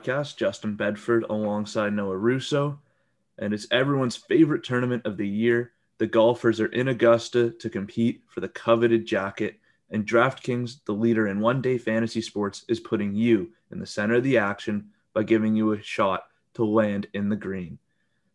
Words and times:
Podcast. 0.00 0.36
Justin 0.36 0.76
Bedford 0.76 1.24
alongside 1.28 1.92
Noah 1.92 2.16
Russo. 2.16 2.78
And 3.38 3.52
it's 3.52 3.66
everyone's 3.70 4.16
favorite 4.16 4.64
tournament 4.64 5.04
of 5.04 5.16
the 5.16 5.28
year. 5.28 5.72
The 5.98 6.06
golfers 6.06 6.60
are 6.60 6.66
in 6.66 6.88
Augusta 6.88 7.50
to 7.50 7.70
compete 7.70 8.22
for 8.26 8.40
the 8.40 8.48
coveted 8.48 9.06
jacket. 9.06 9.58
And 9.90 10.06
DraftKings, 10.06 10.84
the 10.86 10.92
leader 10.92 11.28
in 11.28 11.40
one 11.40 11.60
day 11.60 11.76
fantasy 11.76 12.22
sports, 12.22 12.64
is 12.68 12.80
putting 12.80 13.14
you 13.14 13.50
in 13.70 13.78
the 13.78 13.86
center 13.86 14.14
of 14.14 14.22
the 14.22 14.38
action 14.38 14.90
by 15.12 15.22
giving 15.22 15.54
you 15.54 15.72
a 15.72 15.82
shot 15.82 16.28
to 16.54 16.64
land 16.64 17.06
in 17.12 17.28
the 17.28 17.36
green. 17.36 17.78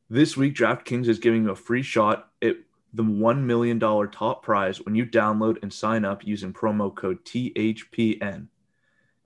This 0.09 0.38
week, 0.38 0.53
DraftKings 0.53 1.07
is 1.07 1.19
giving 1.19 1.45
you 1.45 1.52
a 1.52 1.55
free 1.55 1.81
shot 1.81 2.29
at 2.44 2.57
the 2.94 3.03
$1 3.03 3.39
million 3.41 3.79
top 3.79 4.44
prize 4.44 4.81
when 4.85 4.95
you 4.95 5.05
download 5.05 5.61
and 5.63 5.73
sign 5.73 6.05
up 6.05 6.25
using 6.25 6.53
promo 6.53 6.94
code 6.94 7.23
THPN. 7.25 8.47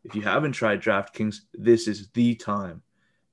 If 0.04 0.16
you 0.16 0.22
haven't 0.22 0.54
tried 0.54 0.82
DraftKings, 0.82 1.42
this 1.54 1.88
is 1.88 2.10
the 2.10 2.36
time. 2.36 2.82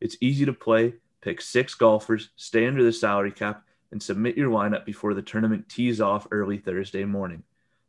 It's 0.00 0.16
easy 0.20 0.44
to 0.44 0.52
play. 0.52 0.94
Pick 1.20 1.40
six 1.40 1.74
golfers, 1.74 2.30
stay 2.36 2.66
under 2.66 2.82
the 2.82 2.92
salary 2.92 3.32
cap, 3.32 3.64
and 3.92 4.02
submit 4.02 4.36
your 4.36 4.50
lineup 4.50 4.84
before 4.84 5.14
the 5.14 5.22
tournament 5.22 5.68
tees 5.68 6.00
off 6.00 6.26
early 6.30 6.58
Thursday 6.58 7.04
morning. 7.04 7.42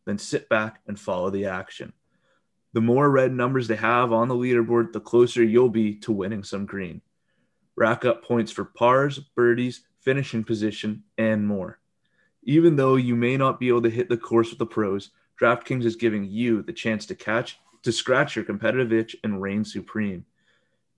Then 0.06 0.18
sit 0.18 0.48
back 0.48 0.82
and 0.88 1.00
follow 1.00 1.30
the 1.30 1.46
action. 1.46 1.94
The 2.74 2.82
more 2.82 3.10
red 3.10 3.34
numbers 3.34 3.68
they 3.68 3.76
have 3.76 4.14
on 4.14 4.28
the 4.28 4.36
leaderboard, 4.36 4.94
the 4.94 5.00
closer 5.00 5.44
you'll 5.44 5.70
be 5.70 5.96
to 5.96 6.12
winning 6.12 6.44
some 6.44 6.66
green. 6.66 7.02
Rack 7.76 8.06
up 8.06 8.24
points 8.24 8.52
for 8.52 8.66
pars, 8.66 9.20
birdies, 9.20 9.82
finishing 10.02 10.44
position, 10.44 11.04
and 11.18 11.48
more. 11.48 11.80
Even 12.44 12.76
though 12.76 12.96
you 12.96 13.16
may 13.16 13.38
not 13.38 13.60
be 13.60 13.68
able 13.68 13.82
to 13.82 13.90
hit 13.90 14.10
the 14.10 14.18
course 14.18 14.50
with 14.50 14.60
the 14.60 14.66
pros, 14.66 15.12
DraftKings 15.40 15.86
is 15.86 15.96
giving 15.96 16.24
you 16.24 16.62
the 16.64 16.74
chance 16.74 17.06
to 17.08 17.16
catch 17.16 17.60
to 17.88 17.94
scratch 17.94 18.36
your 18.36 18.44
competitive 18.44 18.92
itch 18.92 19.16
and 19.24 19.42
reign 19.42 19.64
supreme. 19.64 20.26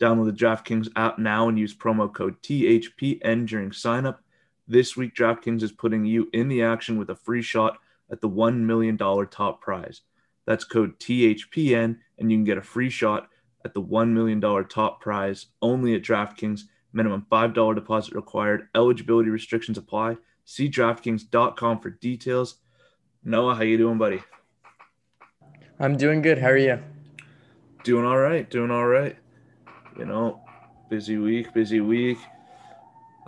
Download 0.02 0.26
the 0.26 0.44
DraftKings 0.46 0.90
app 0.96 1.20
now 1.20 1.48
and 1.48 1.60
use 1.60 1.72
promo 1.72 2.12
code 2.12 2.42
THPN 2.42 3.48
during 3.48 3.70
signup. 3.70 4.18
This 4.68 4.98
week, 4.98 5.14
DraftKings 5.14 5.62
is 5.62 5.72
putting 5.72 6.04
you 6.04 6.30
in 6.34 6.48
the 6.48 6.64
action 6.64 6.98
with 6.98 7.12
a 7.12 7.16
free 7.16 7.44
shot 7.44 7.78
at 8.10 8.22
the 8.22 8.30
$1 8.30 8.62
million 8.62 8.98
top 8.98 9.62
prize. 9.62 10.02
That's 10.48 10.64
code 10.64 11.00
THPN, 11.00 12.00
and 12.18 12.32
you 12.32 12.38
can 12.38 12.44
get 12.44 12.58
a 12.58 12.64
free 12.64 12.90
shot 12.90 13.30
at 13.64 13.76
the 13.76 13.84
$1 13.84 14.10
million 14.10 14.42
top 14.68 15.00
prize 15.00 15.46
only 15.62 15.94
at 15.94 16.02
DraftKings. 16.02 16.62
Minimum 16.92 17.28
$5 17.32 17.76
deposit 17.76 18.16
required. 18.16 18.68
Eligibility 18.74 19.30
restrictions 19.30 19.78
apply. 19.78 20.18
See 20.44 20.72
DraftKings.com 20.72 21.82
for 21.82 21.92
details. 21.92 22.56
Noah, 23.24 23.54
how 23.54 23.62
you 23.62 23.78
doing, 23.78 24.00
buddy? 24.00 24.24
I'm 25.82 25.96
doing 25.96 26.22
good. 26.22 26.38
How 26.38 26.50
are 26.50 26.58
you? 26.58 26.78
Doing 27.86 28.06
all 28.06 28.18
right. 28.18 28.50
Doing 28.50 28.70
all 28.70 28.86
right. 28.86 29.16
You 29.98 30.04
know, 30.04 30.42
busy 30.90 31.18
week, 31.18 31.54
busy 31.54 31.80
week. 31.80 32.18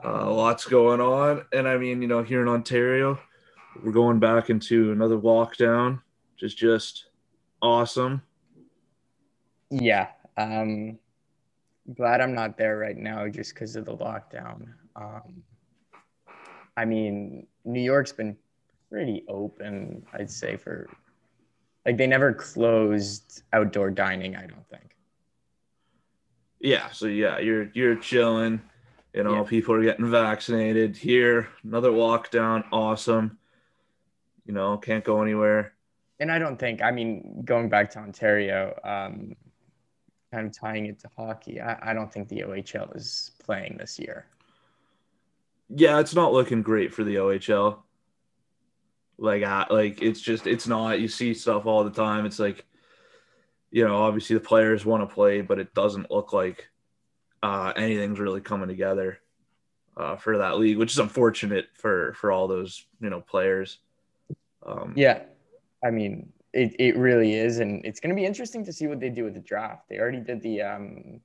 Uh, 0.03 0.29
lots 0.29 0.65
going 0.65 0.99
on. 0.99 1.45
And 1.53 1.65
I 1.65 1.77
mean, 1.77 2.01
you 2.01 2.09
know, 2.09 2.23
here 2.23 2.41
in 2.41 2.49
Ontario, 2.49 3.17
we're 3.81 3.93
going 3.93 4.19
back 4.19 4.49
into 4.49 4.91
another 4.91 5.17
lockdown, 5.17 6.01
which 6.33 6.43
is 6.43 6.53
just 6.53 7.05
awesome. 7.61 8.21
Yeah. 9.69 10.07
Um, 10.35 10.99
glad 11.95 12.19
I'm 12.19 12.33
not 12.33 12.57
there 12.57 12.77
right 12.77 12.97
now 12.97 13.29
just 13.29 13.53
because 13.53 13.77
of 13.77 13.85
the 13.85 13.95
lockdown. 13.95 14.73
Um, 14.97 15.41
I 16.75 16.83
mean, 16.83 17.47
New 17.63 17.81
York's 17.81 18.11
been 18.11 18.35
pretty 18.89 19.23
open, 19.29 20.05
I'd 20.11 20.29
say, 20.29 20.57
for 20.57 20.89
like 21.85 21.97
they 21.97 22.07
never 22.07 22.33
closed 22.33 23.43
outdoor 23.53 23.89
dining, 23.91 24.35
I 24.35 24.45
don't 24.45 24.67
think. 24.69 24.95
Yeah. 26.59 26.89
So 26.91 27.07
yeah, 27.07 27.39
you're 27.39 27.69
you're 27.73 27.95
chilling. 27.95 28.61
You 29.13 29.23
know, 29.23 29.35
Yeah. 29.37 29.43
people 29.43 29.75
are 29.75 29.83
getting 29.83 30.09
vaccinated. 30.09 30.95
Here, 30.95 31.49
another 31.63 31.91
lockdown. 31.91 32.63
Awesome. 32.71 33.37
You 34.45 34.53
know, 34.53 34.77
can't 34.77 35.03
go 35.03 35.21
anywhere. 35.21 35.73
And 36.19 36.31
I 36.31 36.39
don't 36.39 36.57
think, 36.57 36.81
I 36.83 36.91
mean, 36.91 37.41
going 37.43 37.67
back 37.67 37.89
to 37.91 37.99
Ontario, 37.99 38.79
um, 38.83 39.35
kind 40.31 40.45
of 40.47 40.53
tying 40.57 40.85
it 40.85 40.99
to 40.99 41.09
hockey, 41.17 41.59
I, 41.59 41.91
I 41.91 41.93
don't 41.93 42.13
think 42.13 42.29
the 42.29 42.41
OHL 42.41 42.95
is 42.95 43.31
playing 43.43 43.77
this 43.79 43.97
year. 43.99 44.27
yeah, 45.69 45.99
it's 45.99 46.13
not 46.15 46.31
looking 46.31 46.61
great 46.61 46.93
for 46.93 47.03
the 47.03 47.15
OHL. 47.15 47.79
Like, 49.21 49.43
uh, 49.43 49.65
like 49.69 50.01
it's 50.01 50.19
just 50.19 50.47
it's 50.47 50.67
not. 50.67 50.99
You 50.99 51.07
see 51.07 51.35
stuff 51.35 51.67
all 51.67 51.83
the 51.83 51.91
time. 51.91 52.25
It's 52.25 52.39
like, 52.39 52.65
you 53.69 53.87
know, 53.87 53.97
obviously 53.97 54.35
the 54.35 54.39
players 54.39 54.83
want 54.83 55.07
to 55.07 55.13
play, 55.13 55.41
but 55.41 55.59
it 55.59 55.75
doesn't 55.75 56.09
look 56.09 56.33
like 56.33 56.67
uh, 57.43 57.71
anything's 57.75 58.19
really 58.19 58.41
coming 58.41 58.67
together 58.67 59.19
uh, 59.95 60.15
for 60.15 60.39
that 60.39 60.57
league, 60.57 60.77
which 60.77 60.91
is 60.91 60.97
unfortunate 60.97 61.67
for 61.73 62.13
for 62.13 62.31
all 62.31 62.47
those 62.47 62.83
you 62.99 63.11
know 63.11 63.21
players. 63.21 63.77
Um, 64.65 64.93
Yeah, 64.95 65.21
I 65.85 65.91
mean, 65.91 66.33
it, 66.51 66.75
it 66.79 66.97
really 66.97 67.35
is, 67.35 67.59
and 67.59 67.85
it's 67.85 67.99
going 67.99 68.09
to 68.09 68.19
be 68.19 68.25
interesting 68.25 68.65
to 68.65 68.73
see 68.73 68.87
what 68.87 68.99
they 68.99 69.09
do 69.09 69.23
with 69.23 69.35
the 69.35 69.39
draft. 69.39 69.87
They 69.87 69.99
already 69.99 70.21
did 70.21 70.41
the 70.41 70.63
um, 70.63 71.21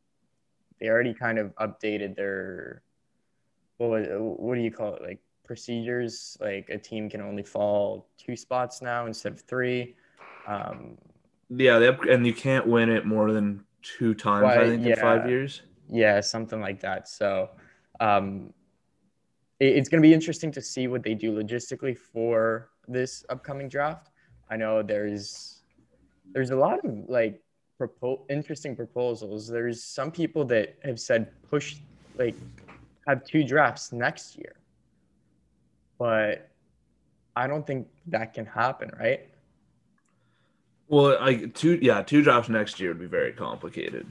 they 0.81 0.89
already 0.89 1.15
kind 1.15 1.39
of 1.39 1.55
updated 1.57 2.15
their 2.15 2.83
what 3.79 3.89
was, 3.89 4.07
what 4.11 4.55
do 4.55 4.61
you 4.61 4.71
call 4.71 4.95
it 4.95 5.03
like 5.03 5.21
procedures? 5.47 6.37
Like 6.41 6.69
a 6.71 6.79
team 6.79 7.09
can 7.09 7.21
only 7.21 7.43
fall 7.43 8.09
two 8.19 8.37
spots 8.37 8.83
now 8.83 9.07
instead 9.07 9.33
of 9.33 9.41
three. 9.41 9.97
Um, 10.47 10.99
yeah, 11.49 11.79
they 11.79 11.89
up, 11.89 12.03
and 12.05 12.27
you 12.27 12.35
can't 12.35 12.67
win 12.67 12.91
it 12.91 13.07
more 13.07 13.33
than 13.33 13.65
two 13.83 14.15
times. 14.15 14.45
I 14.45 14.59
Why, 14.59 14.67
think 14.69 14.87
in 14.87 14.97
five 14.97 15.29
years. 15.29 15.63
yeah, 15.89 16.21
something 16.21 16.61
like 16.61 16.81
that. 16.81 17.09
So 17.09 17.51
um, 18.01 18.53
it- 19.61 19.77
it's 19.77 19.89
going 19.89 20.03
to 20.03 20.07
be 20.07 20.13
interesting 20.15 20.51
to 20.53 20.61
see 20.61 20.89
what 20.89 21.03
they 21.03 21.15
do 21.15 21.33
logistically 21.33 21.97
for 21.97 22.71
this 22.89 23.25
upcoming 23.29 23.69
draft. 23.69 24.11
I 24.51 24.57
know 24.57 24.83
there's 24.83 25.63
there's 26.33 26.51
a 26.51 26.57
lot 26.57 26.85
of 26.85 27.09
like 27.09 27.41
propo- 27.81 28.23
interesting 28.29 28.75
proposals. 28.77 29.47
There's 29.49 29.83
some 29.83 30.11
people 30.11 30.45
that 30.47 30.77
have 30.85 30.99
said 31.01 31.31
push 31.49 31.77
like 32.19 32.35
have 33.07 33.25
two 33.25 33.45
drafts 33.45 33.93
next 33.93 34.37
year, 34.37 34.57
but 35.99 36.51
I 37.35 37.47
don't 37.47 37.67
think 37.67 37.89
that 38.07 38.35
can 38.35 38.47
happen, 38.47 38.91
right? 38.99 39.29
Well, 40.89 41.19
like 41.21 41.55
two, 41.55 41.79
yeah, 41.83 42.03
two 42.03 42.23
drops 42.23 42.49
next 42.49 42.79
year 42.81 42.91
would 42.91 43.01
be 43.01 43.07
very 43.07 43.33
complicated, 43.33 44.07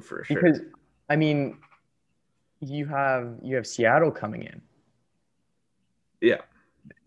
for 0.00 0.24
sure. 0.24 0.26
Because 0.28 0.60
I 1.08 1.16
mean, 1.16 1.58
you 2.60 2.86
have 2.86 3.36
you 3.42 3.56
have 3.56 3.66
Seattle 3.66 4.10
coming 4.10 4.42
in. 4.42 4.60
yeah, 6.20 6.42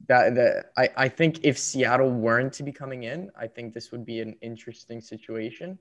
that 0.07 0.35
that 0.35 0.71
I, 0.77 0.89
I 0.97 1.09
think 1.09 1.39
if 1.43 1.57
Seattle 1.57 2.11
weren't 2.11 2.53
to 2.53 2.63
be 2.63 2.71
coming 2.71 3.03
in, 3.03 3.29
I 3.39 3.47
think 3.47 3.73
this 3.73 3.91
would 3.91 4.05
be 4.05 4.21
an 4.21 4.35
interesting 4.41 5.01
situation. 5.01 5.77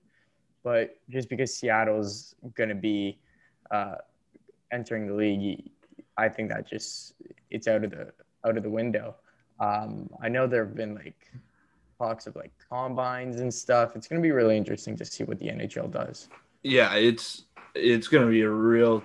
But 0.63 0.99
just 1.11 1.29
because 1.29 1.55
Seattle's 1.55 2.35
going 2.55 2.71
to 2.71 2.75
be 2.75 3.19
uh, 3.71 3.97
entering 4.73 5.07
the 5.07 5.15
league, 5.15 5.71
I 6.17 6.29
think 6.29 6.49
that 6.51 6.67
just 6.67 7.15
it's 7.51 7.69
out 7.69 7.85
of 7.85 7.91
the 7.91 8.13
out 8.45 8.57
of 8.57 8.63
the 8.63 8.71
window. 8.71 9.15
Um, 9.61 10.11
I 10.23 10.29
know 10.29 10.47
there 10.47 10.65
have 10.65 10.75
been 10.75 10.95
like 10.95 11.31
talks 11.99 12.27
of 12.27 12.37
like 12.37 12.53
combines 12.69 13.41
and 13.41 13.53
stuff. 13.53 13.97
It's 13.97 14.09
going 14.09 14.21
to 14.21 14.27
be 14.27 14.33
really 14.33 14.57
interesting 14.57 14.97
to 14.97 15.05
see 15.05 15.25
what 15.25 15.39
the 15.39 15.47
NHL 15.47 15.91
does. 15.91 16.29
yeah, 16.63 16.95
it's 16.95 17.45
it's 17.75 18.09
gonna 18.09 18.27
be 18.29 18.43
a 18.43 18.51
real, 18.51 19.03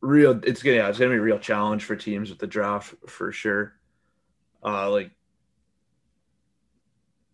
real. 0.00 0.40
It's 0.44 0.62
gonna 0.62 0.76
yeah, 0.76 0.88
it's 0.88 0.98
gonna 0.98 1.10
be 1.10 1.16
a 1.16 1.20
real 1.20 1.38
challenge 1.38 1.84
for 1.84 1.96
teams 1.96 2.30
with 2.30 2.38
the 2.38 2.46
draft 2.46 2.94
for 3.06 3.32
sure. 3.32 3.74
Uh, 4.64 4.90
like, 4.90 5.10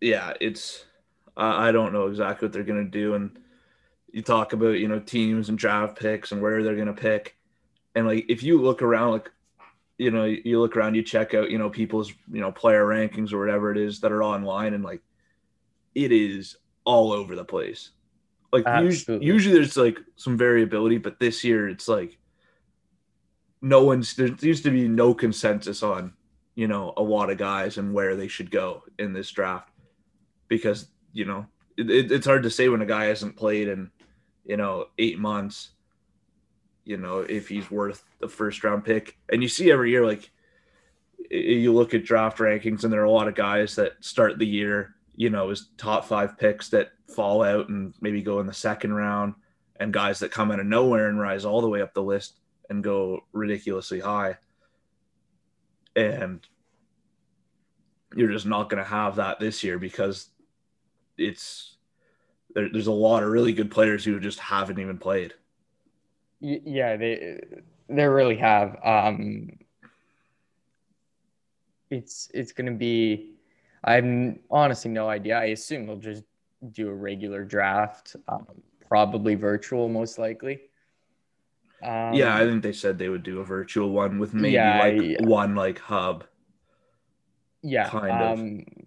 yeah, 0.01 0.33
it's 0.41 0.85
I 1.37 1.71
don't 1.71 1.93
know 1.93 2.07
exactly 2.07 2.45
what 2.45 2.53
they're 2.53 2.63
going 2.63 2.83
to 2.83 2.89
do. 2.91 3.13
And 3.15 3.39
you 4.11 4.21
talk 4.21 4.53
about, 4.53 4.79
you 4.79 4.87
know, 4.87 4.99
teams 4.99 5.49
and 5.49 5.57
draft 5.57 5.97
picks 5.97 6.31
and 6.31 6.41
where 6.41 6.61
they're 6.61 6.75
going 6.75 6.87
to 6.87 6.93
pick. 6.93 7.37
And 7.95 8.05
like, 8.05 8.25
if 8.29 8.43
you 8.43 8.61
look 8.61 8.81
around, 8.81 9.11
like, 9.11 9.31
you 10.01 10.09
know, 10.09 10.23
you 10.23 10.59
look 10.59 10.75
around, 10.75 10.95
you 10.95 11.03
check 11.03 11.35
out, 11.35 11.51
you 11.51 11.59
know, 11.59 11.69
people's, 11.69 12.11
you 12.31 12.41
know, 12.41 12.51
player 12.51 12.83
rankings 12.83 13.31
or 13.31 13.37
whatever 13.37 13.71
it 13.71 13.77
is 13.77 13.99
that 13.99 14.11
are 14.11 14.23
online, 14.23 14.73
and 14.73 14.83
like, 14.83 15.01
it 15.93 16.11
is 16.11 16.57
all 16.85 17.11
over 17.11 17.35
the 17.35 17.45
place. 17.45 17.91
Like, 18.51 18.65
usually, 18.81 19.23
usually 19.23 19.53
there's 19.53 19.77
like 19.77 19.99
some 20.15 20.39
variability, 20.39 20.97
but 20.97 21.19
this 21.19 21.43
year 21.43 21.69
it's 21.69 21.87
like 21.87 22.17
no 23.61 23.83
one's 23.83 24.15
there 24.15 24.35
used 24.41 24.63
to 24.63 24.71
be 24.71 24.87
no 24.87 25.13
consensus 25.13 25.83
on, 25.83 26.13
you 26.55 26.67
know, 26.67 26.93
a 26.97 27.03
lot 27.03 27.29
of 27.29 27.37
guys 27.37 27.77
and 27.77 27.93
where 27.93 28.15
they 28.15 28.27
should 28.27 28.49
go 28.49 28.81
in 28.97 29.13
this 29.13 29.29
draft 29.29 29.69
because, 30.47 30.87
you 31.13 31.25
know, 31.25 31.45
it, 31.77 32.11
it's 32.11 32.25
hard 32.25 32.41
to 32.41 32.49
say 32.49 32.69
when 32.69 32.81
a 32.81 32.87
guy 32.87 33.05
hasn't 33.05 33.37
played 33.37 33.67
in, 33.67 33.91
you 34.45 34.57
know, 34.57 34.87
eight 34.97 35.19
months 35.19 35.69
you 36.85 36.97
know, 36.97 37.19
if 37.19 37.47
he's 37.47 37.69
worth 37.69 38.03
the 38.19 38.27
first 38.27 38.63
round 38.63 38.83
pick. 38.83 39.17
And 39.31 39.41
you 39.41 39.49
see 39.49 39.71
every 39.71 39.91
year, 39.91 40.05
like 40.05 40.31
you 41.29 41.73
look 41.73 41.93
at 41.93 42.03
draft 42.03 42.39
rankings, 42.39 42.83
and 42.83 42.91
there 42.91 43.01
are 43.01 43.05
a 43.05 43.11
lot 43.11 43.27
of 43.27 43.35
guys 43.35 43.75
that 43.75 43.93
start 44.01 44.37
the 44.37 44.47
year, 44.47 44.95
you 45.15 45.29
know, 45.29 45.49
as 45.49 45.67
top 45.77 46.05
five 46.05 46.37
picks 46.37 46.69
that 46.69 46.91
fall 47.07 47.43
out 47.43 47.69
and 47.69 47.93
maybe 48.01 48.21
go 48.21 48.39
in 48.39 48.47
the 48.47 48.53
second 48.53 48.93
round, 48.93 49.35
and 49.79 49.93
guys 49.93 50.19
that 50.19 50.31
come 50.31 50.51
out 50.51 50.59
of 50.59 50.65
nowhere 50.65 51.09
and 51.09 51.19
rise 51.19 51.45
all 51.45 51.61
the 51.61 51.69
way 51.69 51.81
up 51.81 51.93
the 51.93 52.03
list 52.03 52.39
and 52.69 52.83
go 52.83 53.21
ridiculously 53.33 53.99
high. 53.99 54.37
And 55.95 56.45
you're 58.15 58.31
just 58.31 58.45
not 58.45 58.69
going 58.69 58.83
to 58.83 58.89
have 58.89 59.17
that 59.17 59.39
this 59.39 59.63
year 59.63 59.77
because 59.77 60.29
it's 61.17 61.77
there, 62.53 62.69
there's 62.69 62.87
a 62.87 62.91
lot 62.91 63.23
of 63.23 63.29
really 63.29 63.53
good 63.53 63.71
players 63.71 64.03
who 64.03 64.19
just 64.19 64.39
haven't 64.39 64.79
even 64.79 64.97
played 64.97 65.33
yeah, 66.41 66.97
they 66.97 67.39
they 67.87 68.05
really 68.05 68.37
have. 68.37 68.77
Um, 68.83 69.51
it's 71.89 72.29
it's 72.33 72.51
gonna 72.51 72.71
be. 72.71 73.35
I'm 73.83 74.39
honestly 74.49 74.91
no 74.91 75.09
idea. 75.09 75.37
I 75.37 75.45
assume 75.45 75.87
they'll 75.87 75.95
just 75.95 76.23
do 76.71 76.89
a 76.89 76.93
regular 76.93 77.43
draft, 77.43 78.15
um, 78.27 78.45
probably 78.87 79.35
virtual, 79.35 79.89
most 79.89 80.19
likely. 80.19 80.61
Um, 81.83 82.13
yeah, 82.13 82.35
I 82.35 82.45
think 82.45 82.61
they 82.61 82.73
said 82.73 82.99
they 82.99 83.09
would 83.09 83.23
do 83.23 83.39
a 83.39 83.43
virtual 83.43 83.89
one 83.89 84.19
with 84.19 84.33
maybe 84.33 84.53
yeah, 84.53 84.79
like 84.79 85.01
yeah. 85.01 85.25
one 85.25 85.55
like 85.55 85.79
hub. 85.79 86.25
Yeah, 87.63 87.89
kind 87.89 88.21
of. 88.21 88.80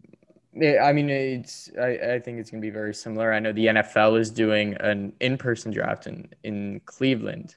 I 0.56 0.92
mean, 0.92 1.10
it's. 1.10 1.70
I, 1.80 2.14
I 2.14 2.20
think 2.20 2.38
it's 2.38 2.50
going 2.50 2.60
to 2.60 2.66
be 2.66 2.70
very 2.70 2.94
similar. 2.94 3.32
I 3.32 3.40
know 3.40 3.52
the 3.52 3.66
NFL 3.66 4.18
is 4.20 4.30
doing 4.30 4.74
an 4.74 5.12
in-person 5.20 5.72
draft 5.72 6.06
in 6.06 6.28
in 6.44 6.80
Cleveland, 6.84 7.56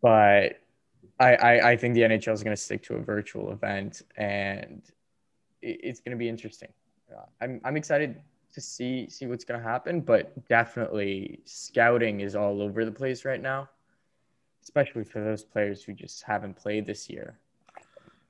but 0.00 0.60
I 1.20 1.34
I, 1.34 1.70
I 1.72 1.76
think 1.76 1.94
the 1.94 2.02
NHL 2.02 2.32
is 2.32 2.42
going 2.42 2.56
to 2.56 2.62
stick 2.62 2.82
to 2.84 2.94
a 2.94 3.00
virtual 3.00 3.52
event, 3.52 4.02
and 4.16 4.82
it, 5.60 5.80
it's 5.82 6.00
going 6.00 6.12
to 6.12 6.18
be 6.18 6.28
interesting. 6.30 6.72
Uh, 7.14 7.26
I'm 7.42 7.60
I'm 7.62 7.76
excited 7.76 8.20
to 8.54 8.60
see 8.62 9.08
see 9.10 9.26
what's 9.26 9.44
going 9.44 9.60
to 9.60 9.68
happen, 9.68 10.00
but 10.00 10.48
definitely 10.48 11.40
scouting 11.44 12.20
is 12.20 12.34
all 12.34 12.62
over 12.62 12.86
the 12.86 12.92
place 12.92 13.26
right 13.26 13.42
now, 13.42 13.68
especially 14.62 15.04
for 15.04 15.22
those 15.22 15.44
players 15.44 15.82
who 15.82 15.92
just 15.92 16.22
haven't 16.22 16.56
played 16.56 16.86
this 16.86 17.10
year. 17.10 17.38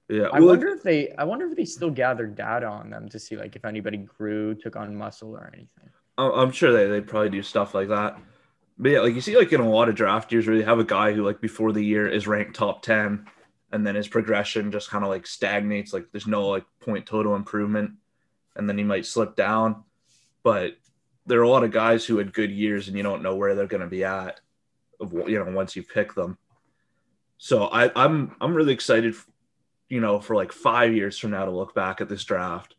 Yeah. 0.08 0.28
I 0.32 0.40
wonder 0.40 0.68
if 0.68 0.82
they 0.82 1.12
I 1.12 1.24
wonder 1.24 1.46
if 1.46 1.56
they 1.56 1.64
still 1.64 1.90
gather 1.90 2.26
data 2.26 2.66
on 2.66 2.90
them 2.90 3.08
to 3.08 3.18
see 3.18 3.36
like 3.36 3.56
if 3.56 3.64
anybody 3.64 3.98
grew, 3.98 4.54
took 4.54 4.76
on 4.76 4.94
muscle 4.94 5.30
or 5.30 5.50
anything. 5.54 5.90
I'm 6.18 6.52
sure 6.52 6.72
they 6.72 6.86
they 6.86 7.00
probably 7.00 7.30
do 7.30 7.42
stuff 7.42 7.74
like 7.74 7.88
that. 7.88 8.18
But 8.78 8.90
yeah, 8.90 9.00
like 9.00 9.14
you 9.14 9.20
see 9.20 9.36
like 9.36 9.52
in 9.52 9.60
a 9.60 9.68
lot 9.68 9.88
of 9.88 9.94
draft 9.94 10.32
years 10.32 10.46
where 10.46 10.56
you 10.56 10.64
have 10.64 10.78
a 10.78 10.84
guy 10.84 11.12
who 11.12 11.24
like 11.24 11.40
before 11.40 11.72
the 11.72 11.82
year 11.82 12.06
is 12.08 12.26
ranked 12.26 12.56
top 12.56 12.82
10 12.82 13.26
and 13.72 13.86
then 13.86 13.94
his 13.94 14.08
progression 14.08 14.70
just 14.70 14.90
kind 14.90 15.04
of 15.04 15.10
like 15.10 15.26
stagnates 15.26 15.92
like 15.92 16.06
there's 16.12 16.26
no 16.26 16.48
like 16.48 16.64
point 16.80 17.06
total 17.06 17.34
improvement 17.34 17.92
and 18.56 18.68
then 18.68 18.76
he 18.76 18.84
might 18.84 19.06
slip 19.06 19.36
down. 19.36 19.84
But 20.42 20.76
there 21.26 21.40
are 21.40 21.44
a 21.44 21.48
lot 21.48 21.64
of 21.64 21.70
guys 21.70 22.04
who 22.04 22.18
had 22.18 22.34
good 22.34 22.50
years 22.50 22.88
and 22.88 22.96
you 22.96 23.02
don't 23.02 23.22
know 23.22 23.36
where 23.36 23.54
they're 23.54 23.66
going 23.66 23.80
to 23.80 23.86
be 23.86 24.04
at 24.04 24.40
of 25.00 25.12
you 25.12 25.42
know 25.42 25.50
once 25.50 25.74
you 25.74 25.82
pick 25.82 26.14
them. 26.14 26.36
So 27.38 27.64
I 27.64 27.90
I'm 27.96 28.36
I'm 28.40 28.54
really 28.54 28.74
excited 28.74 29.14
you 29.88 30.00
know, 30.00 30.20
for 30.20 30.34
like 30.34 30.52
five 30.52 30.94
years 30.94 31.18
from 31.18 31.30
now 31.30 31.44
to 31.44 31.50
look 31.50 31.74
back 31.74 32.00
at 32.00 32.08
this 32.08 32.24
draft 32.24 32.74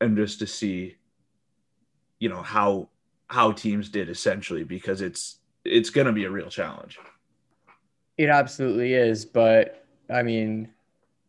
and 0.00 0.16
just 0.16 0.38
to 0.40 0.46
see, 0.46 0.96
you 2.18 2.28
know, 2.28 2.42
how 2.42 2.88
how 3.28 3.52
teams 3.52 3.88
did 3.88 4.08
essentially 4.08 4.64
because 4.64 5.00
it's 5.00 5.38
it's 5.64 5.90
going 5.90 6.06
to 6.06 6.12
be 6.12 6.24
a 6.24 6.30
real 6.30 6.48
challenge. 6.48 6.98
It 8.18 8.28
absolutely 8.28 8.94
is, 8.94 9.24
but 9.24 9.84
I 10.10 10.22
mean, 10.22 10.68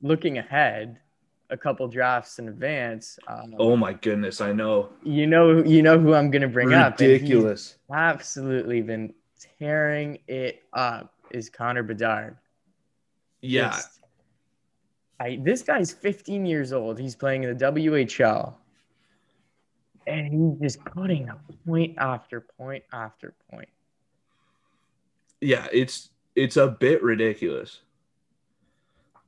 looking 0.01 0.38
ahead, 0.38 1.00
a 1.50 1.57
couple 1.57 1.88
drafts 1.88 2.39
in 2.39 2.50
advance. 2.50 3.18
Um, 3.27 3.56
oh 3.57 3.75
my 3.77 3.94
goodness, 3.94 4.42
I 4.42 4.51
know. 4.51 4.89
You 5.04 5.25
know, 5.27 5.63
you 5.63 5.81
know 5.81 5.98
who 5.98 6.13
I'm 6.13 6.30
going 6.31 6.42
to 6.42 6.48
bring 6.48 6.68
Ridiculous. 6.68 6.94
up. 6.94 7.00
Ridiculous. 7.00 7.75
Absolutely 7.94 8.81
been 8.81 9.13
tearing 9.60 10.19
it 10.27 10.63
up. 10.74 11.13
Is 11.31 11.50
Connor 11.50 11.83
Bedard? 11.83 12.38
Yeah, 13.42 13.72
Just 13.72 14.01
I, 15.20 15.40
this 15.42 15.62
guy's 15.62 15.92
15 15.92 16.46
years 16.46 16.74
old. 16.74 17.00
He's 17.00 17.16
playing 17.16 17.44
in 17.44 17.58
the 17.58 17.66
WHL. 17.66 18.54
And 20.08 20.28
he's 20.28 20.60
just 20.62 20.86
putting 20.86 21.30
up 21.30 21.42
point 21.66 21.96
after 21.98 22.42
point 22.42 22.84
after 22.94 23.34
point. 23.50 23.70
Yeah, 25.42 25.68
it's 25.72 26.10
it's 26.36 26.58
a 26.58 26.68
bit 26.68 27.01
ridiculous. 27.01 27.82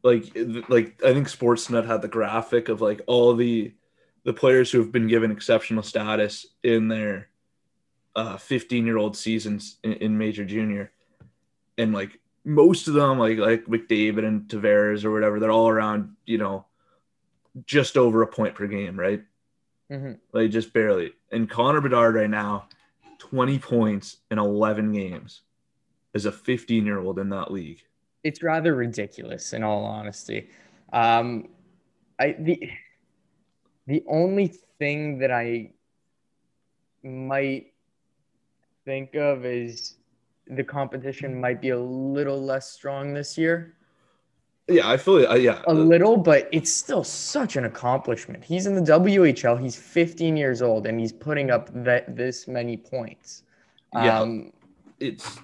Like 0.04 0.26
like 0.70 1.02
I 1.04 1.14
think 1.14 1.28
Sportsnet 1.28 1.86
had 1.86 2.02
the 2.04 2.08
graphic 2.08 2.70
of 2.70 2.82
like 2.82 3.02
all 3.08 3.34
the 3.34 3.74
the 4.24 4.34
players 4.34 4.72
who 4.72 4.80
have 4.80 4.92
been 4.92 5.08
given 5.08 5.32
exceptional 5.32 5.82
status 5.82 6.46
in 6.62 6.88
their 6.88 7.30
uh 8.16 8.38
15 8.38 8.86
year 8.86 8.98
old 8.98 9.18
seasons 9.18 9.78
in, 9.84 9.94
in 9.94 10.18
major 10.18 10.46
junior 10.46 10.92
and 11.78 11.94
like 11.94 12.20
most 12.48 12.88
of 12.88 12.94
them, 12.94 13.20
like 13.20 13.38
like 13.38 13.66
McDavid 13.66 14.26
and 14.26 14.48
Tavares 14.48 15.04
or 15.04 15.12
whatever, 15.12 15.40
they're 15.40 15.52
all 15.52 15.68
around, 15.68 16.16
you 16.26 16.38
know, 16.38 16.66
just 17.66 17.98
over 17.98 18.22
a 18.22 18.28
point 18.28 18.56
per 18.56 18.68
game, 18.68 18.98
right? 18.98 19.22
Mm-hmm. 19.92 20.14
Like 20.32 20.50
just 20.50 20.72
barely. 20.72 21.12
And 21.32 21.50
Connor 21.50 21.82
Bedard 21.82 22.16
right 22.16 22.30
now, 22.30 22.70
20 23.20 23.60
points 23.60 24.18
in 24.32 24.40
11 24.40 24.94
games 24.94 25.42
as 26.16 26.26
a 26.26 26.32
15 26.32 26.86
year 26.86 27.00
old 27.00 27.20
in 27.20 27.30
that 27.30 27.52
league. 27.52 27.82
It's 28.24 28.42
rather 28.42 28.76
ridiculous, 28.76 29.52
in 29.52 29.64
all 29.64 29.84
honesty. 29.84 30.50
Um, 30.94 31.50
I 32.18 32.36
the 32.40 32.72
the 33.88 34.04
only 34.08 34.54
thing 34.80 35.20
that 35.20 35.32
I 35.32 35.72
might 37.04 37.74
think 38.86 39.16
of 39.16 39.46
is 39.46 39.96
the 40.52 40.64
competition 40.64 41.40
might 41.40 41.62
be 41.62 41.70
a 41.70 41.80
little 41.80 42.42
less 42.42 42.72
strong 42.72 43.14
this 43.14 43.38
year. 43.38 43.76
Yeah, 44.70 44.90
I 44.90 44.98
feel 44.98 45.18
it. 45.18 45.30
Uh, 45.30 45.36
yeah, 45.36 45.62
a 45.68 45.74
little, 45.74 46.18
but 46.18 46.50
it's 46.52 46.74
still 46.74 47.04
such 47.04 47.56
an 47.56 47.66
accomplishment. 47.66 48.44
He's 48.44 48.66
in 48.66 48.76
the 48.76 48.82
WHL. 48.82 49.60
He's 49.62 49.78
15 49.78 50.36
years 50.36 50.62
old, 50.62 50.88
and 50.88 51.00
he's 51.00 51.14
putting 51.14 51.52
up 51.52 51.70
that 51.74 52.18
this 52.18 52.50
many 52.50 52.76
points. 52.76 53.44
Yeah, 53.94 54.20
um, 54.20 54.52
it's 55.00 55.40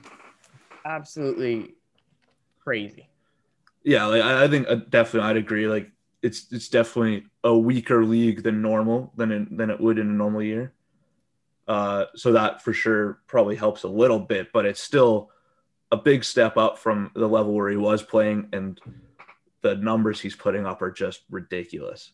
absolutely 0.86 1.76
crazy. 2.60 3.08
Yeah, 3.84 4.06
like 4.06 4.22
I, 4.22 4.44
I 4.44 4.48
think 4.50 4.68
uh, 4.68 4.76
definitely 4.90 5.30
I'd 5.30 5.38
agree. 5.38 5.68
Like 5.68 5.90
it's 6.22 6.48
it's 6.52 6.68
definitely 6.68 7.26
a 7.46 7.58
weaker 7.58 8.04
league 8.04 8.44
than 8.44 8.62
normal 8.62 9.14
than 9.16 9.32
in, 9.32 9.56
than 9.56 9.70
it 9.70 9.80
would 9.80 10.00
in 10.00 10.08
a 10.08 10.14
normal 10.14 10.44
year. 10.44 10.74
Uh, 11.68 12.06
so 12.16 12.34
that 12.34 12.62
for 12.62 12.74
sure 12.74 13.20
probably 13.28 13.56
helps 13.56 13.84
a 13.84 13.88
little 13.88 14.20
bit, 14.20 14.52
but 14.52 14.66
it's 14.66 14.82
still 14.82 15.32
a 15.92 15.98
big 15.98 16.24
step 16.24 16.58
up 16.58 16.78
from 16.78 17.12
the 17.16 17.28
level 17.28 17.54
where 17.54 17.70
he 17.70 17.78
was 17.78 18.04
playing, 18.04 18.50
and 18.52 18.82
the 19.62 19.76
numbers 19.76 20.20
he's 20.20 20.36
putting 20.36 20.66
up 20.66 20.82
are 20.82 20.92
just 20.92 21.22
ridiculous. 21.30 22.12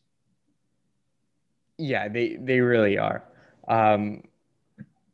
Yeah, 1.77 2.09
they 2.09 2.37
they 2.39 2.59
really 2.59 2.97
are. 2.97 3.23
Um, 3.67 4.23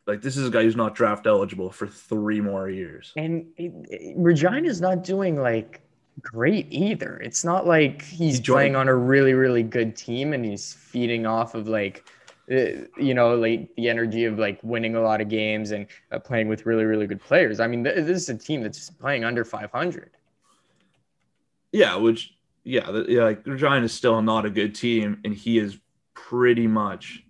like 0.08 0.22
this 0.22 0.36
is 0.36 0.48
a 0.48 0.52
guy 0.52 0.64
who's 0.64 0.76
not 0.76 0.96
draft 0.96 1.28
eligible 1.28 1.72
for 1.72 1.88
three 1.88 2.42
more 2.42 2.70
years, 2.70 3.14
and 3.16 3.46
it, 3.56 3.72
it, 3.90 4.14
Regina's 4.18 4.82
not 4.82 5.04
doing 5.04 5.40
like 5.40 5.82
great 6.22 6.68
either. 6.72 7.18
It's 7.18 7.44
not 7.44 7.68
like 7.68 8.02
he's, 8.02 8.38
he's 8.38 8.42
playing 8.42 8.76
on 8.76 8.88
a 8.88 8.96
really 8.96 9.34
really 9.34 9.64
good 9.64 9.96
team 9.96 10.34
and 10.34 10.46
he's 10.46 10.74
feeding 10.74 11.26
off 11.26 11.56
of 11.56 11.68
like 11.68 12.06
you 12.48 13.14
know, 13.14 13.36
like 13.36 13.70
the 13.76 13.90
energy 13.90 14.26
of 14.26 14.38
like 14.38 14.60
winning 14.64 14.96
a 14.96 15.02
lot 15.02 15.22
of 15.22 15.30
games 15.30 15.72
and 15.72 15.88
uh, 16.12 16.20
playing 16.20 16.48
with 16.48 16.66
really, 16.66 16.84
really 16.86 17.08
good 17.08 17.22
players. 17.22 17.60
I 17.60 17.68
mean, 17.68 17.84
th- 17.84 17.96
this 17.96 18.22
is 18.24 18.30
a 18.30 18.38
team 18.38 18.62
that's 18.62 18.90
playing 18.90 19.24
under 19.24 19.44
500. 19.44 20.12
Yeah, 21.72 21.96
which 21.96 22.34
yeah, 22.64 22.90
the, 22.92 23.06
yeah, 23.10 23.24
like 23.24 23.46
Regina 23.46 23.86
is 23.86 23.94
still 23.94 24.22
not 24.22 24.46
a 24.46 24.50
good 24.50 24.76
team, 24.76 25.20
and 25.26 25.34
he 25.34 25.58
is 25.58 25.78
pretty 26.14 26.68
much 26.68 27.24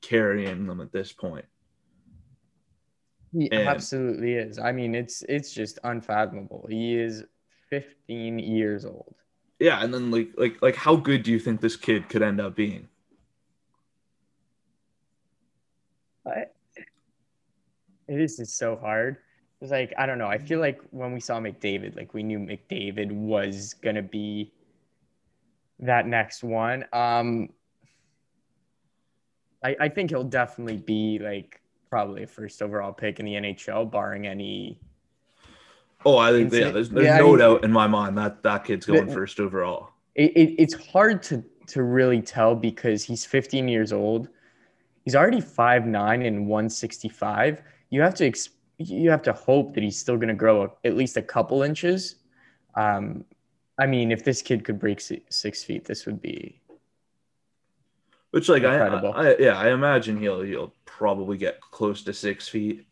carrying 0.00 0.66
them 0.66 0.80
at 0.80 0.92
this 0.92 1.12
point. 1.12 1.44
He 3.32 3.50
And- 3.50 3.68
absolutely 3.68 4.34
is. 4.34 4.58
I 4.58 4.72
mean, 4.72 4.94
it's 4.94 5.22
it's 5.28 5.52
just 5.52 5.78
unfathomable. 5.84 6.66
He 6.68 6.96
is 6.96 7.24
15 7.70 8.38
years 8.38 8.84
old. 8.84 9.14
Yeah, 9.58 9.82
and 9.82 9.92
then 9.92 10.10
like 10.10 10.30
like 10.36 10.60
like 10.62 10.76
how 10.76 10.96
good 10.96 11.22
do 11.22 11.30
you 11.32 11.38
think 11.38 11.60
this 11.60 11.76
kid 11.76 12.08
could 12.08 12.22
end 12.22 12.40
up 12.40 12.54
being? 12.56 12.88
I, 16.26 16.44
it 18.08 18.20
is 18.20 18.36
just 18.36 18.56
so 18.58 18.76
hard. 18.76 19.18
It's 19.60 19.70
like 19.70 19.92
I 19.96 20.06
don't 20.06 20.18
know. 20.18 20.26
I 20.26 20.38
feel 20.38 20.60
like 20.60 20.80
when 20.90 21.12
we 21.12 21.20
saw 21.20 21.38
McDavid, 21.40 21.96
like 21.96 22.12
we 22.14 22.22
knew 22.22 22.38
McDavid 22.38 23.10
was 23.12 23.74
gonna 23.74 24.02
be 24.02 24.52
that 25.80 26.06
next 26.06 26.42
one. 26.44 26.84
Um, 26.92 27.48
I 29.62 29.76
I 29.80 29.88
think 29.88 30.10
he'll 30.10 30.24
definitely 30.24 30.76
be 30.76 31.18
like 31.18 31.60
probably 31.90 32.24
a 32.24 32.26
first 32.26 32.60
overall 32.60 32.92
pick 32.92 33.20
in 33.20 33.26
the 33.26 33.34
NHL, 33.34 33.90
barring 33.90 34.26
any. 34.26 34.80
Oh, 36.06 36.18
I 36.18 36.32
think 36.32 36.52
yeah, 36.52 36.70
there's, 36.70 36.90
there's 36.90 37.06
Yeah, 37.06 37.14
I 37.16 37.18
no 37.20 37.28
mean- 37.28 37.38
doubt 37.38 37.64
in 37.64 37.72
my 37.72 37.86
mind 37.86 38.18
that 38.18 38.42
that 38.42 38.64
kid's 38.64 38.84
going 38.84 39.06
The- 39.06 39.12
first 39.14 39.40
overall. 39.40 39.90
It, 40.14 40.32
it, 40.36 40.54
it's 40.62 40.74
hard 40.74 41.22
to 41.24 41.42
to 41.68 41.82
really 41.82 42.20
tell 42.20 42.54
because 42.54 43.02
he's 43.02 43.24
15 43.24 43.66
years 43.68 43.92
old. 43.92 44.28
He's 45.04 45.14
already 45.14 45.40
5'9 45.40 46.26
and 46.26 46.46
165. 46.46 47.62
You 47.90 48.00
have 48.00 48.14
to 48.14 48.26
ex- 48.26 48.48
you 48.78 49.10
have 49.10 49.22
to 49.22 49.32
hope 49.32 49.74
that 49.74 49.82
he's 49.84 49.98
still 49.98 50.16
going 50.16 50.28
to 50.28 50.34
grow 50.34 50.64
a, 50.64 50.86
at 50.86 50.96
least 50.96 51.16
a 51.16 51.22
couple 51.22 51.62
inches. 51.62 52.16
Um, 52.74 53.24
I 53.78 53.86
mean, 53.86 54.10
if 54.10 54.24
this 54.24 54.42
kid 54.42 54.64
could 54.64 54.78
break 54.78 55.00
si- 55.00 55.24
six 55.30 55.62
feet, 55.62 55.84
this 55.84 56.06
would 56.06 56.20
be 56.20 56.60
Which 58.30 58.48
like 58.48 58.64
I. 58.64 58.88
I, 58.88 59.36
yeah, 59.38 59.58
I 59.58 59.70
imagine 59.72 60.18
he'll 60.18 60.42
he'll 60.42 60.72
probably 60.86 61.36
get 61.36 61.60
close 61.60 62.02
to 62.04 62.12
six 62.12 62.48
feet. 62.48 62.86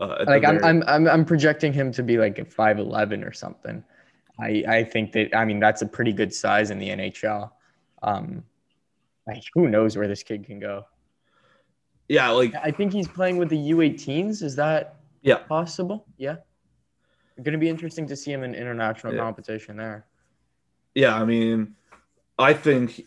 Uh, 0.00 0.24
like 0.26 0.44
I'm, 0.44 0.58
very- 0.58 0.64
I'm 0.64 0.82
I'm 0.86 1.08
I'm 1.08 1.24
projecting 1.24 1.72
him 1.72 1.92
to 1.92 2.02
be 2.02 2.18
like 2.18 2.38
a 2.38 2.44
5'11 2.44 3.26
or 3.26 3.32
something. 3.32 3.84
I 4.38 4.64
I 4.68 4.84
think 4.84 5.12
that 5.12 5.34
I 5.34 5.44
mean 5.44 5.60
that's 5.60 5.82
a 5.82 5.86
pretty 5.86 6.12
good 6.12 6.34
size 6.34 6.70
in 6.70 6.78
the 6.78 6.88
NHL. 6.88 7.50
Um, 8.02 8.44
like 9.26 9.44
who 9.54 9.68
knows 9.68 9.96
where 9.96 10.08
this 10.08 10.22
kid 10.22 10.44
can 10.44 10.58
go? 10.58 10.86
Yeah, 12.10 12.28
like 12.30 12.52
I 12.56 12.72
think 12.72 12.92
he's 12.92 13.06
playing 13.06 13.36
with 13.36 13.48
the 13.48 13.56
U18s. 13.70 14.42
Is 14.42 14.56
that 14.56 14.96
Yeah. 15.22 15.36
possible? 15.36 16.06
Yeah. 16.16 16.36
Going 17.42 17.52
to 17.52 17.58
be 17.58 17.68
interesting 17.68 18.06
to 18.08 18.16
see 18.16 18.32
him 18.32 18.42
in 18.42 18.54
international 18.54 19.14
Yeah. 19.14 19.20
competition 19.20 19.76
there. 19.76 20.06
yeah, 20.94 21.14
I 21.14 21.24
mean, 21.24 21.76
I 22.38 22.52
think 22.52 23.06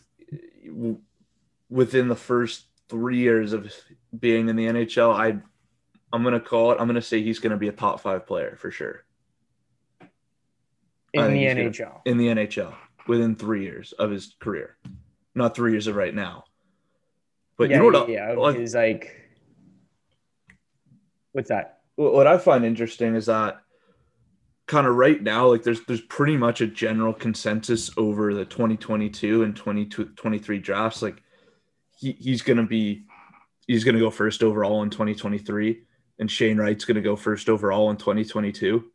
within 1.70 2.08
the 2.08 2.16
first 2.16 2.66
three 2.88 3.18
years 3.18 3.52
of 3.52 3.72
being 4.18 4.48
in 4.48 4.56
the 4.56 4.68
NHL, 4.68 5.12
I 5.14 5.38
I'm 6.14 6.24
gonna 6.24 6.40
call 6.40 6.72
it. 6.72 6.78
I'm 6.80 6.88
gonna 6.88 7.02
say 7.02 7.22
he's 7.24 7.40
gonna 7.40 7.58
be 7.58 7.68
a 7.68 7.72
top 7.74 8.00
five 8.00 8.26
player 8.28 8.56
for 8.56 8.70
sure 8.72 9.04
In 11.14 11.34
the 11.34 11.46
NHL. 11.46 12.02
in 12.06 12.18
the 12.18 12.28
NHL 12.30 12.74
within 13.08 13.36
three 13.36 13.64
years 13.64 13.92
of 13.94 14.12
his 14.12 14.36
career, 14.40 14.78
not 15.36 15.56
three 15.56 15.72
years 15.72 15.88
of 15.88 15.96
right 15.96 16.14
now. 16.16 16.46
But 17.58 17.70
yeah, 17.70 17.78
you 17.84 17.92
know 17.92 18.00
what? 18.00 18.10
yeah, 18.10 18.30
I- 18.30 18.34
like, 18.34 18.58
He's 18.58 18.76
like, 18.76 19.16
what's 21.32 21.50
that? 21.50 21.80
what 21.96 22.14
what 22.14 22.28
I 22.28 22.38
find 22.38 22.66
interesting 22.66 23.16
is 23.16 23.28
that 23.28 23.62
kind 24.66 24.88
of 24.88 24.96
right 24.96 25.22
now, 25.22 25.48
like 25.48 25.62
there's 25.64 25.82
there's 25.86 26.02
pretty 26.02 26.38
much 26.38 26.62
a 26.62 26.68
general 26.68 27.14
consensus 27.14 27.92
over 27.98 28.34
the 28.34 28.46
2022 28.46 29.44
and 29.44 29.56
2023 29.56 30.60
drafts. 30.60 31.02
Like 31.02 31.22
he, 32.00 32.14
he's 32.14 32.42
gonna 32.42 32.66
be 32.66 33.04
he's 33.68 33.84
gonna 33.84 34.00
go 34.00 34.10
first 34.10 34.42
overall 34.42 34.82
in 34.84 34.90
2023, 34.90 35.84
and 36.20 36.32
Shane 36.32 36.58
Wright's 36.58 36.86
gonna 36.86 37.02
go 37.02 37.16
first 37.16 37.50
overall 37.50 37.90
in 37.92 37.98
2022. 37.98 38.86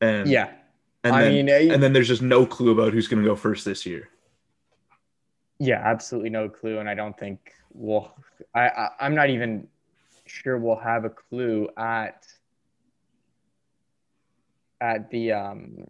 And 0.00 0.28
Yeah. 0.28 0.50
and 1.04 1.14
I 1.14 1.22
then, 1.24 1.32
mean, 1.32 1.50
I- 1.50 1.72
and 1.74 1.82
then 1.82 1.92
there's 1.92 2.08
just 2.08 2.22
no 2.22 2.46
clue 2.46 2.70
about 2.72 2.92
who's 2.92 3.08
gonna 3.08 3.24
go 3.24 3.34
first 3.36 3.64
this 3.64 3.84
year. 3.86 4.08
Yeah, 5.62 5.80
absolutely 5.84 6.30
no 6.30 6.48
clue, 6.48 6.80
and 6.80 6.88
I 6.88 6.94
don't 6.94 7.16
think 7.16 7.52
we'll. 7.72 8.12
I, 8.52 8.62
I 8.62 8.88
I'm 8.98 9.14
not 9.14 9.30
even 9.30 9.68
sure 10.26 10.58
we'll 10.58 10.74
have 10.74 11.04
a 11.04 11.10
clue 11.10 11.68
at 11.76 12.26
at 14.80 15.08
the 15.12 15.30
um 15.30 15.84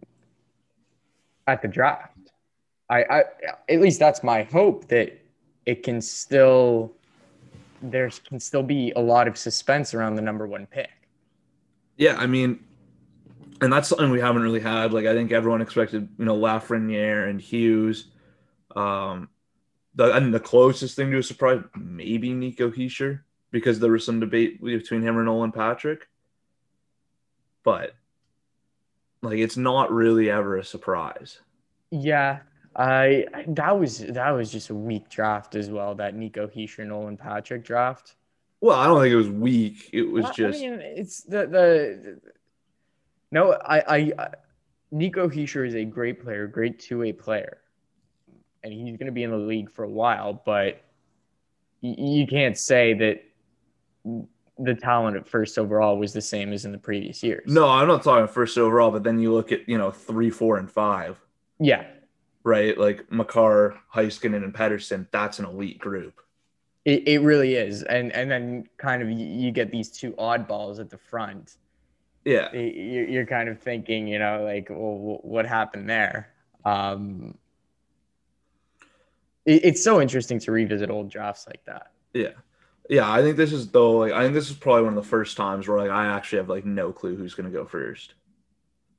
at 1.47 1.63
the 1.63 1.67
draft. 1.67 2.15
I, 2.87 3.03
I 3.03 3.23
at 3.67 3.81
least 3.81 3.99
that's 3.99 4.23
my 4.23 4.43
hope 4.43 4.87
that 4.89 5.19
it 5.65 5.81
can 5.81 6.01
still 6.01 6.93
there 7.81 8.11
can 8.27 8.39
still 8.39 8.61
be 8.61 8.91
a 8.95 9.01
lot 9.01 9.27
of 9.27 9.39
suspense 9.39 9.95
around 9.95 10.13
the 10.13 10.21
number 10.21 10.45
one 10.45 10.67
pick. 10.67 10.91
Yeah, 11.97 12.15
I 12.17 12.27
mean, 12.27 12.63
and 13.59 13.73
that's 13.73 13.89
something 13.89 14.11
we 14.11 14.19
haven't 14.19 14.43
really 14.43 14.59
had. 14.59 14.93
Like 14.93 15.07
I 15.07 15.15
think 15.15 15.31
everyone 15.31 15.63
expected, 15.63 16.09
you 16.19 16.25
know, 16.25 16.37
Lafreniere 16.37 17.27
and 17.27 17.41
Hughes. 17.41 18.09
Um, 18.75 19.29
the 19.95 20.15
and 20.15 20.33
the 20.33 20.39
closest 20.39 20.95
thing 20.95 21.11
to 21.11 21.17
a 21.19 21.23
surprise, 21.23 21.61
maybe 21.75 22.33
Nico 22.33 22.69
Hischier, 22.71 23.21
because 23.51 23.79
there 23.79 23.91
was 23.91 24.05
some 24.05 24.19
debate 24.19 24.61
between 24.61 25.01
him 25.01 25.17
and 25.17 25.25
Nolan 25.25 25.51
Patrick. 25.51 26.07
But 27.63 27.95
like, 29.21 29.39
it's 29.39 29.57
not 29.57 29.91
really 29.91 30.29
ever 30.29 30.57
a 30.57 30.63
surprise. 30.63 31.39
Yeah, 31.91 32.39
I 32.75 33.25
that 33.47 33.79
was 33.79 33.99
that 33.99 34.31
was 34.31 34.51
just 34.51 34.69
a 34.69 34.75
weak 34.75 35.09
draft 35.09 35.55
as 35.55 35.69
well. 35.69 35.95
That 35.95 36.15
Nico 36.15 36.47
Hischier 36.47 36.87
Nolan 36.87 37.17
Patrick 37.17 37.63
draft. 37.63 38.15
Well, 38.61 38.79
I 38.79 38.87
don't 38.87 39.01
think 39.01 39.11
it 39.13 39.17
was 39.17 39.29
weak. 39.29 39.89
It 39.93 40.03
was 40.03 40.23
Well, 40.23 40.33
just 40.33 40.59
I 40.59 40.69
mean, 40.69 40.79
it's 40.81 41.21
the 41.23 41.45
the. 41.47 42.21
No, 43.31 43.53
I, 43.53 43.79
I, 43.79 44.11
I 44.17 44.29
Nico 44.91 45.27
Hischier 45.27 45.67
is 45.67 45.75
a 45.75 45.83
great 45.85 46.23
player, 46.23 46.47
great 46.47 46.79
two 46.79 46.99
way 46.99 47.13
player, 47.13 47.62
and 48.63 48.73
he's 48.73 48.97
going 48.97 49.07
to 49.07 49.11
be 49.11 49.23
in 49.23 49.31
the 49.31 49.37
league 49.37 49.71
for 49.71 49.83
a 49.83 49.89
while. 49.89 50.41
But 50.45 50.81
you 51.81 52.25
can't 52.27 52.57
say 52.57 52.93
that 52.93 53.23
the 54.59 54.75
talent 54.75 55.17
at 55.17 55.27
first 55.27 55.57
overall 55.57 55.97
was 55.97 56.13
the 56.13 56.21
same 56.21 56.53
as 56.53 56.65
in 56.65 56.71
the 56.71 56.77
previous 56.77 57.23
years. 57.23 57.43
no. 57.51 57.67
I'm 57.67 57.87
not 57.87 58.03
talking 58.03 58.27
first 58.27 58.57
overall, 58.57 58.91
but 58.91 59.03
then 59.03 59.19
you 59.19 59.33
look 59.33 59.51
at 59.51 59.67
you 59.67 59.77
know 59.77 59.91
three, 59.91 60.29
four, 60.29 60.57
and 60.57 60.69
five, 60.71 61.19
Yeah, 61.59 61.85
right? 62.43 62.77
Like 62.77 63.11
Makar, 63.11 63.79
Heiskanen, 63.93 64.43
and 64.43 64.53
Pettersson. 64.53 65.07
That's 65.11 65.39
an 65.39 65.45
elite 65.45 65.79
group. 65.79 66.21
it, 66.85 67.07
it 67.07 67.19
really 67.19 67.55
is, 67.55 67.83
and 67.83 68.11
and 68.13 68.29
then 68.29 68.67
kind 68.77 69.01
of 69.01 69.09
you, 69.09 69.51
get 69.51 69.71
these 69.71 69.89
two 69.89 70.11
oddballs 70.13 70.79
at 70.79 70.89
the 70.89 70.97
front. 70.97 71.57
Yeah. 72.25 72.53
you're 72.53 73.25
kind 73.25 73.49
of 73.49 73.59
thinking, 73.59 74.07
you 74.07 74.17
know, 74.17 74.45
like, 74.45 74.69
well, 74.69 75.19
what 75.23 75.45
happened 75.45 75.89
there? 75.89 76.29
Um, 76.63 77.37
it's 79.45 79.83
so 79.83 80.01
interesting 80.01 80.39
to 80.39 80.51
revisit 80.51 80.89
old 80.89 81.09
drafts 81.09 81.47
like 81.47 81.63
that. 81.65 81.91
Yeah. 82.13 82.29
Yeah, 82.89 83.09
I 83.11 83.21
think 83.21 83.37
this 83.37 83.53
is 83.53 83.69
though 83.69 83.93
like 83.93 84.11
I 84.11 84.23
think 84.23 84.33
this 84.33 84.49
is 84.49 84.55
probably 84.57 84.83
one 84.83 84.97
of 84.97 85.03
the 85.03 85.09
first 85.09 85.37
times 85.37 85.67
where 85.67 85.77
like 85.77 85.89
I 85.89 86.05
actually 86.05 86.39
have 86.39 86.49
like 86.49 86.65
no 86.65 86.91
clue 86.91 87.15
who's 87.15 87.33
gonna 87.33 87.49
go 87.49 87.65
first. 87.65 88.15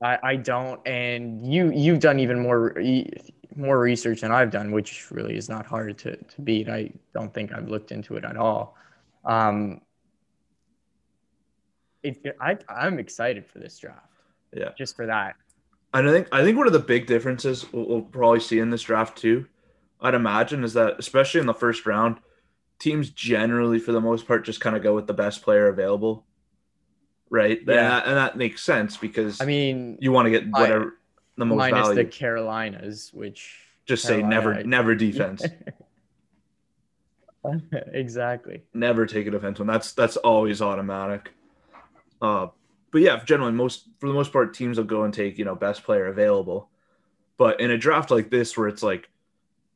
I, 0.03 0.19
I 0.23 0.37
don't, 0.37 0.81
and 0.87 1.47
you 1.51 1.71
you've 1.71 2.01
done 2.01 2.19
even 2.19 2.41
more 2.41 2.75
more 3.57 3.79
research 3.79 4.23
than 4.23 4.33
I've 4.33 4.51
done, 4.51 4.73
which 4.73 5.11
really 5.11 5.37
is 5.37 5.49
not 5.49 5.67
hard 5.67 5.99
to 5.99 6.17
to 6.17 6.41
beat. 6.43 6.69
I 6.69 6.91
don't 7.13 7.33
think 7.33 7.53
I've 7.53 7.69
looked 7.69 7.93
into 7.93 8.17
it 8.17 8.25
at 8.25 8.37
all. 8.37 8.77
Um, 9.25 9.81
it, 12.03 12.19
I 12.41 12.57
I'm 12.69 12.99
excited 12.99 13.47
for 13.47 13.59
this 13.59 13.79
draft, 13.79 14.13
Yeah. 14.53 14.71
just 14.77 14.97
for 14.97 15.07
that. 15.07 15.37
And 15.93 16.09
I 16.09 16.13
think 16.13 16.29
I 16.33 16.43
think 16.43 16.57
one 16.57 16.67
of 16.67 16.73
the 16.73 16.79
big 16.81 17.07
differences 17.07 17.71
we'll, 17.73 17.87
we'll 17.87 18.03
probably 18.03 18.41
see 18.41 18.59
in 18.59 18.71
this 18.71 18.83
draft 18.83 19.17
too, 19.17 19.47
I'd 20.05 20.15
imagine, 20.15 20.63
is 20.65 20.75
that 20.75 20.97
especially 20.99 21.41
in 21.41 21.47
the 21.47 21.55
first 21.55 21.87
round, 21.87 22.19
teams 22.79 23.11
generally 23.11 23.79
for 23.79 23.93
the 23.93 24.01
most 24.01 24.27
part 24.29 24.45
just 24.45 24.61
kind 24.61 24.77
of 24.77 24.83
go 24.83 24.95
with 24.95 25.07
the 25.07 25.15
best 25.15 25.43
player 25.43 25.67
available. 25.69 26.25
Right. 27.31 27.59
And, 27.59 27.69
Yeah. 27.69 27.89
that, 27.89 28.07
and 28.07 28.17
that 28.17 28.37
makes 28.37 28.63
sense 28.63 28.97
because 28.97 29.41
I 29.41 29.47
mean, 29.47 29.99
you 30.01 30.13
want 30.13 30.27
to 30.27 30.31
get 30.31 30.45
I- 30.55 30.61
whatever 30.61 30.99
the 31.37 31.47
most 31.47 31.57
minus 31.59 31.87
value. 31.89 32.05
the 32.05 32.05
Carolinas, 32.11 33.11
which 33.13 33.61
just 33.87 34.05
say 34.05 34.21
Carolina- 34.21 34.35
never 34.35 34.65
never 34.65 34.95
defense. 34.95 35.43
exactly. 37.93 38.63
never 38.73 39.07
take 39.07 39.27
a 39.27 39.31
defense 39.31 39.59
one. 39.59 39.67
That's 39.69 39.93
that's 39.93 40.17
always 40.19 40.63
automatic. 40.63 41.31
Uh, 42.23 42.49
but 42.91 43.01
yeah, 43.01 43.23
generally 43.25 43.53
most 43.53 43.89
for 43.99 44.09
the 44.09 44.15
most 44.15 44.33
part, 44.33 44.55
teams 44.55 44.79
will 44.79 44.85
go 44.85 45.05
and 45.05 45.13
take 45.13 45.39
you 45.39 45.45
know 45.45 45.55
best 45.55 45.83
player 45.85 46.07
available. 46.07 46.69
But 47.37 47.61
in 47.61 47.71
a 47.71 47.79
draft 47.79 48.11
like 48.11 48.31
this, 48.31 48.57
where 48.57 48.69
it's 48.69 48.83
like, 48.83 49.09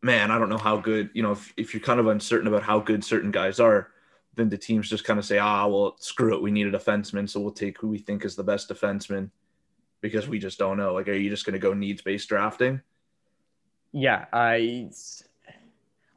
man, 0.02 0.30
I 0.30 0.38
don't 0.38 0.48
know 0.48 0.58
how 0.58 0.76
good 0.76 1.10
you 1.14 1.22
know 1.22 1.32
if, 1.32 1.52
if 1.56 1.74
you're 1.74 1.82
kind 1.82 2.00
of 2.00 2.06
uncertain 2.06 2.48
about 2.48 2.62
how 2.62 2.80
good 2.80 3.04
certain 3.04 3.30
guys 3.30 3.60
are, 3.60 3.90
then 4.34 4.48
the 4.48 4.58
teams 4.58 4.88
just 4.88 5.04
kind 5.04 5.18
of 5.18 5.24
say, 5.24 5.38
ah, 5.38 5.66
well, 5.66 5.96
screw 5.98 6.34
it, 6.34 6.42
we 6.42 6.50
need 6.50 6.66
a 6.66 6.78
defenseman, 6.78 7.28
so 7.28 7.40
we'll 7.40 7.50
take 7.50 7.78
who 7.78 7.88
we 7.88 7.98
think 7.98 8.24
is 8.24 8.36
the 8.36 8.44
best 8.44 8.68
defenseman 8.68 9.30
because 10.00 10.28
we 10.28 10.38
just 10.38 10.58
don't 10.58 10.76
know. 10.76 10.94
Like, 10.94 11.08
are 11.08 11.12
you 11.12 11.30
just 11.30 11.44
going 11.44 11.54
to 11.54 11.58
go 11.58 11.74
needs 11.74 12.02
based 12.02 12.28
drafting? 12.28 12.80
Yeah, 13.92 14.26
I 14.32 14.90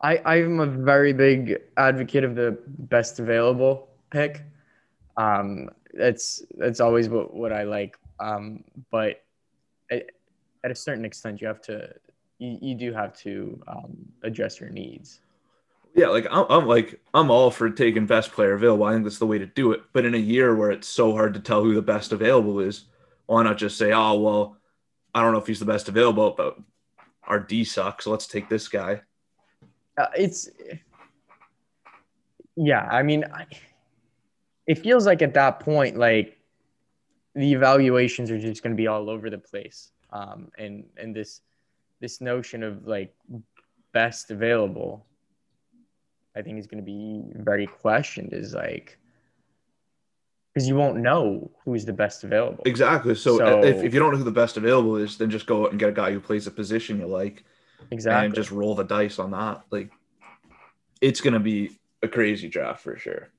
I, 0.01 0.17
I'm 0.19 0.59
a 0.59 0.65
very 0.65 1.13
big 1.13 1.57
advocate 1.77 2.23
of 2.23 2.35
the 2.35 2.57
best 2.65 3.19
available 3.19 3.89
pick. 4.09 4.43
Um, 5.17 5.69
that's 5.93 6.43
that's 6.57 6.79
always 6.79 7.09
what, 7.09 7.33
what 7.33 7.51
I 7.51 7.63
like. 7.63 7.97
Um, 8.19 8.63
but 8.91 9.23
at, 9.89 10.11
at 10.63 10.71
a 10.71 10.75
certain 10.75 11.05
extent, 11.05 11.41
you 11.41 11.47
have 11.47 11.61
to 11.63 11.93
you, 12.41 12.57
you 12.59 12.75
do 12.75 12.91
have 12.91 13.15
to 13.19 13.61
um, 13.67 13.95
address 14.23 14.59
your 14.59 14.69
needs. 14.69 15.19
Yeah, 15.93 16.07
like 16.07 16.25
I'm, 16.31 16.45
I'm 16.49 16.67
like 16.67 16.99
I'm 17.13 17.29
all 17.29 17.51
for 17.51 17.69
taking 17.69 18.05
best 18.05 18.31
player 18.31 18.53
available. 18.53 18.85
I 18.85 18.93
think 18.93 19.03
that's 19.03 19.19
the 19.19 19.27
way 19.27 19.37
to 19.37 19.45
do 19.45 19.73
it. 19.73 19.81
But 19.93 20.05
in 20.05 20.15
a 20.15 20.17
year 20.17 20.55
where 20.55 20.71
it's 20.71 20.87
so 20.87 21.11
hard 21.11 21.33
to 21.35 21.39
tell 21.39 21.63
who 21.63 21.75
the 21.75 21.81
best 21.81 22.11
available 22.11 22.59
is, 22.59 22.85
why 23.27 23.43
not 23.43 23.57
just 23.57 23.77
say, 23.77 23.91
oh 23.91 24.19
well, 24.19 24.57
I 25.13 25.21
don't 25.21 25.33
know 25.33 25.39
if 25.39 25.47
he's 25.47 25.59
the 25.59 25.65
best 25.65 25.89
available, 25.89 26.33
but 26.35 26.57
our 27.23 27.39
D 27.39 27.63
sucks. 27.63 28.05
So 28.05 28.11
let's 28.11 28.25
take 28.25 28.49
this 28.49 28.67
guy. 28.67 29.01
Uh, 29.97 30.07
it's 30.17 30.49
yeah. 32.55 32.87
I 32.89 33.03
mean, 33.03 33.25
I, 33.25 33.45
it 34.65 34.79
feels 34.79 35.05
like 35.05 35.21
at 35.21 35.33
that 35.35 35.59
point, 35.59 35.97
like 35.97 36.39
the 37.35 37.51
evaluations 37.53 38.31
are 38.31 38.39
just 38.39 38.63
going 38.63 38.75
to 38.75 38.81
be 38.81 38.87
all 38.87 39.09
over 39.09 39.29
the 39.29 39.37
place, 39.37 39.91
um, 40.11 40.49
and 40.57 40.85
and 40.95 41.13
this 41.13 41.41
this 42.01 42.19
notion 42.19 42.63
of 42.63 42.85
like 42.87 43.13
best 43.93 44.31
available, 44.31 45.05
I 46.35 46.41
think 46.41 46.57
is 46.59 46.67
going 46.67 46.83
to 46.83 46.85
be 46.85 47.23
very 47.35 47.67
questioned. 47.67 48.33
Is 48.33 48.53
like 48.53 48.97
because 50.53 50.67
you 50.67 50.75
won't 50.75 50.97
know 50.97 51.49
who's 51.63 51.85
the 51.85 51.93
best 51.93 52.25
available. 52.25 52.61
Exactly. 52.65 53.15
So, 53.15 53.37
So- 53.37 53.63
if, 53.63 53.83
if 53.85 53.93
you 53.93 53.99
don't 54.01 54.11
know 54.11 54.17
who 54.17 54.25
the 54.25 54.31
best 54.31 54.57
available 54.57 54.97
is, 54.97 55.17
then 55.17 55.29
just 55.29 55.45
go 55.45 55.63
out 55.63 55.71
and 55.71 55.79
get 55.79 55.87
a 55.87 55.93
guy 55.93 56.11
who 56.11 56.19
plays 56.19 56.45
a 56.45 56.51
position 56.51 56.99
you 56.99 57.07
like 57.07 57.45
Exactly. 57.91 58.25
and 58.25 58.35
just 58.35 58.51
roll 58.51 58.75
the 58.75 58.83
dice 58.83 59.17
on 59.17 59.31
that. 59.31 59.61
Like 59.69 59.91
it's 60.99 61.21
gonna 61.21 61.39
be 61.39 61.79
a 62.03 62.07
crazy 62.07 62.49
draft 62.49 62.83
for 62.83 62.97
sure. 62.97 63.29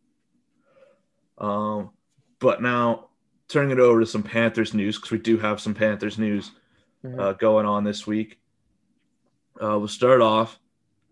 Um, 1.37 1.91
but 2.39 2.63
now 2.63 3.09
turning 3.49 3.73
it 3.73 3.79
over 3.81 4.01
to 4.01 4.07
some 4.07 4.23
Panthers 4.23 4.73
news 4.73 4.97
because 4.97 5.11
we 5.11 5.19
do 5.19 5.37
have 5.37 5.61
some 5.61 5.75
Panthers 5.75 6.19
news 6.19 6.53
Mhm. 7.05 7.21
uh, 7.21 7.33
going 7.35 7.67
on 7.67 7.85
this 7.85 8.07
week. 8.07 8.39
Uh, 9.63 9.79
we'll 9.79 9.87
start 9.87 10.21
off 10.21 10.59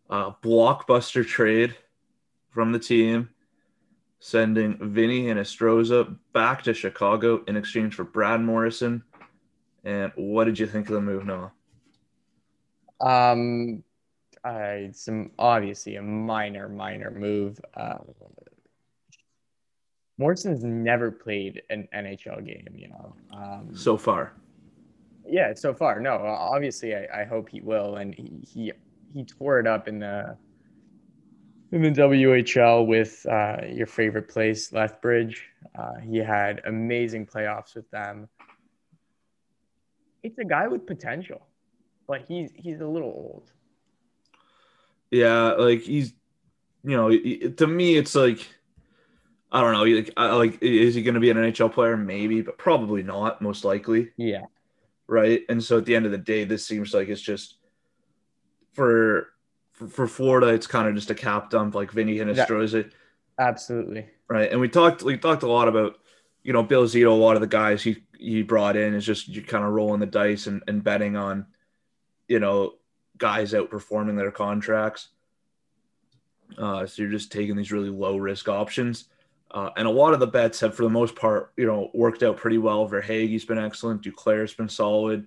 uh, 0.08 0.32
blockbuster 0.42 1.24
trade 1.24 1.76
from 2.50 2.72
the 2.72 2.78
team, 2.80 3.28
sending 4.18 4.76
Vinny 4.80 5.22
Hinostroza 5.22 6.16
back 6.32 6.62
to 6.64 6.74
Chicago 6.74 7.44
in 7.46 7.56
exchange 7.56 7.94
for 7.94 8.02
Brad 8.02 8.40
Morrison. 8.40 9.04
And 9.84 10.10
what 10.16 10.44
did 10.44 10.58
you 10.58 10.66
think 10.66 10.88
of 10.88 10.94
the 10.94 11.00
move, 11.00 11.24
Noah? 11.24 11.52
Um, 13.00 13.84
uh, 14.42 14.90
some 14.92 15.30
obviously 15.38 15.94
a 15.94 16.02
minor, 16.02 16.68
minor 16.68 17.12
move. 17.12 17.60
Uh, 17.74 17.98
Morrison's 20.18 20.64
never 20.64 21.10
played 21.12 21.62
an 21.70 21.88
NHL 21.94 22.44
game, 22.44 22.66
you 22.74 22.88
know. 22.88 23.14
Um, 23.32 23.74
So 23.74 23.96
far, 23.96 24.34
yeah, 25.30 25.54
so 25.54 25.74
far, 25.74 26.00
no. 26.00 26.14
Obviously, 26.16 26.94
I, 26.94 27.22
I 27.22 27.24
hope 27.24 27.48
he 27.48 27.60
will, 27.60 27.96
and 27.96 28.14
he, 28.14 28.40
he 28.46 28.72
he 29.14 29.24
tore 29.24 29.60
it 29.60 29.66
up 29.66 29.88
in 29.88 30.00
the 30.00 30.36
in 31.72 31.82
the 31.82 31.90
WHL 31.90 32.86
with 32.86 33.26
uh, 33.30 33.58
your 33.68 33.86
favorite 33.86 34.28
place, 34.28 34.72
Lethbridge. 34.72 35.46
Uh, 35.78 35.96
he 36.00 36.18
had 36.18 36.62
amazing 36.66 37.26
playoffs 37.26 37.74
with 37.74 37.90
them. 37.90 38.28
It's 40.22 40.38
a 40.38 40.44
guy 40.44 40.68
with 40.68 40.86
potential, 40.86 41.46
but 42.06 42.22
he's 42.28 42.50
he's 42.56 42.80
a 42.80 42.86
little 42.86 43.08
old. 43.10 43.50
yeah, 45.10 45.52
like 45.52 45.80
he's, 45.82 46.12
you 46.84 46.96
know, 46.96 47.10
to 47.10 47.66
me, 47.66 47.96
it's 47.96 48.14
like, 48.14 48.46
I 49.52 49.60
don't 49.60 49.72
know, 49.72 49.84
like, 49.84 50.12
like 50.16 50.62
is 50.62 50.94
he 50.94 51.02
going 51.02 51.14
to 51.14 51.20
be 51.20 51.30
an 51.30 51.36
NHL 51.36 51.72
player? 51.72 51.96
Maybe, 51.96 52.42
but 52.42 52.58
probably 52.58 53.02
not. 53.02 53.42
Most 53.42 53.64
likely. 53.64 54.10
Yeah. 54.16 54.44
Right? 55.10 55.42
And 55.48 55.62
so 55.62 55.78
at 55.78 55.86
the 55.86 55.96
end 55.96 56.06
of 56.06 56.12
the 56.12 56.18
day, 56.18 56.44
this 56.44 56.64
seems 56.64 56.94
like 56.94 57.08
it's 57.08 57.20
just 57.20 57.56
for 58.74 59.26
for, 59.72 60.06
Florida, 60.06 60.48
it's 60.48 60.66
kind 60.66 60.86
of 60.86 60.94
just 60.94 61.10
a 61.10 61.14
cap 61.14 61.50
dump, 61.50 61.74
like 61.74 61.90
Vinny 61.90 62.18
Hinostroza, 62.18 62.92
Absolutely. 63.38 64.06
right? 64.28 64.50
And 64.52 64.60
we 64.60 64.68
talked 64.68 65.02
we 65.02 65.16
talked 65.16 65.42
a 65.42 65.50
lot 65.50 65.68
about 65.68 65.98
you 66.44 66.52
know 66.52 66.62
Bill 66.62 66.84
Zito, 66.84 67.08
a 67.08 67.10
lot 67.10 67.34
of 67.34 67.40
the 67.40 67.48
guys 67.48 67.82
he 67.82 68.04
he 68.18 68.42
brought 68.42 68.76
in 68.76 68.94
is 68.94 69.04
just 69.04 69.26
you 69.28 69.42
kind 69.42 69.64
of 69.64 69.72
rolling 69.72 69.98
the 69.98 70.06
dice 70.06 70.46
and, 70.46 70.62
and 70.68 70.84
betting 70.84 71.16
on 71.16 71.46
you 72.28 72.38
know 72.38 72.74
guys 73.18 73.52
outperforming 73.52 74.16
their 74.16 74.30
contracts. 74.30 75.08
Uh, 76.56 76.86
so 76.86 77.02
you're 77.02 77.10
just 77.10 77.32
taking 77.32 77.56
these 77.56 77.72
really 77.72 77.90
low 77.90 78.16
risk 78.16 78.48
options. 78.48 79.06
Uh, 79.52 79.70
and 79.76 79.86
a 79.86 79.90
lot 79.90 80.14
of 80.14 80.20
the 80.20 80.26
bets 80.26 80.60
have, 80.60 80.74
for 80.74 80.82
the 80.82 80.90
most 80.90 81.16
part, 81.16 81.52
you 81.56 81.66
know, 81.66 81.90
worked 81.92 82.22
out 82.22 82.36
pretty 82.36 82.58
well. 82.58 82.88
Verhaeghe's 82.88 83.44
been 83.44 83.58
excellent. 83.58 84.02
Duclair's 84.02 84.54
been 84.54 84.68
solid, 84.68 85.26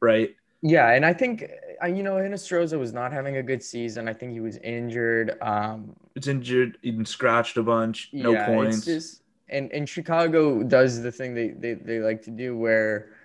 right? 0.00 0.34
Yeah, 0.62 0.90
and 0.90 1.04
I 1.06 1.12
think 1.14 1.50
uh, 1.82 1.86
you 1.86 2.02
know 2.02 2.14
Hinostroza 2.16 2.78
was 2.78 2.92
not 2.92 3.12
having 3.12 3.38
a 3.38 3.42
good 3.42 3.62
season. 3.62 4.08
I 4.08 4.12
think 4.12 4.32
he 4.32 4.40
was 4.40 4.58
injured. 4.58 5.38
Um, 5.40 5.96
It's 6.14 6.28
injured, 6.28 6.78
even 6.82 7.04
scratched 7.04 7.56
a 7.56 7.62
bunch, 7.62 8.10
no 8.12 8.32
yeah, 8.32 8.46
points. 8.46 8.76
It's 8.78 8.86
just 8.86 9.22
and 9.48 9.72
and 9.72 9.88
Chicago 9.88 10.62
does 10.62 11.02
the 11.02 11.10
thing 11.10 11.34
they, 11.34 11.48
they 11.48 11.74
they 11.74 11.98
like 12.00 12.22
to 12.22 12.30
do 12.30 12.56
where 12.56 13.16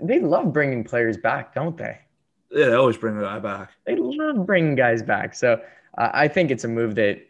they 0.00 0.20
love 0.20 0.52
bringing 0.52 0.84
players 0.84 1.16
back, 1.16 1.54
don't 1.54 1.76
they? 1.76 1.98
yeah, 2.50 2.66
they 2.66 2.74
always 2.74 2.96
bring 2.96 3.16
the 3.16 3.24
guy 3.24 3.38
back. 3.38 3.72
They 3.84 3.96
love 3.96 4.46
bringing 4.46 4.74
guys 4.74 5.02
back. 5.02 5.34
So 5.34 5.60
uh, 5.98 6.10
I 6.12 6.28
think 6.28 6.50
it's 6.50 6.64
a 6.64 6.68
move 6.68 6.94
that 6.94 7.20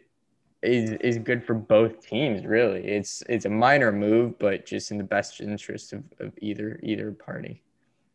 is 0.65 0.91
is 1.01 1.17
good 1.17 1.43
for 1.43 1.53
both 1.53 2.05
teams. 2.05 2.45
Really, 2.45 2.85
it's 2.85 3.23
it's 3.29 3.45
a 3.45 3.49
minor 3.49 3.91
move, 3.91 4.37
but 4.39 4.65
just 4.65 4.91
in 4.91 4.97
the 4.97 5.03
best 5.03 5.41
interest 5.41 5.93
of, 5.93 6.03
of 6.19 6.33
either 6.41 6.79
either 6.83 7.11
party. 7.11 7.61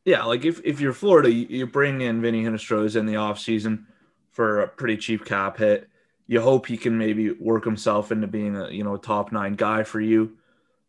Yeah, 0.04 0.24
like 0.24 0.44
if, 0.44 0.60
if 0.64 0.80
you're 0.80 0.94
Florida, 0.94 1.30
you, 1.30 1.66
bring 1.66 2.00
in 2.00 2.22
Vinny 2.22 2.42
Hinostroza 2.42 2.96
in 2.96 3.06
the 3.06 3.14
offseason 3.14 3.84
for 4.30 4.60
a 4.60 4.68
pretty 4.68 4.96
cheap 4.96 5.24
cap 5.24 5.58
hit. 5.58 5.88
You 6.26 6.40
hope 6.40 6.66
he 6.66 6.76
can 6.76 6.96
maybe 6.96 7.32
work 7.32 7.64
himself 7.64 8.10
into 8.10 8.26
being 8.26 8.56
a 8.56 8.70
you 8.70 8.84
know 8.84 8.96
top 8.96 9.32
nine 9.32 9.54
guy 9.54 9.82
for 9.82 10.00
you. 10.00 10.36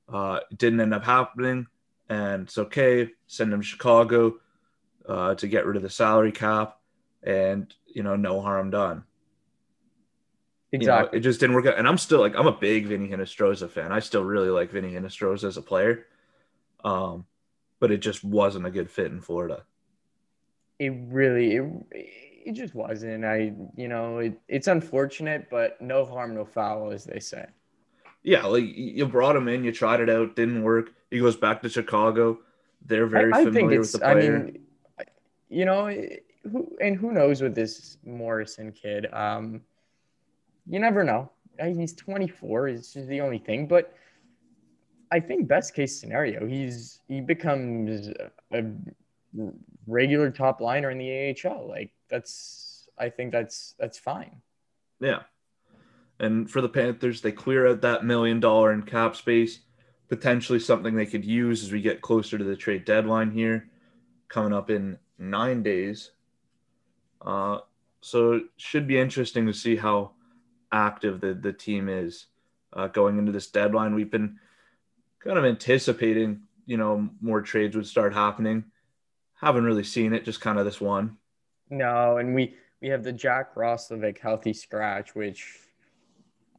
Uh, 0.07 0.39
didn't 0.55 0.79
end 0.79 0.93
up 0.93 1.03
happening, 1.03 1.67
and 2.09 2.43
it's 2.43 2.57
okay. 2.57 3.09
Send 3.27 3.51
him 3.53 3.61
to 3.61 3.65
Chicago 3.65 4.35
uh, 5.07 5.35
to 5.35 5.47
get 5.47 5.65
rid 5.65 5.77
of 5.77 5.83
the 5.83 5.89
salary 5.89 6.31
cap, 6.31 6.77
and 7.23 7.73
you 7.87 8.03
know 8.03 8.15
no 8.15 8.41
harm 8.41 8.69
done. 8.69 9.03
You 10.77 10.87
know, 10.87 11.05
Exactly. 11.05 11.11
it 11.11 11.21
just 11.21 11.39
didn't 11.39 11.55
work 11.55 11.65
out. 11.67 11.77
And 11.77 11.87
I'm 11.87 11.97
still 11.97 12.19
like, 12.19 12.35
I'm 12.35 12.47
a 12.47 12.51
big 12.57 12.87
Vinny 12.87 13.09
Hinostroza 13.09 13.69
fan. 13.69 13.91
I 13.91 13.99
still 13.99 14.23
really 14.23 14.49
like 14.49 14.71
Vinny 14.71 14.93
Hinostroza 14.93 15.45
as 15.45 15.57
a 15.57 15.61
player. 15.61 16.05
Um, 16.83 17.25
but 17.79 17.91
it 17.91 17.99
just 17.99 18.23
wasn't 18.23 18.65
a 18.67 18.71
good 18.71 18.89
fit 18.91 19.07
in 19.11 19.21
Florida. 19.21 19.65
it 20.79 20.93
really 21.07 21.55
it, 21.55 21.73
it 22.45 22.51
just 22.53 22.73
wasn't 22.73 23.23
i 23.23 23.53
you 23.75 23.87
know 23.87 24.17
it, 24.19 24.39
it's 24.47 24.67
unfortunate 24.67 25.49
but 25.49 25.79
no 25.81 26.05
harm 26.05 26.33
no 26.35 26.45
foul 26.45 26.91
as 26.91 27.05
they 27.05 27.19
say 27.19 27.45
Yeah, 28.23 28.45
like 28.45 28.63
you 28.65 29.07
brought 29.07 29.35
him 29.35 29.47
in, 29.47 29.63
you 29.63 29.71
tried 29.71 29.99
it 29.99 30.09
out, 30.09 30.35
didn't 30.35 30.63
work. 30.63 30.93
He 31.09 31.19
goes 31.19 31.35
back 31.35 31.61
to 31.61 31.69
Chicago. 31.69 32.39
They're 32.85 33.07
very 33.07 33.33
I, 33.33 33.41
I 33.41 33.43
familiar 33.43 33.79
think 33.79 33.81
with 33.81 33.91
the 33.91 33.99
i 34.03 34.13
player. 34.13 34.15
mean 34.15 34.59
you 35.49 35.65
know 35.65 35.87
who 36.51 36.75
and 36.81 36.95
who 36.97 37.11
knows 37.11 37.41
with 37.41 37.55
this 37.55 37.97
morrison 38.05 38.71
kid 38.71 39.07
um 39.13 39.61
you 40.71 40.79
never 40.79 41.03
know 41.03 41.29
Uh, 41.59 41.67
he's 41.67 41.93
24 41.93 42.69
is 42.69 42.93
just 42.93 43.07
the 43.07 43.21
only 43.21 43.37
thing 43.37 43.67
but 43.67 43.93
i 45.11 45.19
think 45.19 45.47
best 45.47 45.75
case 45.75 45.99
scenario 45.99 46.47
he's 46.47 47.01
he 47.07 47.21
becomes 47.21 48.09
a 48.53 48.63
regular 49.85 50.31
top 50.31 50.61
liner 50.61 50.89
in 50.89 50.97
the 50.97 51.11
ahl 51.11 51.67
like 51.67 51.91
that's 52.09 52.87
i 52.97 53.09
think 53.09 53.31
that's 53.31 53.75
that's 53.79 53.99
fine 53.99 54.41
yeah. 55.01 55.23
And 56.19 56.49
for 56.49 56.61
the 56.61 56.69
Panthers, 56.69 57.21
they 57.21 57.31
clear 57.31 57.67
out 57.67 57.81
that 57.81 58.05
million 58.05 58.39
dollar 58.39 58.71
in 58.71 58.83
cap 58.83 59.15
space, 59.15 59.59
potentially 60.07 60.59
something 60.59 60.95
they 60.95 61.07
could 61.07 61.25
use 61.25 61.63
as 61.63 61.71
we 61.71 61.81
get 61.81 62.01
closer 62.01 62.37
to 62.37 62.43
the 62.43 62.55
trade 62.55 62.85
deadline 62.85 63.31
here, 63.31 63.67
coming 64.29 64.53
up 64.53 64.69
in 64.69 64.99
nine 65.17 65.63
days. 65.63 66.11
Uh, 67.25 67.57
so 68.01 68.33
it 68.33 68.43
should 68.57 68.87
be 68.87 68.99
interesting 68.99 69.47
to 69.47 69.53
see 69.53 69.75
how 69.75 70.11
active 70.71 71.21
the, 71.21 71.33
the 71.33 71.53
team 71.53 71.89
is 71.89 72.27
uh, 72.73 72.87
going 72.87 73.17
into 73.17 73.31
this 73.31 73.47
deadline. 73.47 73.95
We've 73.95 74.11
been 74.11 74.39
kind 75.19 75.37
of 75.37 75.45
anticipating, 75.45 76.41
you 76.65 76.77
know, 76.77 77.09
more 77.21 77.41
trades 77.41 77.75
would 77.75 77.87
start 77.87 78.13
happening. 78.13 78.65
Haven't 79.39 79.63
really 79.63 79.83
seen 79.83 80.13
it, 80.13 80.25
just 80.25 80.41
kind 80.41 80.59
of 80.59 80.65
this 80.65 80.79
one. 80.79 81.17
No, 81.69 82.17
and 82.17 82.35
we 82.35 82.55
we 82.81 82.89
have 82.89 83.03
the 83.03 83.11
Jack 83.11 83.55
Roslovic 83.55 84.19
healthy 84.19 84.53
scratch, 84.53 85.15
which 85.15 85.59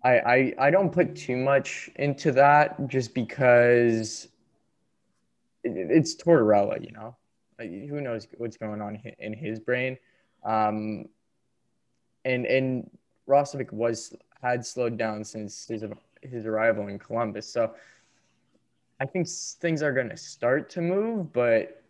I 0.02 0.18
I 0.18 0.54
I 0.58 0.70
don't 0.70 0.90
put 0.90 1.14
too 1.14 1.36
much 1.36 1.90
into 1.96 2.32
that 2.32 2.88
just 2.88 3.14
because 3.14 4.28
it, 5.62 5.72
it's 5.74 6.16
Tortorella, 6.16 6.84
you 6.84 6.92
know. 6.92 7.16
Who 7.58 8.00
knows 8.00 8.26
what's 8.38 8.56
going 8.56 8.80
on 8.80 9.00
in 9.18 9.32
his 9.32 9.60
brain? 9.60 9.96
Um, 10.44 11.06
and 12.24 12.46
and 12.46 12.90
Roslovic 13.32 13.72
was 13.72 14.14
had 14.42 14.66
slowed 14.66 14.98
down 14.98 15.24
since 15.24 15.66
his 15.66 15.82
his 16.20 16.46
arrival 16.46 16.88
in 16.88 16.98
Columbus. 16.98 17.48
So 17.48 17.74
I 19.00 19.06
think 19.06 19.26
things 19.28 19.82
are 19.82 19.92
going 19.92 20.10
to 20.10 20.16
start 20.16 20.70
to 20.70 20.80
move, 20.80 21.32
but 21.32 21.82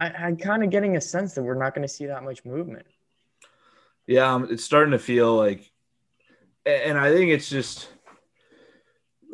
I, 0.00 0.08
I'm 0.08 0.36
kind 0.36 0.64
of 0.64 0.70
getting 0.70 0.96
a 0.96 1.00
sense 1.00 1.34
that 1.34 1.42
we're 1.42 1.54
not 1.54 1.74
going 1.74 1.86
to 1.86 1.92
see 1.92 2.06
that 2.06 2.24
much 2.24 2.44
movement. 2.44 2.86
Yeah, 4.06 4.34
um, 4.34 4.48
it's 4.50 4.64
starting 4.64 4.92
to 4.92 4.98
feel 4.98 5.36
like, 5.36 5.70
and 6.66 6.98
I 6.98 7.12
think 7.12 7.30
it's 7.30 7.48
just 7.48 7.88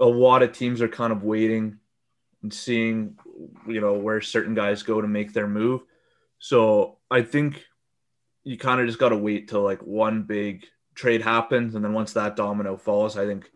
a 0.00 0.06
lot 0.06 0.42
of 0.42 0.52
teams 0.52 0.82
are 0.82 0.88
kind 0.88 1.12
of 1.12 1.22
waiting 1.22 1.78
and 2.42 2.52
seeing, 2.52 3.16
you 3.66 3.80
know, 3.80 3.94
where 3.94 4.20
certain 4.20 4.54
guys 4.54 4.82
go 4.82 5.00
to 5.00 5.08
make 5.08 5.32
their 5.32 5.48
move. 5.48 5.82
So 6.38 6.98
I 7.10 7.22
think 7.22 7.64
you 8.50 8.58
kind 8.58 8.80
of 8.80 8.86
just 8.86 8.98
got 8.98 9.10
to 9.10 9.16
wait 9.16 9.48
till 9.48 9.62
like 9.62 9.80
one 9.82 10.24
big 10.24 10.66
trade 10.94 11.22
happens, 11.22 11.74
and 11.74 11.84
then 11.84 11.92
once 11.92 12.12
that 12.14 12.36
domino 12.36 12.76
falls, 12.76 13.16
I 13.16 13.26
think 13.26 13.50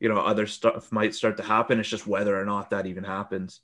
you 0.00 0.08
know 0.08 0.18
other 0.18 0.46
stuff 0.46 0.92
might 0.92 1.14
start 1.14 1.36
to 1.38 1.42
happen. 1.42 1.80
It's 1.80 1.88
just 1.88 2.06
whether 2.06 2.40
or 2.40 2.44
not 2.44 2.70
that 2.70 2.86
even 2.86 3.04
happens. 3.04 3.60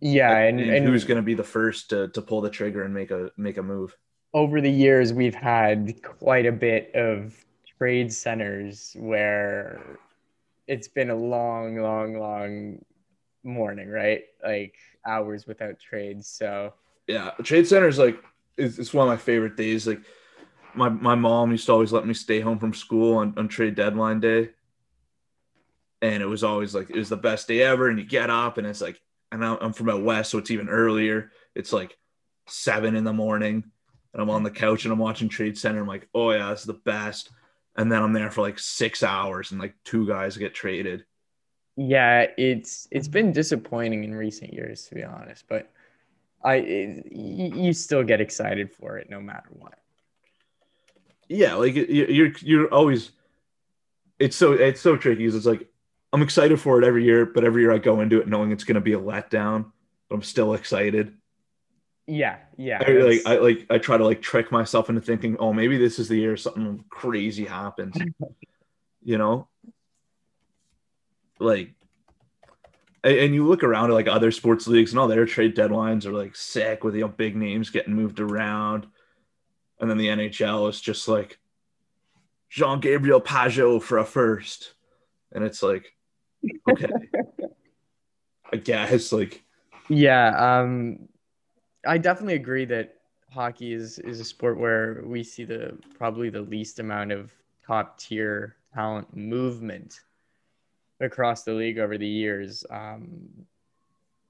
Yeah, 0.00 0.36
Like, 0.36 0.46
and, 0.46 0.60
and 0.60 0.78
and 0.78 0.84
who's 0.84 1.04
going 1.04 1.16
to 1.16 1.22
be 1.22 1.34
the 1.34 1.44
first 1.44 1.90
to, 1.90 2.08
to 2.08 2.22
pull 2.22 2.40
the 2.42 2.50
trigger 2.50 2.84
and 2.84 2.94
make 2.94 3.10
a 3.10 3.30
make 3.36 3.58
a 3.58 3.62
move. 3.62 3.96
over 4.32 4.60
the 4.60 4.70
years 4.70 5.12
we've 5.12 5.34
had 5.34 6.00
quite 6.02 6.46
a 6.46 6.52
bit 6.52 6.94
of 6.94 7.34
trade 7.78 8.12
centers 8.12 8.94
where 8.98 9.98
it's 10.68 10.88
been 10.88 11.10
a 11.10 11.16
long 11.16 11.76
long 11.78 12.18
long 12.18 12.84
morning 13.44 13.88
right 13.88 14.24
like 14.44 14.76
hours 15.06 15.46
without 15.46 15.78
trades 15.80 16.28
so 16.28 16.74
Yeah, 17.06 17.30
trade 17.42 17.66
centers 17.66 17.98
like 17.98 18.22
it's, 18.56 18.78
it's 18.78 18.94
one 18.94 19.06
of 19.08 19.12
my 19.12 19.16
favorite 19.16 19.56
days. 19.56 19.86
Like 19.86 20.00
my 20.74 20.88
my 20.88 21.14
mom 21.14 21.50
used 21.52 21.66
to 21.66 21.72
always 21.72 21.92
let 21.92 22.06
me 22.06 22.14
stay 22.14 22.40
home 22.40 22.58
from 22.58 22.74
school 22.74 23.18
on, 23.18 23.34
on 23.36 23.48
trade 23.48 23.74
deadline 23.74 24.20
day. 24.20 24.50
And 26.02 26.22
it 26.22 26.26
was 26.26 26.44
always 26.44 26.74
like 26.74 26.90
it 26.90 26.96
was 26.96 27.08
the 27.10 27.16
best 27.16 27.48
day 27.48 27.62
ever. 27.62 27.88
And 27.88 27.98
you 27.98 28.04
get 28.04 28.30
up 28.30 28.58
and 28.58 28.66
it's 28.66 28.80
like, 28.80 29.00
and 29.32 29.44
I'm 29.44 29.72
from 29.72 29.90
out 29.90 30.02
west, 30.02 30.30
so 30.30 30.38
it's 30.38 30.50
even 30.50 30.68
earlier. 30.68 31.30
It's 31.54 31.72
like 31.72 31.96
seven 32.46 32.96
in 32.96 33.04
the 33.04 33.12
morning, 33.12 33.64
and 34.12 34.22
I'm 34.22 34.30
on 34.30 34.42
the 34.42 34.50
couch 34.50 34.84
and 34.84 34.92
I'm 34.92 34.98
watching 34.98 35.28
Trade 35.28 35.58
Center. 35.58 35.80
I'm 35.80 35.86
like, 35.86 36.08
oh 36.14 36.32
yeah, 36.32 36.50
this 36.50 36.60
is 36.60 36.66
the 36.66 36.74
best. 36.74 37.30
And 37.76 37.90
then 37.92 38.02
I'm 38.02 38.12
there 38.12 38.30
for 38.30 38.40
like 38.42 38.58
six 38.58 39.02
hours, 39.02 39.52
and 39.52 39.60
like 39.60 39.74
two 39.84 40.06
guys 40.06 40.36
get 40.36 40.54
traded. 40.54 41.04
yeah 41.76 42.26
it's 42.36 42.88
it's 42.90 43.08
been 43.08 43.32
disappointing 43.32 44.04
in 44.04 44.14
recent 44.14 44.52
years 44.52 44.86
to 44.86 44.94
be 44.94 45.04
honest 45.04 45.44
but 45.48 45.70
i 46.44 46.56
it, 46.56 47.12
you 47.12 47.72
still 47.72 48.02
get 48.02 48.20
excited 48.20 48.70
for 48.72 48.98
it 48.98 49.08
no 49.08 49.20
matter 49.20 49.48
what 49.52 49.78
yeah 51.30 51.54
like 51.54 51.74
you- 51.74 51.86
you're 51.86 52.32
you're 52.40 52.68
always 52.68 53.12
it's 54.18 54.36
so 54.36 54.52
it's 54.52 54.80
so 54.80 54.96
tricky 54.96 55.24
it's 55.24 55.46
like 55.46 55.68
i'm 56.12 56.22
excited 56.22 56.60
for 56.60 56.78
it 56.78 56.84
every 56.84 57.04
year 57.04 57.24
but 57.24 57.44
every 57.44 57.62
year 57.62 57.72
i 57.72 57.78
go 57.78 58.00
into 58.00 58.20
it 58.20 58.26
knowing 58.28 58.50
it's 58.50 58.64
going 58.64 58.74
to 58.74 58.80
be 58.80 58.94
a 58.94 58.98
letdown 58.98 59.70
but 60.08 60.16
i'm 60.16 60.22
still 60.22 60.54
excited. 60.54 61.14
Yeah 62.06 62.38
yeah 62.58 62.82
I, 62.84 62.90
like 62.90 63.22
i 63.26 63.36
like 63.36 63.66
i 63.70 63.78
try 63.78 63.96
to 63.96 64.04
like 64.04 64.20
trick 64.20 64.50
myself 64.50 64.88
into 64.88 65.00
thinking 65.00 65.36
oh 65.38 65.52
maybe 65.52 65.78
this 65.78 66.00
is 66.00 66.08
the 66.08 66.16
year 66.16 66.36
something 66.36 66.84
crazy 66.90 67.44
happens 67.44 67.96
you 69.02 69.16
know? 69.16 69.48
Like 71.38 71.70
and, 73.04 73.16
and 73.16 73.34
you 73.34 73.46
look 73.46 73.62
around 73.62 73.90
at 73.90 73.94
like 73.94 74.08
other 74.08 74.32
sports 74.32 74.66
leagues 74.66 74.90
and 74.90 74.98
all 74.98 75.08
their 75.08 75.24
trade 75.24 75.56
deadlines 75.56 76.04
are 76.04 76.12
like 76.12 76.34
sick 76.34 76.82
with 76.82 76.96
you 76.96 77.02
know 77.02 77.08
big 77.08 77.36
names 77.36 77.70
getting 77.70 77.94
moved 77.94 78.18
around 78.18 78.88
and 79.80 79.90
then 79.90 79.98
the 79.98 80.08
nhl 80.08 80.68
is 80.68 80.80
just 80.80 81.08
like 81.08 81.38
jean 82.48 82.80
gabriel 82.80 83.20
pageau 83.20 83.82
for 83.82 83.98
a 83.98 84.04
first 84.04 84.74
and 85.32 85.44
it's 85.44 85.62
like 85.62 85.94
okay 86.70 86.88
i 88.52 88.56
guess 88.56 89.12
like 89.12 89.42
Yeah, 89.90 90.60
um, 90.60 91.08
I 91.84 91.98
definitely 91.98 92.34
agree 92.34 92.64
that 92.66 92.94
hockey 93.28 93.72
is 93.72 93.98
is 93.98 94.20
a 94.20 94.24
sport 94.24 94.56
where 94.56 95.02
we 95.04 95.24
see 95.24 95.44
the 95.44 95.76
probably 95.98 96.30
the 96.30 96.42
least 96.42 96.78
amount 96.78 97.10
of 97.10 97.32
top 97.66 97.98
tier 97.98 98.56
talent 98.72 99.16
movement 99.16 100.00
across 101.00 101.42
the 101.42 101.52
league 101.52 101.78
over 101.78 101.98
the 101.98 102.06
years. 102.06 102.64
Um, 102.70 103.28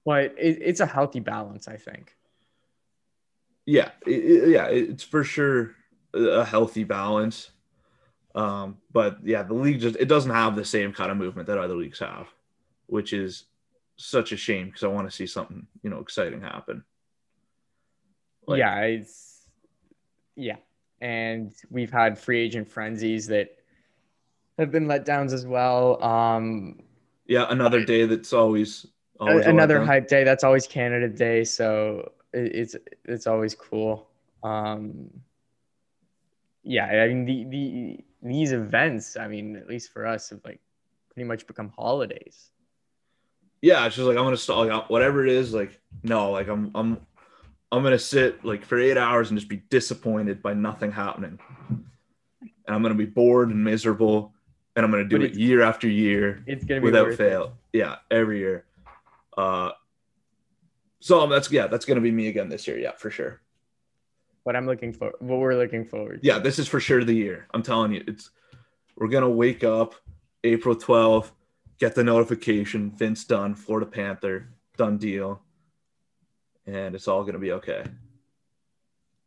but 0.06 0.34
it, 0.38 0.58
it's 0.62 0.80
a 0.80 0.86
healthy 0.86 1.20
balance, 1.20 1.68
I 1.68 1.76
think. 1.76 2.16
Yeah 3.66 3.90
it- 4.07 4.49
yeah 4.49 4.66
it's 4.66 5.03
for 5.03 5.23
sure 5.25 5.73
a 6.14 6.44
healthy 6.44 6.85
balance 6.85 7.51
um 8.35 8.79
but 8.92 9.18
yeah 9.25 9.42
the 9.42 9.55
league 9.55 9.81
just 9.81 9.96
it 9.96 10.07
doesn't 10.07 10.31
have 10.33 10.57
the 10.57 10.64
same 10.64 10.92
kind 10.92 11.11
of 11.11 11.16
movement 11.16 11.46
that 11.49 11.59
other 11.59 11.75
leagues 11.75 11.99
have 11.99 12.27
which 12.87 13.12
is 13.12 13.44
such 13.96 14.33
a 14.33 14.37
shame 14.37 14.66
because 14.66 14.83
i 14.85 14.87
want 14.87 15.09
to 15.09 15.14
see 15.14 15.27
something 15.27 15.66
you 15.83 15.90
know 15.90 15.99
exciting 16.01 16.40
happen 16.40 16.83
Like- 18.46 18.59
yeah, 18.59 18.81
it's 18.83 19.46
yeah, 20.37 20.57
and 21.01 21.53
we've 21.70 21.90
had 21.92 22.18
free 22.18 22.40
agent 22.40 22.66
frenzies 22.68 23.27
that 23.27 23.51
have 24.59 24.70
been 24.70 24.87
letdowns 24.87 25.33
as 25.33 25.46
well. 25.46 26.03
Um, 26.03 26.81
yeah 27.27 27.46
another 27.51 27.85
day 27.85 28.07
that's 28.07 28.33
always, 28.33 28.87
always 29.18 29.44
another 29.46 29.85
hype 29.85 30.09
day 30.09 30.25
that's 30.25 30.42
always 30.44 30.66
canada 30.66 31.09
day 31.09 31.44
so 31.44 32.11
it, 32.33 32.55
it's 32.55 32.77
it's 33.05 33.27
always 33.27 33.55
cool. 33.55 34.09
Um 34.43 35.11
yeah 36.62 36.87
i 36.87 37.09
mean 37.09 37.25
the, 37.25 37.45
the 37.45 38.05
these 38.23 38.53
events 38.53 39.16
i 39.16 39.27
mean 39.27 39.57
at 39.57 39.66
least 39.66 39.90
for 39.93 40.07
us 40.07 40.29
have 40.31 40.40
like 40.45 40.61
pretty 41.12 41.27
much 41.27 41.47
become 41.47 41.73
holidays. 41.77 42.51
Yeah 43.62 43.87
it's 43.87 43.97
just 43.97 44.07
like 44.07 44.16
i'm 44.16 44.25
gonna 44.25 44.37
stall 44.37 44.66
like, 44.66 44.90
whatever 44.90 45.25
it 45.25 45.33
is 45.33 45.53
like 45.55 45.81
no 46.03 46.31
like 46.31 46.49
i'm 46.49 46.71
i'm 46.75 46.99
i'm 47.73 47.83
gonna 47.83 47.99
sit 47.99 48.45
like 48.45 48.64
for 48.64 48.79
eight 48.79 48.97
hours 48.97 49.31
and 49.31 49.38
just 49.38 49.49
be 49.49 49.62
disappointed 49.71 50.43
by 50.43 50.55
nothing 50.55 50.93
happening. 50.93 51.38
And 52.40 52.77
i'm 52.77 52.83
gonna 52.83 52.95
be 52.95 53.07
bored 53.07 53.49
and 53.49 53.62
miserable 53.64 54.33
and 54.77 54.85
i'm 54.85 54.90
gonna 54.90 55.05
do 55.05 55.21
it 55.23 55.35
year 55.35 55.62
after 55.62 55.88
year 55.88 56.43
it's 56.47 56.64
gonna 56.64 56.81
be 56.81 56.87
without 56.87 57.14
fail. 57.14 57.55
Yeah 57.73 57.97
every 58.11 58.38
year. 58.38 58.64
Uh 59.37 59.71
so 61.00 61.26
that's 61.26 61.50
yeah 61.50 61.66
that's 61.66 61.84
gonna 61.84 62.00
be 62.00 62.10
me 62.12 62.28
again 62.28 62.48
this 62.48 62.66
year. 62.66 62.78
Yeah 62.78 62.92
for 62.96 63.10
sure. 63.10 63.40
What 64.44 64.56
i'm 64.56 64.66
looking 64.66 64.92
for 64.92 65.12
what 65.18 65.38
we're 65.38 65.54
looking 65.56 65.84
forward 65.84 66.22
to. 66.22 66.26
yeah 66.26 66.38
this 66.38 66.58
is 66.58 66.68
for 66.68 66.80
sure 66.80 67.04
the 67.04 67.12
year. 67.14 67.46
I'm 67.52 67.62
telling 67.62 67.92
you 67.92 68.02
it's 68.06 68.30
we're 68.96 69.08
gonna 69.08 69.28
wake 69.30 69.64
up 69.64 69.94
april 70.44 70.74
12th 70.74 71.30
get 71.78 71.94
the 71.94 72.02
notification 72.04 72.90
vince 72.90 73.24
dunn 73.24 73.54
florida 73.54 73.86
panther 73.86 74.48
done 74.76 74.96
deal 74.98 75.42
and 76.66 76.94
it's 76.94 77.08
all 77.08 77.24
gonna 77.24 77.38
be 77.38 77.52
okay. 77.52 77.84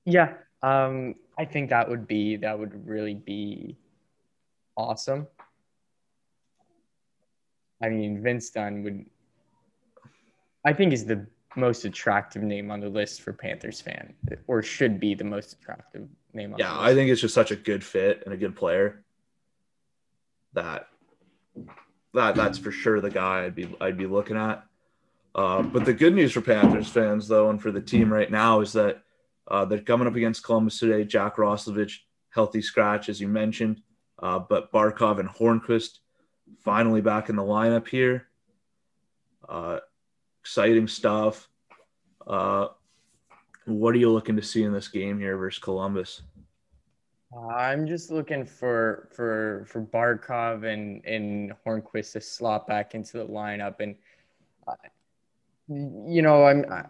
Yeah 0.05 0.33
um 0.62 1.15
i 1.38 1.45
think 1.45 1.69
that 1.69 1.88
would 1.89 2.07
be 2.07 2.36
that 2.38 2.57
would 2.57 2.88
really 2.88 3.15
be 3.15 3.77
awesome. 4.75 5.27
I 7.81 7.89
mean 7.89 8.21
vince 8.23 8.49
dunn 8.49 8.83
would 8.83 9.05
i 10.65 10.73
think 10.73 10.93
is 10.93 11.05
the 11.05 11.27
most 11.56 11.86
attractive 11.86 12.42
name 12.42 12.72
on 12.72 12.80
the 12.80 12.89
list 12.89 13.22
for 13.22 13.34
panthers 13.34 13.82
fan 13.82 14.13
or 14.48 14.62
should 14.63 15.00
be 15.00 15.13
the 15.13 15.24
most 15.24 15.54
attractive 15.54 16.08
name 16.34 16.54
on 16.54 16.60
yeah 16.60 16.80
i 16.80 16.94
think 16.94 17.10
it's 17.10 17.22
just 17.22 17.34
such 17.34 17.52
a 17.52 17.56
good 17.56 17.84
fit 17.84 18.24
and 18.26 18.34
a 18.34 18.38
good 18.38 18.56
player 18.56 19.04
that 20.54 20.88
that 22.13 22.36
that's 22.36 22.58
for 22.58 22.72
sure 22.72 23.02
the 23.02 23.10
guy 23.10 23.46
i'd 23.46 23.56
be 23.56 23.76
i'd 23.82 23.98
be 23.98 24.08
looking 24.08 24.38
at. 24.38 24.63
Uh, 25.36 25.63
but 25.63 25.84
the 25.84 25.94
good 25.94 26.13
news 26.13 26.32
for 26.32 26.42
panthers 26.42 26.88
fans 26.88 27.28
though 27.28 27.50
and 27.50 27.60
for 27.60 27.72
the 27.72 27.82
team 27.82 28.13
right 28.13 28.30
now 28.30 28.62
is 28.62 28.72
that 28.74 29.02
uh, 29.48 29.66
they're 29.66 29.82
coming 29.82 30.08
up 30.08 30.16
against 30.16 30.44
columbus 30.44 30.78
today. 30.78 31.04
Jack 31.04 31.38
roslovic 31.38 31.92
healthy 32.30 32.62
scratch 32.62 33.10
as 33.10 33.20
you 33.20 33.28
mentioned 33.28 33.82
uh, 34.20 34.38
but 34.38 34.72
barkov 34.72 35.20
and 35.20 35.28
hornqvist 35.30 36.00
finally 36.63 37.02
back 37.02 37.30
in 37.30 37.36
the 37.36 37.44
lineup 37.44 37.88
here. 37.88 38.28
Uh, 39.50 39.80
exciting 40.43 40.88
stuff. 40.88 41.47
Uh, 42.27 42.67
what 43.65 43.95
are 43.95 43.97
you 43.97 44.12
looking 44.12 44.36
to 44.36 44.41
see 44.41 44.63
in 44.63 44.73
this 44.73 44.89
game 44.89 45.17
here 45.17 45.38
versus 45.38 45.60
columbus? 45.60 46.21
I'm 47.49 47.88
just 47.88 48.12
looking 48.12 48.45
for 48.45 49.10
for 49.12 49.65
for 49.67 49.82
barkov 49.82 50.65
and 50.65 51.03
and 51.06 51.53
hornqvist 51.65 52.12
to 52.13 52.21
slot 52.21 52.67
back 52.67 52.93
into 52.93 53.17
the 53.17 53.25
lineup. 53.25 53.79
And 53.79 53.95
uh, 54.67 54.73
you 55.69 56.21
know 56.21 56.45
i'm 56.45 56.65
I, 56.69 56.86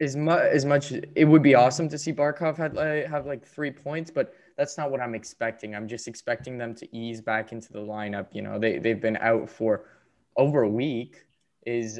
as 0.00 0.16
much 0.16 0.42
as 0.42 0.64
much 0.64 0.92
it 0.92 1.24
would 1.24 1.42
be 1.42 1.54
awesome 1.54 1.88
to 1.88 1.98
see 1.98 2.12
barkov 2.12 2.56
had 2.56 2.74
like, 2.74 3.06
have 3.06 3.26
like 3.26 3.44
three 3.44 3.70
points 3.70 4.10
but 4.10 4.34
that's 4.56 4.78
not 4.78 4.90
what 4.90 5.00
i'm 5.00 5.14
expecting. 5.14 5.74
I'm 5.74 5.88
just 5.88 6.06
expecting 6.06 6.56
them 6.56 6.74
to 6.76 6.96
ease 6.96 7.20
back 7.20 7.50
into 7.52 7.72
the 7.72 7.80
lineup. 7.80 8.28
You 8.32 8.42
know 8.42 8.58
they, 8.58 8.78
they've 8.78 9.00
been 9.00 9.16
out 9.16 9.50
for 9.50 9.86
over 10.36 10.62
a 10.62 10.68
week. 10.68 11.24
Is 11.66 11.98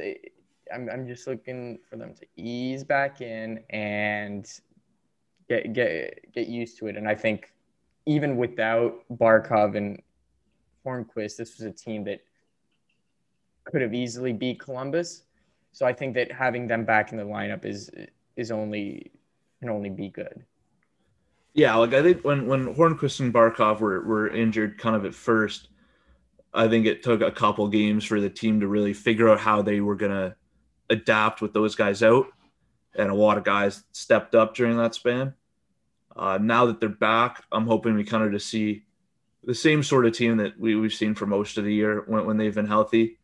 I'm, 0.75 0.91
I'm 0.91 1.07
just 1.07 1.27
looking 1.27 1.79
for 1.89 1.97
them 1.97 2.15
to 2.15 2.27
ease 2.37 2.85
back 2.85 3.21
in 3.21 3.61
and 3.71 4.47
get 5.49 5.73
get 5.73 6.33
get 6.33 6.49
used 6.49 6.79
to 6.79 6.87
it 6.87 6.97
and 6.97 7.07
i 7.07 7.15
think 7.15 7.55
even 8.07 8.37
without 8.37 9.01
Barkov 9.11 9.77
and 9.77 10.03
Hornqvist, 10.85 11.37
this 11.37 11.59
was 11.59 11.63
a 11.63 11.71
team 11.71 12.05
that 12.05 12.21
could 13.65 13.81
have 13.81 13.95
easily 13.95 14.33
beat 14.33 14.61
Columbus. 14.61 15.23
So 15.73 15.87
I 15.87 15.93
think 15.93 16.15
that 16.15 16.31
having 16.31 16.67
them 16.67 16.85
back 16.85 17.13
in 17.13 17.19
the 17.19 17.25
lineup 17.25 17.65
is 17.65 17.91
is 18.37 18.51
only 18.51 19.11
can 19.61 19.71
only 19.71 19.91
be 19.91 20.09
good. 20.09 20.45
Yeah, 21.55 21.75
like 21.77 21.95
I 21.95 22.03
think 22.03 22.23
when 22.25 22.47
when 22.47 22.75
Hornqvist 22.75 23.21
and 23.21 23.33
Barkov 23.33 23.81
were 23.81 24.03
were 24.03 24.29
injured, 24.29 24.79
kind 24.79 24.95
of 24.95 25.05
at 25.05 25.15
first, 25.15 25.69
I 26.53 26.69
think 26.69 26.87
it 26.87 27.03
took 27.03 27.23
a 27.23 27.31
couple 27.31 27.67
games 27.69 28.05
for 28.05 28.21
the 28.21 28.31
team 28.31 28.61
to 28.61 28.69
really 28.69 28.93
figure 28.93 29.29
out 29.29 29.41
how 29.41 29.63
they 29.63 29.81
were 29.81 29.97
gonna 29.97 30.37
adapt 30.91 31.41
with 31.41 31.53
those 31.53 31.75
guys 31.75 32.03
out, 32.03 32.27
and 32.95 33.11
a 33.11 33.15
lot 33.15 33.39
of 33.39 33.45
guys 33.45 33.85
stepped 33.93 34.35
up 34.35 34.55
during 34.55 34.77
that 34.77 34.95
span. 34.95 35.35
Uh, 36.17 36.39
now 36.41 36.67
that 36.67 36.81
they're 36.81 36.89
back, 36.89 37.43
I'm 37.51 37.67
hoping 37.67 37.95
we 37.95 38.05
kind 38.05 38.25
of 38.25 38.33
to 38.33 38.41
see 38.41 38.85
the 39.43 39.55
same 39.55 39.83
sort 39.83 40.07
of 40.07 40.13
team 40.13 40.37
that 40.39 40.59
we, 40.59 40.75
we've 40.77 40.93
seen 40.93 41.15
for 41.15 41.27
most 41.27 41.59
of 41.59 41.65
the 41.65 41.75
year 41.75 42.05
when, 42.07 42.27
when 42.27 42.37
they've 42.37 42.55
been 42.55 42.67
healthy. 42.67 43.19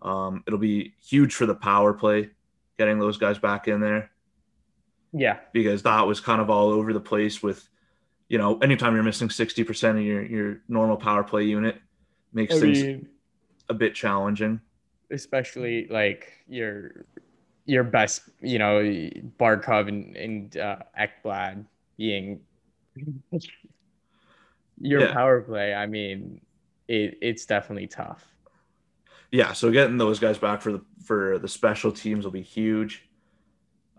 Um, 0.00 0.42
it'll 0.46 0.58
be 0.58 0.94
huge 1.02 1.34
for 1.34 1.46
the 1.46 1.54
power 1.54 1.92
play, 1.92 2.30
getting 2.78 2.98
those 2.98 3.18
guys 3.18 3.38
back 3.38 3.68
in 3.68 3.80
there. 3.80 4.10
Yeah. 5.12 5.38
Because 5.52 5.82
that 5.82 6.06
was 6.06 6.20
kind 6.20 6.40
of 6.40 6.50
all 6.50 6.70
over 6.70 6.92
the 6.92 7.00
place 7.00 7.42
with, 7.42 7.66
you 8.28 8.38
know, 8.38 8.58
anytime 8.58 8.94
you're 8.94 9.04
missing 9.04 9.28
60% 9.28 9.90
of 9.90 10.00
your, 10.00 10.24
your 10.24 10.60
normal 10.68 10.96
power 10.96 11.22
play 11.22 11.44
unit 11.44 11.80
makes 12.32 12.54
I 12.54 12.60
things 12.60 13.06
a 13.68 13.74
bit 13.74 13.94
challenging. 13.94 14.60
Especially 15.12 15.86
like 15.88 16.32
your 16.48 17.06
your 17.64 17.84
best, 17.84 18.22
you 18.40 18.58
know, 18.58 18.80
Barkov 19.38 19.88
and, 19.88 20.16
and 20.16 20.56
uh, 20.56 20.78
Ekblad 20.98 21.64
being 21.96 22.40
your 24.80 25.00
Yeah. 25.00 25.12
power 25.12 25.40
play. 25.42 25.74
I 25.74 25.86
mean, 25.86 26.40
it, 26.88 27.18
it's 27.22 27.46
definitely 27.46 27.86
tough. 27.86 28.24
Yeah, 29.30 29.52
so 29.52 29.70
getting 29.70 29.96
those 29.96 30.18
guys 30.18 30.38
back 30.38 30.60
for 30.60 30.72
the 30.72 30.84
for 31.04 31.38
the 31.38 31.48
special 31.48 31.92
teams 31.92 32.24
will 32.24 32.32
be 32.32 32.42
huge. 32.42 33.08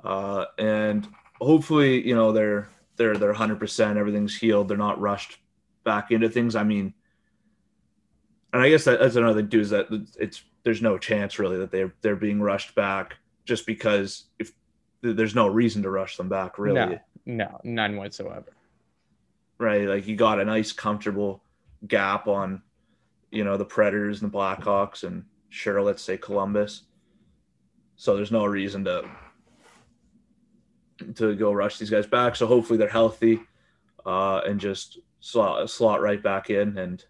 Uh, 0.03 0.45
and 0.59 1.07
hopefully, 1.41 2.05
you 2.05 2.15
know, 2.15 2.31
they're 2.31 2.69
they're 2.97 3.17
they're 3.17 3.33
100%, 3.33 3.97
everything's 3.97 4.35
healed, 4.37 4.67
they're 4.67 4.77
not 4.77 4.99
rushed 4.99 5.37
back 5.83 6.11
into 6.11 6.29
things. 6.29 6.55
I 6.55 6.63
mean, 6.63 6.93
and 8.53 8.61
I 8.61 8.69
guess 8.69 8.83
that, 8.85 8.99
that's 8.99 9.15
another 9.15 9.41
thing 9.41 9.49
too 9.49 9.59
is 9.59 9.71
that 9.71 9.87
it's 10.19 10.43
there's 10.63 10.81
no 10.81 10.97
chance 10.97 11.39
really 11.39 11.57
that 11.57 11.71
they're 11.71 11.93
they're 12.01 12.15
being 12.15 12.39
rushed 12.39 12.75
back 12.75 13.15
just 13.45 13.65
because 13.65 14.25
if 14.39 14.51
there's 15.01 15.35
no 15.35 15.47
reason 15.47 15.83
to 15.83 15.89
rush 15.89 16.15
them 16.15 16.29
back 16.29 16.57
really. 16.57 16.75
No, 16.75 16.99
no, 17.25 17.59
none 17.63 17.97
whatsoever. 17.97 18.53
right 19.57 19.87
like 19.87 20.07
you 20.07 20.15
got 20.15 20.39
a 20.39 20.45
nice 20.45 20.71
comfortable 20.71 21.43
gap 21.87 22.27
on 22.27 22.61
you 23.31 23.43
know 23.43 23.57
the 23.57 23.65
predators 23.65 24.21
and 24.21 24.31
the 24.31 24.37
blackhawks 24.37 25.03
and 25.03 25.25
sure 25.49 25.81
let's 25.81 26.03
say 26.03 26.15
columbus. 26.15 26.83
So 27.95 28.15
there's 28.15 28.31
no 28.31 28.45
reason 28.45 28.85
to 28.85 29.09
to 31.15 31.35
go 31.35 31.51
rush 31.51 31.79
these 31.79 31.89
guys 31.89 32.05
back. 32.05 32.35
So 32.35 32.45
hopefully 32.45 32.77
they're 32.77 32.87
healthy 32.87 33.41
uh 34.05 34.41
and 34.45 34.59
just 34.59 34.99
slot 35.21 35.69
slot 35.69 36.01
right 36.01 36.21
back 36.21 36.49
in 36.49 36.77
and 36.77 37.03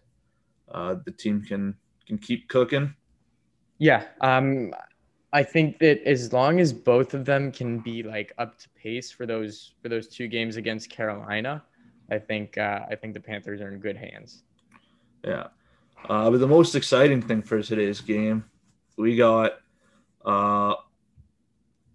uh 0.72 0.96
the 1.04 1.10
team 1.10 1.42
can 1.42 1.74
can 2.06 2.18
keep 2.18 2.48
cooking 2.48 2.94
Yeah. 3.78 4.04
Um, 4.20 4.72
I 5.32 5.42
think 5.42 5.78
that 5.80 6.00
as 6.08 6.32
long 6.32 6.60
as 6.60 6.72
both 6.72 7.12
of 7.12 7.24
them 7.24 7.50
can 7.50 7.80
be 7.80 8.02
like 8.04 8.32
up 8.38 8.56
to 8.58 8.68
pace 8.80 9.10
for 9.10 9.26
those 9.26 9.74
for 9.82 9.88
those 9.88 10.06
two 10.06 10.28
games 10.28 10.56
against 10.56 10.90
Carolina, 10.90 11.62
I 12.08 12.18
think 12.20 12.56
uh, 12.56 12.80
I 12.88 12.94
think 12.94 13.14
the 13.14 13.20
Panthers 13.20 13.60
are 13.60 13.72
in 13.72 13.80
good 13.80 13.96
hands. 13.96 14.44
Yeah. 15.24 15.48
Uh, 16.08 16.30
but 16.30 16.38
the 16.38 16.46
most 16.46 16.74
exciting 16.76 17.20
thing 17.20 17.42
for 17.42 17.60
today's 17.62 18.00
game, 18.00 18.44
we 18.96 19.16
got 19.16 19.52
uh, 20.24 20.74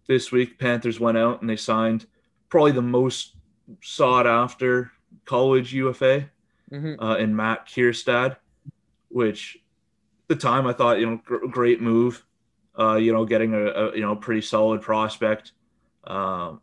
this 0.08 0.32
week, 0.32 0.60
Panthers 0.60 1.00
went 1.00 1.18
out 1.18 1.40
and 1.42 1.50
they 1.50 1.56
signed 1.56 2.08
probably 2.50 2.72
the 2.74 2.82
most 2.82 3.36
sought 3.82 4.28
after 4.28 4.92
college 5.26 5.74
UFA 5.74 6.30
Mhm. 6.72 6.98
uh, 7.02 7.16
in 7.18 7.36
Matt 7.36 7.68
Kiersted, 7.68 8.36
which 9.10 9.58
at 10.30 10.38
the 10.38 10.42
time 10.42 10.66
I 10.68 10.74
thought, 10.74 11.00
you 11.00 11.06
know, 11.10 11.22
gr- 11.24 11.48
great 11.48 11.82
move, 11.82 12.24
uh, 12.78 12.96
you 12.96 13.12
know, 13.12 13.26
getting 13.26 13.54
a, 13.54 13.66
a, 13.66 13.96
you 13.96 14.02
know, 14.02 14.16
pretty 14.16 14.42
solid 14.42 14.82
prospect. 14.82 15.52
Um, 16.06 16.62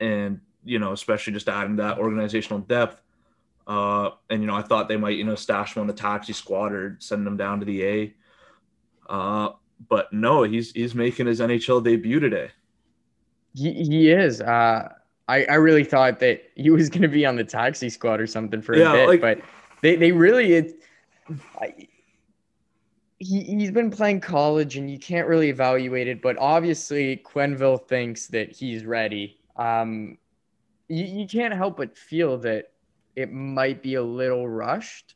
and, 0.00 0.40
you 0.64 0.78
know, 0.78 0.92
especially 0.92 1.32
just 1.32 1.48
adding 1.48 1.76
that 1.76 1.98
organizational 1.98 2.60
depth. 2.60 3.00
Uh, 3.66 4.10
and 4.30 4.40
you 4.42 4.46
know, 4.48 4.54
I 4.56 4.62
thought 4.62 4.88
they 4.88 4.96
might, 4.96 5.16
you 5.16 5.24
know, 5.24 5.34
stash 5.36 5.76
him 5.76 5.82
on 5.82 5.86
the 5.86 5.92
taxi 5.92 6.32
squad 6.32 6.72
or 6.72 6.96
send 6.98 7.26
him 7.26 7.36
down 7.36 7.60
to 7.60 7.66
the 7.66 7.84
A. 7.84 8.14
Uh, 9.08 9.50
but 9.88 10.12
no, 10.12 10.42
he's 10.42 10.72
he's 10.72 10.94
making 10.94 11.26
his 11.26 11.40
NHL 11.40 11.82
debut 11.84 12.18
today. 12.20 12.50
He, 13.54 13.72
he 13.84 14.10
is. 14.10 14.40
Uh, 14.40 14.88
I, 15.28 15.44
I 15.44 15.54
really 15.54 15.84
thought 15.84 16.18
that 16.20 16.42
he 16.56 16.70
was 16.70 16.88
going 16.88 17.02
to 17.02 17.08
be 17.08 17.24
on 17.24 17.36
the 17.36 17.44
taxi 17.44 17.90
squad 17.90 18.20
or 18.20 18.26
something 18.26 18.60
for 18.60 18.76
Yeah, 18.76 18.90
a 18.90 18.96
bit, 18.96 19.08
like- 19.08 19.20
but 19.20 19.40
they, 19.82 19.96
they 19.96 20.10
really 20.12 20.54
it. 20.54 20.82
I, 21.60 21.74
he 23.18 23.42
he's 23.42 23.70
been 23.70 23.90
playing 23.90 24.20
college 24.20 24.76
and 24.76 24.90
you 24.90 24.98
can't 24.98 25.28
really 25.28 25.48
evaluate 25.48 26.08
it, 26.08 26.22
but 26.22 26.36
obviously 26.38 27.16
Quenneville 27.18 27.86
thinks 27.86 28.26
that 28.28 28.50
he's 28.50 28.84
ready. 28.84 29.38
Um, 29.56 30.18
you, 30.88 31.04
you 31.04 31.26
can't 31.26 31.54
help 31.54 31.76
but 31.76 31.96
feel 31.96 32.38
that 32.38 32.72
it 33.16 33.32
might 33.32 33.82
be 33.82 33.96
a 33.96 34.02
little 34.02 34.48
rushed, 34.48 35.14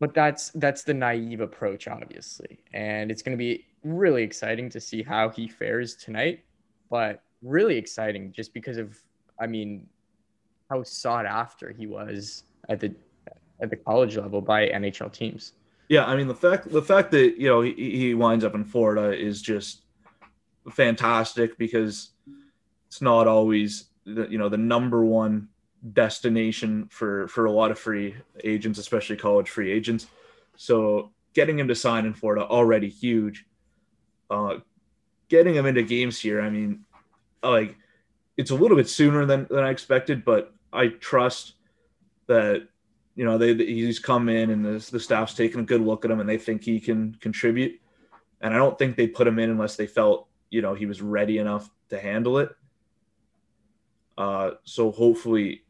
but 0.00 0.14
that's 0.14 0.50
that's 0.50 0.82
the 0.82 0.94
naive 0.94 1.40
approach, 1.40 1.86
obviously, 1.88 2.60
and 2.72 3.10
it's 3.10 3.22
going 3.22 3.36
to 3.36 3.42
be 3.42 3.66
really 3.84 4.22
exciting 4.22 4.68
to 4.70 4.80
see 4.80 5.02
how 5.02 5.28
he 5.28 5.46
fares 5.46 5.94
tonight 5.94 6.42
but 6.94 7.22
really 7.42 7.76
exciting 7.76 8.30
just 8.30 8.54
because 8.54 8.78
of 8.78 8.96
I 9.40 9.48
mean 9.48 9.86
how 10.70 10.84
sought 10.84 11.26
after 11.26 11.72
he 11.72 11.88
was 11.88 12.44
at 12.68 12.78
the 12.78 12.94
at 13.60 13.70
the 13.70 13.76
college 13.76 14.16
level 14.16 14.40
by 14.40 14.68
NHL 14.68 15.12
teams. 15.12 15.52
Yeah, 15.88 16.04
I 16.04 16.16
mean 16.16 16.28
the 16.28 16.34
fact 16.34 16.70
the 16.70 16.82
fact 16.82 17.10
that 17.12 17.38
you 17.38 17.48
know 17.48 17.60
he, 17.60 17.72
he 17.74 18.14
winds 18.14 18.44
up 18.44 18.54
in 18.54 18.64
Florida 18.64 19.12
is 19.12 19.42
just 19.42 19.82
fantastic 20.70 21.58
because 21.58 22.10
it's 22.88 23.02
not 23.02 23.26
always 23.26 23.86
the, 24.06 24.26
you 24.28 24.38
know 24.38 24.48
the 24.48 24.56
number 24.56 25.04
one 25.04 25.48
destination 25.92 26.88
for 26.90 27.28
for 27.28 27.44
a 27.44 27.52
lot 27.52 27.70
of 27.70 27.78
free 27.78 28.14
agents, 28.42 28.78
especially 28.78 29.16
college 29.16 29.50
free 29.50 29.70
agents. 29.70 30.06
So 30.56 31.12
getting 31.34 31.58
him 31.58 31.68
to 31.68 31.74
sign 31.74 32.06
in 32.06 32.14
Florida 32.14 32.44
already 32.46 32.88
huge. 32.88 33.44
Uh, 34.30 34.58
getting 35.28 35.54
him 35.54 35.66
into 35.66 35.82
games 35.82 36.18
here, 36.18 36.40
I 36.40 36.48
mean, 36.48 36.84
like 37.42 37.76
it's 38.36 38.50
a 38.50 38.54
little 38.54 38.76
bit 38.76 38.88
sooner 38.88 39.26
than 39.26 39.46
than 39.50 39.64
I 39.64 39.70
expected, 39.70 40.24
but 40.24 40.54
I 40.72 40.88
trust 40.88 41.54
that 42.26 42.68
you 43.14 43.24
know 43.24 43.38
they 43.38 43.54
he's 43.54 43.98
come 43.98 44.28
in 44.28 44.50
and 44.50 44.64
the, 44.64 44.90
the 44.90 45.00
staff's 45.00 45.34
taking 45.34 45.60
a 45.60 45.64
good 45.64 45.80
look 45.80 46.04
at 46.04 46.10
him 46.10 46.20
and 46.20 46.28
they 46.28 46.38
think 46.38 46.64
he 46.64 46.80
can 46.80 47.14
contribute. 47.20 47.80
And 48.40 48.52
i 48.52 48.58
don't 48.58 48.78
think 48.78 48.96
they 48.96 49.06
put 49.06 49.26
him 49.26 49.38
in 49.38 49.50
unless 49.50 49.76
they 49.76 49.86
felt 49.86 50.28
you 50.50 50.62
know 50.62 50.74
he 50.74 50.86
was 50.86 51.00
ready 51.00 51.38
enough 51.38 51.70
to 51.90 52.00
handle 52.00 52.38
it. 52.38 52.50
Uh 54.18 54.52
so 54.64 54.90
hopefully 54.90 55.62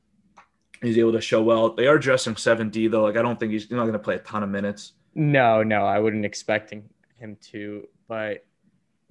he's 0.83 0.99
able 0.99 1.13
to 1.13 1.21
show 1.21 1.43
well. 1.43 1.75
They 1.75 1.87
are 1.87 1.99
dressing 1.99 2.35
7d 2.35 2.91
though. 2.91 3.05
Like 3.05 3.17
i 3.17 3.23
don't 3.23 3.39
think 3.39 3.53
he's, 3.53 3.71
not 3.71 3.83
going 3.83 3.93
to 3.93 3.99
play 3.99 4.17
a 4.17 4.21
ton 4.21 4.43
of 4.43 4.49
minutes. 4.49 4.93
No, 5.15 5.63
no, 5.63 5.85
I 5.85 6.01
wouldn't 6.01 6.25
expecting 6.25 6.89
him 7.19 7.37
to, 7.53 7.87
but 8.09 8.45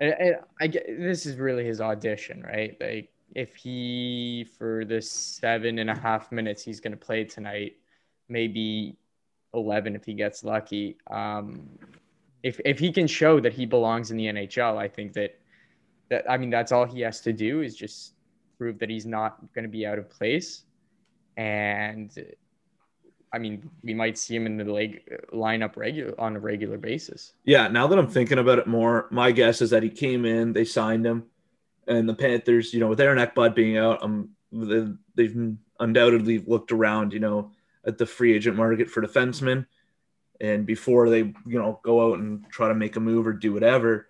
I 0.02 0.67
get 0.67 0.86
this 0.88 1.26
is 1.26 1.38
really 1.38 1.65
his 1.65 1.80
audition, 1.80 2.41
right? 2.41 2.76
Like 2.82 3.10
if 3.36 3.56
he 3.56 4.46
for 4.58 4.86
the 4.86 5.02
seven 5.02 5.80
and 5.80 5.89
a 5.89 5.98
half 5.98 6.32
minutes 6.32 6.63
he's 6.63 6.80
going 6.80 6.91
to 6.91 6.98
play 6.98 7.24
tonight, 7.24 7.78
maybe 8.30 8.96
eleven 9.54 9.96
if 9.96 10.04
he 10.06 10.14
gets 10.14 10.44
lucky. 10.44 10.98
Um, 11.10 11.70
if 12.42 12.60
if 12.66 12.80
he 12.80 12.92
can 12.92 13.08
show 13.08 13.40
that 13.40 13.54
he 13.54 13.66
belongs 13.66 14.12
in 14.12 14.18
the 14.18 14.26
NHL, 14.26 14.78
I 14.78 14.88
think 14.88 15.14
that 15.14 15.40
that 16.10 16.30
I 16.30 16.38
mean 16.38 16.50
that's 16.50 16.72
all 16.72 16.86
he 16.86 17.02
has 17.02 17.22
to 17.22 17.34
do 17.34 17.62
is 17.62 17.76
just 17.76 18.14
prove 18.58 18.80
that 18.80 18.90
he's 18.90 19.06
not 19.06 19.38
going 19.54 19.64
to 19.64 19.70
be 19.70 19.86
out 19.86 19.98
of 20.00 20.10
place, 20.10 20.64
and 21.38 22.12
I 23.32 23.40
mean 23.40 23.70
we 23.84 23.94
might 23.94 24.18
see 24.18 24.36
him 24.36 24.46
in 24.46 24.58
the 24.58 24.66
leg 24.66 25.02
lineup 25.34 25.76
regular 25.78 26.20
on 26.20 26.36
a 26.36 26.40
regular 26.40 26.78
basis. 26.78 27.34
Yeah, 27.46 27.68
now 27.68 27.88
that 27.88 27.98
I'm 27.98 28.08
thinking 28.08 28.40
about 28.40 28.60
it 28.60 28.68
more, 28.68 29.08
my 29.12 29.32
guess 29.32 29.62
is 29.62 29.70
that 29.72 29.84
he 29.84 29.90
came 29.90 30.26
in, 30.26 30.54
they 30.54 30.66
signed 30.66 31.06
him, 31.06 31.24
and 31.88 32.08
the 32.08 32.14
Panthers, 32.14 32.74
you 32.74 32.80
know, 32.80 32.88
with 32.88 33.02
Aaron 33.02 33.18
Ekblad 33.26 33.56
being 33.56 33.78
out, 33.78 34.04
um, 34.04 34.30
they- 34.52 34.94
they've 35.16 35.56
undoubtedly 35.80 36.38
looked 36.40 36.72
around, 36.72 37.12
you 37.14 37.20
know, 37.20 37.52
at 37.86 37.98
the 37.98 38.06
free 38.06 38.34
agent 38.34 38.56
market 38.56 38.89
for 38.89 39.02
defensemen, 39.02 39.65
and 40.41 40.65
before 40.65 41.10
they, 41.10 41.19
you 41.19 41.60
know, 41.60 41.80
go 41.84 42.12
out 42.12 42.19
and 42.19 42.50
try 42.50 42.67
to 42.67 42.76
make 42.76 42.96
a 42.96 43.00
move 43.00 43.28
or 43.28 43.34
do 43.34 43.54
whatever, 43.54 44.08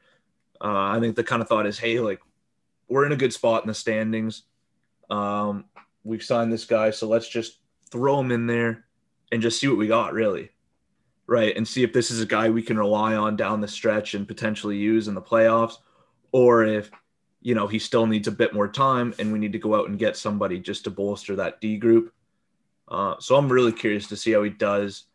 uh, 0.62 0.96
I 0.96 1.00
think 1.00 1.16
the 1.16 1.24
kind 1.24 1.42
of 1.42 1.48
thought 1.48 1.66
is, 1.66 1.80
hey, 1.80 2.00
like, 2.00 2.22
we're 2.88 3.06
in 3.06 3.12
a 3.12 3.18
good 3.18 3.34
spot 3.34 3.64
in 3.64 3.68
the 3.68 3.74
standings. 3.74 4.44
Um, 5.10 5.66
we've 6.04 6.24
signed 6.24 6.52
this 6.52 6.66
guy, 6.66 6.92
so 6.92 7.08
let's 7.08 7.28
just 7.28 7.60
throw 7.92 8.20
him 8.20 8.32
in 8.32 8.48
there 8.48 8.86
and 9.32 9.42
just 9.42 9.60
see 9.60 9.68
what 9.68 9.78
we 9.78 9.88
got, 9.88 10.14
really. 10.14 10.50
Right. 11.26 11.56
And 11.56 11.66
see 11.66 11.84
if 11.84 11.94
this 11.94 12.12
is 12.12 12.22
a 12.22 12.26
guy 12.26 12.50
we 12.50 12.62
can 12.62 12.78
rely 12.78 13.16
on 13.16 13.38
down 13.38 13.62
the 13.62 13.68
stretch 13.68 14.14
and 14.14 14.28
potentially 14.28 14.76
use 14.76 15.08
in 15.08 15.16
the 15.16 15.22
playoffs, 15.22 15.76
or 16.34 16.66
if, 16.66 16.92
you 17.42 17.56
know, 17.56 17.66
he 17.66 17.80
still 17.80 18.06
needs 18.06 18.28
a 18.28 18.32
bit 18.32 18.54
more 18.54 18.68
time 18.68 19.14
and 19.18 19.32
we 19.32 19.40
need 19.40 19.54
to 19.54 19.58
go 19.58 19.74
out 19.74 19.88
and 19.88 19.98
get 19.98 20.18
somebody 20.18 20.60
just 20.60 20.84
to 20.84 20.92
bolster 20.92 21.38
that 21.38 21.62
D 21.62 21.78
group. 21.78 22.14
Uh, 22.94 23.16
so 23.20 23.36
I'm 23.36 23.52
really 23.52 23.72
curious 23.72 24.08
to 24.10 24.16
see 24.16 24.34
how 24.34 24.44
he 24.44 24.52
does. 24.52 25.06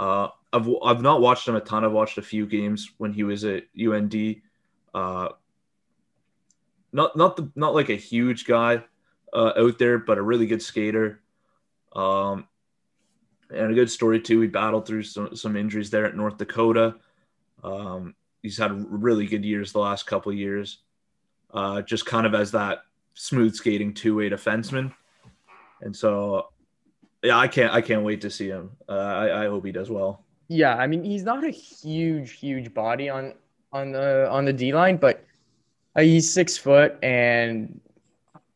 Uh, 0.00 0.28
I've, 0.54 0.68
I've 0.82 1.02
not 1.02 1.20
watched 1.20 1.46
him 1.46 1.54
a 1.54 1.60
ton. 1.60 1.84
I've 1.84 1.92
watched 1.92 2.16
a 2.16 2.22
few 2.22 2.46
games 2.46 2.92
when 2.96 3.12
he 3.12 3.24
was 3.24 3.44
at 3.44 3.64
UND. 3.78 4.36
Uh, 4.94 5.28
not 6.92 7.14
not 7.14 7.36
the 7.36 7.50
not 7.54 7.74
like 7.74 7.90
a 7.90 7.96
huge 7.96 8.46
guy 8.46 8.82
uh, 9.34 9.52
out 9.58 9.78
there, 9.78 9.98
but 9.98 10.16
a 10.16 10.22
really 10.22 10.46
good 10.46 10.62
skater. 10.62 11.20
Um, 11.94 12.48
and 13.50 13.70
a 13.70 13.74
good 13.74 13.90
story 13.90 14.18
too. 14.18 14.40
He 14.40 14.48
battled 14.48 14.86
through 14.86 15.02
some, 15.02 15.36
some 15.36 15.56
injuries 15.56 15.90
there 15.90 16.06
at 16.06 16.16
North 16.16 16.38
Dakota. 16.38 16.96
Um, 17.62 18.14
he's 18.42 18.56
had 18.56 18.72
really 18.90 19.26
good 19.26 19.44
years 19.44 19.72
the 19.72 19.78
last 19.78 20.06
couple 20.06 20.32
years, 20.32 20.78
uh, 21.52 21.82
just 21.82 22.06
kind 22.06 22.26
of 22.26 22.34
as 22.34 22.50
that 22.52 22.78
smooth 23.12 23.54
skating 23.54 23.92
two 23.92 24.16
way 24.16 24.30
defenseman. 24.30 24.94
And 25.82 25.94
so, 25.94 26.48
yeah, 27.22 27.38
I 27.38 27.48
can't 27.48 27.72
I 27.72 27.80
can't 27.80 28.02
wait 28.02 28.20
to 28.22 28.30
see 28.30 28.48
him. 28.48 28.70
Uh, 28.88 28.92
I, 28.92 29.44
I 29.44 29.46
hope 29.46 29.64
he 29.64 29.72
does 29.72 29.90
well. 29.90 30.24
Yeah, 30.48 30.76
I 30.76 30.86
mean 30.86 31.02
he's 31.02 31.24
not 31.24 31.44
a 31.44 31.50
huge 31.50 32.32
huge 32.32 32.72
body 32.72 33.08
on 33.08 33.34
on 33.72 33.92
the 33.92 34.28
on 34.30 34.44
the 34.44 34.52
D 34.52 34.72
line, 34.72 34.96
but 34.96 35.24
uh, 35.96 36.02
he's 36.02 36.32
six 36.32 36.56
foot, 36.56 36.96
and 37.02 37.80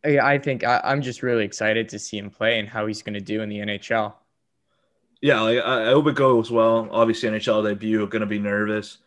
I 0.05 0.38
think 0.38 0.64
I, 0.64 0.81
I'm 0.85 1.03
just 1.03 1.23
really 1.23 1.44
excited 1.44 1.88
to 1.90 1.99
see 1.99 2.18
him 2.18 2.31
play 2.31 2.59
and 2.59 2.68
how 2.68 2.87
he's 2.87 3.03
going 3.03 3.14
to 3.14 3.20
do 3.20 3.42
in 3.42 3.49
the 3.49 3.59
NHL. 3.59 4.14
Yeah, 5.20 5.40
like, 5.42 5.59
I 5.59 5.90
hope 5.90 6.07
it 6.07 6.14
goes 6.14 6.51
well. 6.51 6.88
Obviously, 6.90 7.29
NHL 7.29 7.64
debut, 7.64 8.03
are 8.03 8.07
going 8.07 8.20
to 8.20 8.27
be 8.27 8.38
nervous. 8.38 8.99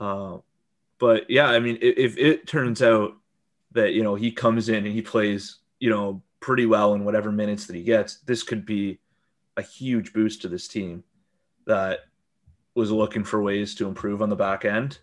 Uh, 0.00 0.38
but 0.98 1.28
yeah, 1.28 1.48
I 1.48 1.58
mean, 1.58 1.78
if, 1.82 2.16
if 2.16 2.18
it 2.18 2.46
turns 2.46 2.82
out 2.82 3.14
that 3.72 3.92
you 3.92 4.02
know 4.02 4.14
he 4.14 4.32
comes 4.32 4.68
in 4.68 4.86
and 4.86 4.94
he 4.94 5.02
plays, 5.02 5.58
you 5.78 5.90
know, 5.90 6.22
pretty 6.46 6.64
well 6.64 6.94
in 6.94 7.04
whatever 7.04 7.32
minutes 7.32 7.66
that 7.66 7.74
he 7.74 7.82
gets, 7.82 8.18
this 8.18 8.44
could 8.44 8.64
be 8.64 9.00
a 9.56 9.62
huge 9.62 10.12
boost 10.12 10.40
to 10.40 10.48
this 10.48 10.68
team 10.68 11.02
that 11.66 12.04
was 12.76 12.92
looking 12.92 13.24
for 13.24 13.42
ways 13.42 13.74
to 13.74 13.88
improve 13.88 14.22
on 14.22 14.28
the 14.28 14.36
back 14.36 14.64
end. 14.64 15.00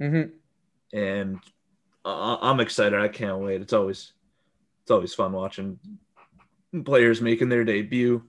Mm-hmm. 0.00 0.30
And 0.98 1.40
I'm 2.06 2.60
excited. 2.60 2.98
I 2.98 3.08
can't 3.08 3.40
wait. 3.40 3.60
It's 3.60 3.74
always 3.74 4.14
it's 4.80 4.90
always 4.90 5.12
fun 5.12 5.32
watching 5.32 5.78
players 6.86 7.20
making 7.20 7.50
their 7.50 7.64
debut. 7.64 8.22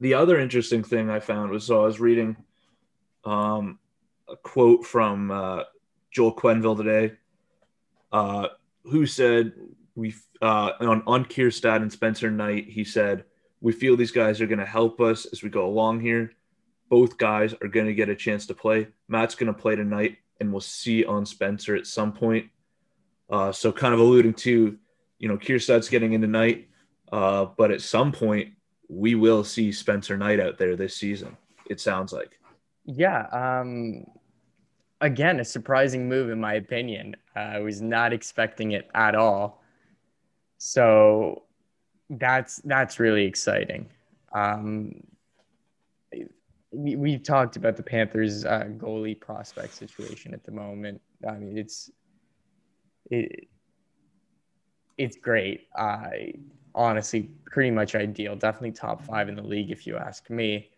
The 0.00 0.12
other 0.12 0.38
interesting 0.38 0.84
thing 0.84 1.08
I 1.08 1.20
found 1.20 1.50
was 1.50 1.64
so 1.64 1.80
I 1.80 1.86
was 1.86 1.98
reading 1.98 2.36
um, 3.24 3.78
a 4.28 4.36
quote 4.36 4.84
from 4.84 5.30
uh, 5.30 5.62
Joel 6.10 6.36
Quenneville 6.36 6.76
today, 6.76 7.14
uh, 8.12 8.48
who 8.84 9.06
said 9.06 9.54
we 9.94 10.14
uh, 10.40 10.72
on 10.80 11.02
on 11.06 11.24
Kiersted 11.24 11.82
and 11.82 11.92
Spencer 11.92 12.30
Knight. 12.30 12.68
He 12.68 12.84
said 12.84 13.24
we 13.60 13.72
feel 13.72 13.96
these 13.96 14.12
guys 14.12 14.40
are 14.40 14.46
going 14.46 14.58
to 14.58 14.66
help 14.66 15.00
us 15.00 15.26
as 15.26 15.42
we 15.42 15.48
go 15.48 15.66
along 15.66 16.00
here. 16.00 16.32
Both 16.88 17.16
guys 17.16 17.54
are 17.62 17.68
going 17.68 17.86
to 17.86 17.94
get 17.94 18.08
a 18.08 18.16
chance 18.16 18.46
to 18.46 18.54
play. 18.54 18.88
Matt's 19.08 19.34
going 19.34 19.52
to 19.52 19.58
play 19.58 19.76
tonight, 19.76 20.18
and 20.40 20.50
we'll 20.50 20.60
see 20.60 21.04
on 21.04 21.24
Spencer 21.24 21.74
at 21.76 21.86
some 21.86 22.12
point. 22.12 22.50
Uh, 23.30 23.52
so, 23.52 23.72
kind 23.72 23.94
of 23.94 24.00
alluding 24.00 24.34
to 24.34 24.78
you 25.22 25.28
know, 25.28 25.38
Kiersted's 25.38 25.88
getting 25.88 26.12
in 26.12 26.20
tonight, 26.20 26.68
uh, 27.12 27.46
but 27.56 27.70
at 27.70 27.80
some 27.80 28.10
point 28.10 28.52
we 28.88 29.14
will 29.14 29.44
see 29.44 29.70
Spencer 29.70 30.18
Knight 30.18 30.40
out 30.40 30.58
there 30.58 30.74
this 30.74 30.96
season. 30.96 31.36
It 31.70 31.80
sounds 31.80 32.12
like. 32.12 32.40
Yeah. 32.84 33.26
Um, 33.30 34.04
again, 35.00 35.38
a 35.38 35.44
surprising 35.44 36.08
move 36.08 36.28
in 36.28 36.40
my 36.40 36.54
opinion. 36.54 37.14
Uh, 37.36 37.38
I 37.38 37.58
was 37.60 37.80
not 37.80 38.12
expecting 38.12 38.72
it 38.72 38.90
at 38.94 39.14
all. 39.14 39.61
So 40.64 41.42
that's 42.08 42.58
that's 42.58 43.00
really 43.00 43.24
exciting. 43.24 43.88
Um, 44.32 45.02
we, 46.70 46.94
we've 46.94 47.24
talked 47.24 47.56
about 47.56 47.76
the 47.76 47.82
Panthers 47.82 48.44
uh, 48.44 48.66
goalie 48.76 49.18
prospect 49.18 49.74
situation 49.74 50.32
at 50.32 50.44
the 50.44 50.52
moment. 50.52 51.00
I 51.28 51.32
mean, 51.32 51.58
it's 51.58 51.90
it, 53.10 53.48
it's 54.96 55.16
great. 55.16 55.66
I 55.74 56.34
honestly 56.76 57.28
pretty 57.46 57.72
much 57.72 57.96
ideal. 57.96 58.36
Definitely 58.36 58.70
top 58.70 59.02
five 59.02 59.28
in 59.28 59.34
the 59.34 59.42
league 59.42 59.72
if 59.72 59.84
you 59.84 59.96
ask 59.96 60.30
me. 60.30 60.70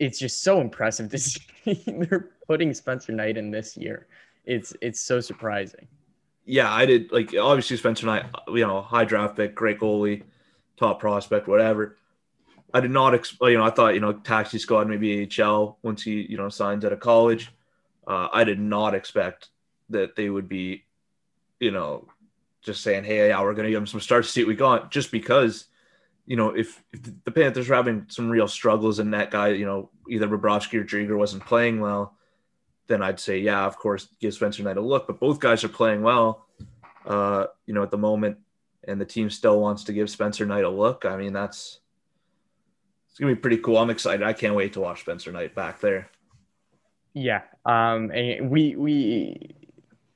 It's 0.00 0.18
just 0.18 0.42
so 0.42 0.60
impressive 0.60 1.10
to 1.10 1.18
see 1.20 1.84
they're 1.86 2.30
putting 2.48 2.74
Spencer 2.74 3.12
Knight 3.12 3.36
in 3.36 3.52
this 3.52 3.76
year. 3.76 4.08
It's 4.44 4.74
it's 4.80 4.98
so 4.98 5.20
surprising. 5.20 5.86
Yeah, 6.48 6.72
I 6.72 6.86
did 6.86 7.12
like 7.12 7.34
obviously 7.34 7.76
Spencer 7.76 8.06
Knight, 8.06 8.24
you 8.48 8.66
know, 8.66 8.80
high 8.82 9.04
draft 9.04 9.36
pick, 9.36 9.54
great 9.54 9.78
goalie, 9.78 10.22
top 10.76 10.98
prospect, 10.98 11.46
whatever. 11.46 11.96
I 12.72 12.80
did 12.80 12.90
not, 12.90 13.12
you 13.40 13.58
know, 13.58 13.64
I 13.64 13.70
thought, 13.70 13.94
you 13.94 14.00
know, 14.00 14.12
taxi 14.12 14.58
squad, 14.58 14.88
maybe 14.88 15.28
AHL 15.40 15.78
once 15.82 16.02
he, 16.02 16.22
you 16.22 16.36
know, 16.36 16.48
signs 16.48 16.84
out 16.84 16.92
of 16.92 17.00
college. 17.00 17.50
Uh, 18.06 18.28
I 18.32 18.44
did 18.44 18.58
not 18.58 18.94
expect 18.94 19.48
that 19.90 20.16
they 20.16 20.28
would 20.28 20.48
be 20.48 20.84
you 21.60 21.70
know, 21.70 22.06
just 22.62 22.82
saying, 22.82 23.04
hey, 23.04 23.28
yeah, 23.28 23.42
we're 23.42 23.54
to 23.54 23.70
give 23.70 23.78
him 23.78 23.86
some 23.86 24.00
starts, 24.00 24.30
see 24.30 24.42
what 24.42 24.48
we 24.48 24.54
got, 24.54 24.90
just 24.90 25.10
because, 25.10 25.66
you 26.26 26.36
know, 26.36 26.50
if, 26.50 26.82
if 26.92 27.02
the 27.24 27.30
Panthers 27.30 27.68
were 27.68 27.76
having 27.76 28.06
some 28.08 28.28
real 28.28 28.48
struggles 28.48 28.98
and 28.98 29.14
that 29.14 29.30
guy, 29.30 29.48
you 29.48 29.66
know, 29.66 29.90
either 30.08 30.28
Bobrovsky 30.28 30.74
or 30.74 30.84
Driedger 30.84 31.16
wasn't 31.16 31.44
playing 31.44 31.80
well, 31.80 32.16
then 32.88 33.02
I'd 33.02 33.20
say, 33.20 33.38
yeah, 33.38 33.64
of 33.64 33.76
course, 33.76 34.08
give 34.18 34.34
Spencer 34.34 34.62
Knight 34.62 34.76
a 34.76 34.80
look. 34.80 35.06
But 35.06 35.20
both 35.20 35.38
guys 35.38 35.62
are 35.62 35.68
playing 35.68 36.02
well, 36.02 36.46
uh, 37.06 37.46
you 37.66 37.74
know, 37.74 37.82
at 37.82 37.90
the 37.90 37.98
moment, 37.98 38.38
and 38.86 39.00
the 39.00 39.04
team 39.04 39.30
still 39.30 39.60
wants 39.60 39.84
to 39.84 39.92
give 39.92 40.10
Spencer 40.10 40.46
Knight 40.46 40.64
a 40.64 40.68
look. 40.68 41.04
I 41.04 41.16
mean, 41.16 41.32
that's 41.32 41.80
it's 43.08 43.18
gonna 43.18 43.34
be 43.34 43.40
pretty 43.40 43.58
cool. 43.58 43.78
I'm 43.78 43.90
excited. 43.90 44.26
I 44.26 44.32
can't 44.32 44.54
wait 44.54 44.72
to 44.72 44.80
watch 44.80 45.00
Spencer 45.00 45.30
Knight 45.30 45.54
back 45.54 45.80
there. 45.80 46.10
Yeah, 47.14 47.42
um, 47.64 48.10
and 48.10 48.50
we 48.50 48.76
we 48.76 49.54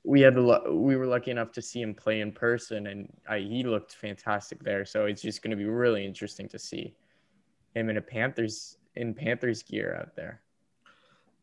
we 0.04 0.20
had 0.20 0.34
the 0.34 0.62
we 0.70 0.96
were 0.96 1.06
lucky 1.06 1.30
enough 1.30 1.52
to 1.52 1.62
see 1.62 1.80
him 1.80 1.94
play 1.94 2.20
in 2.20 2.32
person, 2.32 2.88
and 2.88 3.12
I, 3.28 3.38
he 3.38 3.62
looked 3.62 3.94
fantastic 3.94 4.62
there. 4.62 4.84
So 4.84 5.06
it's 5.06 5.22
just 5.22 5.42
going 5.42 5.50
to 5.52 5.56
be 5.56 5.64
really 5.64 6.04
interesting 6.04 6.48
to 6.48 6.58
see 6.58 6.94
him 7.74 7.90
in 7.90 7.96
a 7.96 8.00
Panthers 8.00 8.78
in 8.96 9.14
Panthers 9.14 9.62
gear 9.62 9.96
out 10.00 10.14
there. 10.16 10.40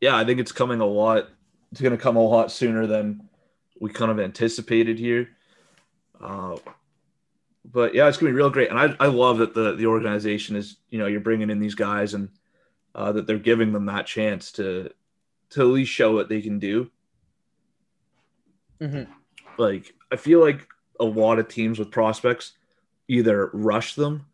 Yeah, 0.01 0.15
I 0.15 0.25
think 0.25 0.39
it's 0.39 0.51
coming 0.51 0.79
a 0.79 0.85
lot. 0.85 1.29
It's 1.71 1.81
going 1.81 1.95
to 1.95 2.01
come 2.01 2.15
a 2.15 2.21
lot 2.21 2.51
sooner 2.51 2.87
than 2.87 3.29
we 3.79 3.89
kind 3.89 4.11
of 4.11 4.19
anticipated 4.19 4.97
here. 4.97 5.29
Uh, 6.21 6.57
but 7.65 7.93
yeah, 7.93 8.07
it's 8.07 8.17
going 8.17 8.31
to 8.31 8.35
be 8.35 8.37
real 8.37 8.49
great, 8.49 8.69
and 8.69 8.79
I, 8.79 8.95
I 8.99 9.07
love 9.07 9.37
that 9.39 9.53
the 9.53 9.75
the 9.75 9.85
organization 9.85 10.55
is 10.55 10.77
you 10.89 10.99
know 10.99 11.05
you're 11.05 11.19
bringing 11.19 11.49
in 11.49 11.59
these 11.59 11.75
guys 11.75 12.13
and 12.13 12.29
uh, 12.95 13.11
that 13.11 13.27
they're 13.27 13.37
giving 13.37 13.73
them 13.73 13.85
that 13.85 14.07
chance 14.07 14.51
to 14.53 14.91
to 15.51 15.61
at 15.61 15.67
least 15.67 15.91
show 15.91 16.13
what 16.13 16.29
they 16.29 16.41
can 16.41 16.59
do 16.59 16.89
Mm-hmm. 18.81 19.11
Like 19.57 19.93
I 20.11 20.15
feel 20.15 20.39
like 20.39 20.67
a 20.99 21.05
lot 21.05 21.39
of 21.39 21.47
teams 21.47 21.79
with 21.79 21.91
prospects 21.91 22.53
either 23.07 23.49
rush 23.53 23.95
them 23.95 24.25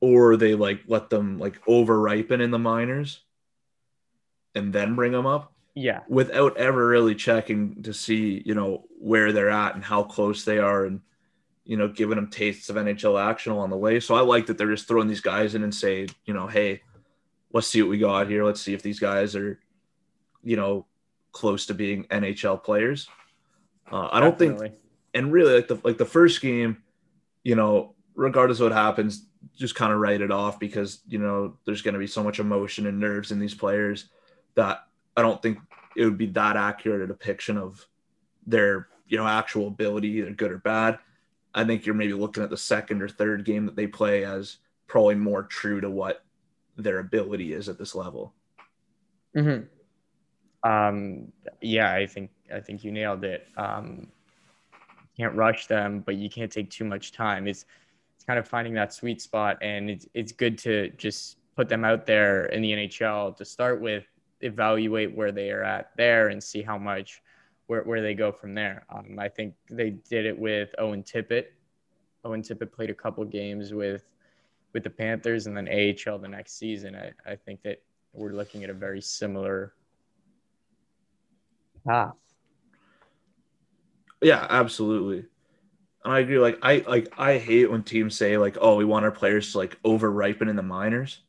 or 0.00 0.36
they 0.36 0.54
like 0.54 0.80
let 0.86 1.10
them 1.10 1.38
like 1.38 1.60
over 1.66 2.00
ripen 2.00 2.40
in 2.40 2.50
the 2.50 2.58
minors 2.58 3.20
and 4.54 4.72
then 4.72 4.94
bring 4.94 5.12
them 5.12 5.26
up. 5.26 5.52
Yeah. 5.74 6.00
Without 6.08 6.56
ever 6.56 6.86
really 6.86 7.14
checking 7.14 7.82
to 7.82 7.92
see, 7.92 8.42
you 8.44 8.54
know, 8.54 8.84
where 8.98 9.32
they're 9.32 9.50
at 9.50 9.74
and 9.74 9.84
how 9.84 10.04
close 10.04 10.44
they 10.44 10.58
are 10.58 10.86
and 10.86 11.00
you 11.64 11.78
know, 11.78 11.88
giving 11.88 12.16
them 12.16 12.28
tastes 12.28 12.68
of 12.68 12.76
NHL 12.76 13.20
action 13.20 13.52
along 13.52 13.70
the 13.70 13.76
way. 13.76 13.98
So 13.98 14.14
I 14.14 14.20
like 14.20 14.46
that 14.46 14.58
they're 14.58 14.70
just 14.70 14.86
throwing 14.86 15.08
these 15.08 15.20
guys 15.20 15.54
in 15.54 15.62
and 15.62 15.74
say, 15.74 16.06
you 16.26 16.34
know, 16.34 16.46
hey, 16.46 16.82
let's 17.52 17.66
see 17.66 17.80
what 17.80 17.90
we 17.90 17.98
got 17.98 18.28
here. 18.28 18.44
Let's 18.44 18.60
see 18.60 18.74
if 18.74 18.82
these 18.82 19.00
guys 19.00 19.34
are, 19.34 19.58
you 20.42 20.56
know, 20.56 20.86
close 21.32 21.66
to 21.66 21.74
being 21.74 22.04
NHL 22.04 22.62
players. 22.62 23.08
Uh, 23.90 24.08
I 24.12 24.20
don't 24.20 24.38
think, 24.38 24.60
and 25.14 25.32
really 25.32 25.54
like 25.54 25.68
the 25.68 25.78
like 25.84 25.98
the 25.98 26.04
first 26.04 26.40
game, 26.40 26.82
you 27.42 27.54
know, 27.54 27.94
regardless 28.14 28.60
of 28.60 28.64
what 28.64 28.72
happens, 28.72 29.26
just 29.56 29.74
kind 29.74 29.92
of 29.92 30.00
write 30.00 30.20
it 30.20 30.30
off 30.30 30.58
because 30.58 31.00
you 31.06 31.18
know 31.18 31.56
there's 31.64 31.82
going 31.82 31.92
to 31.94 31.98
be 31.98 32.06
so 32.06 32.22
much 32.22 32.40
emotion 32.40 32.86
and 32.86 32.98
nerves 32.98 33.30
in 33.30 33.38
these 33.38 33.54
players 33.54 34.08
that 34.54 34.86
I 35.16 35.22
don't 35.22 35.40
think 35.40 35.58
it 35.96 36.04
would 36.04 36.18
be 36.18 36.26
that 36.26 36.56
accurate 36.56 37.02
a 37.02 37.06
depiction 37.06 37.56
of 37.56 37.86
their 38.46 38.88
you 39.06 39.16
know 39.16 39.26
actual 39.26 39.68
ability, 39.68 40.08
either 40.08 40.30
good 40.30 40.52
or 40.52 40.58
bad. 40.58 40.98
I 41.54 41.64
think 41.64 41.86
you're 41.86 41.94
maybe 41.94 42.14
looking 42.14 42.42
at 42.42 42.50
the 42.50 42.56
second 42.56 43.00
or 43.00 43.08
third 43.08 43.44
game 43.44 43.66
that 43.66 43.76
they 43.76 43.86
play 43.86 44.24
as 44.24 44.58
probably 44.88 45.14
more 45.14 45.44
true 45.44 45.80
to 45.80 45.88
what 45.88 46.24
their 46.76 46.98
ability 46.98 47.52
is 47.52 47.68
at 47.68 47.78
this 47.78 47.94
level. 47.94 48.34
Mm-hmm. 49.36 50.68
Um, 50.68 51.32
yeah, 51.60 51.92
I 51.92 52.06
think 52.06 52.30
I 52.52 52.60
think 52.60 52.82
you 52.82 52.90
nailed 52.90 53.24
it. 53.24 53.46
Um, 53.56 54.08
can't 55.16 55.34
rush 55.34 55.66
them, 55.66 56.00
but 56.00 56.16
you 56.16 56.28
can't 56.28 56.50
take 56.50 56.70
too 56.70 56.84
much 56.84 57.12
time. 57.12 57.46
It's 57.46 57.64
it's 58.16 58.24
it's 58.24 58.26
kind 58.26 58.38
of 58.38 58.48
finding 58.48 58.72
that 58.74 58.92
sweet 58.94 59.20
spot, 59.20 59.58
and 59.60 59.90
it's 59.90 60.06
it's 60.14 60.32
good 60.32 60.56
to 60.58 60.88
just 60.96 61.36
put 61.56 61.68
them 61.68 61.84
out 61.84 62.06
there 62.06 62.46
in 62.46 62.62
the 62.62 62.72
NHL 62.72 63.36
to 63.36 63.44
start 63.44 63.80
with, 63.80 64.04
evaluate 64.44 65.14
where 65.14 65.32
they 65.32 65.50
are 65.50 65.62
at 65.62 65.90
there, 65.96 66.28
and 66.28 66.42
see 66.42 66.62
how 66.62 66.78
much 66.78 67.22
where, 67.66 67.82
where 67.82 68.02
they 68.02 68.14
go 68.14 68.30
from 68.30 68.54
there. 68.54 68.84
Um, 68.90 69.18
I 69.18 69.28
think 69.28 69.54
they 69.70 69.90
did 69.90 70.26
it 70.26 70.38
with 70.38 70.74
Owen 70.78 71.02
Tippett. 71.02 71.46
Owen 72.24 72.42
Tippett 72.42 72.72
played 72.72 72.90
a 72.90 72.94
couple 72.94 73.24
games 73.24 73.72
with 73.72 74.04
with 74.72 74.82
the 74.82 74.90
Panthers 74.90 75.46
and 75.46 75.56
then 75.56 75.68
AHL 75.68 76.18
the 76.18 76.28
next 76.28 76.58
season. 76.58 76.96
I, 76.96 77.12
I 77.30 77.36
think 77.36 77.62
that 77.62 77.80
we're 78.12 78.32
looking 78.32 78.64
at 78.64 78.70
a 78.70 78.74
very 78.74 79.00
similar 79.00 79.72
path. 81.86 82.14
Yeah, 84.20 84.46
absolutely. 84.48 85.26
And 86.04 86.12
I 86.12 86.20
agree. 86.20 86.38
Like 86.38 86.58
I 86.62 86.84
like 86.88 87.12
I 87.18 87.38
hate 87.38 87.70
when 87.70 87.82
teams 87.82 88.16
say 88.16 88.36
like, 88.36 88.56
"Oh, 88.60 88.76
we 88.76 88.84
want 88.84 89.04
our 89.04 89.10
players 89.10 89.52
to 89.52 89.58
like 89.58 89.78
over 89.84 90.10
ripen 90.10 90.48
in 90.48 90.56
the 90.56 90.62
minors." 90.62 91.20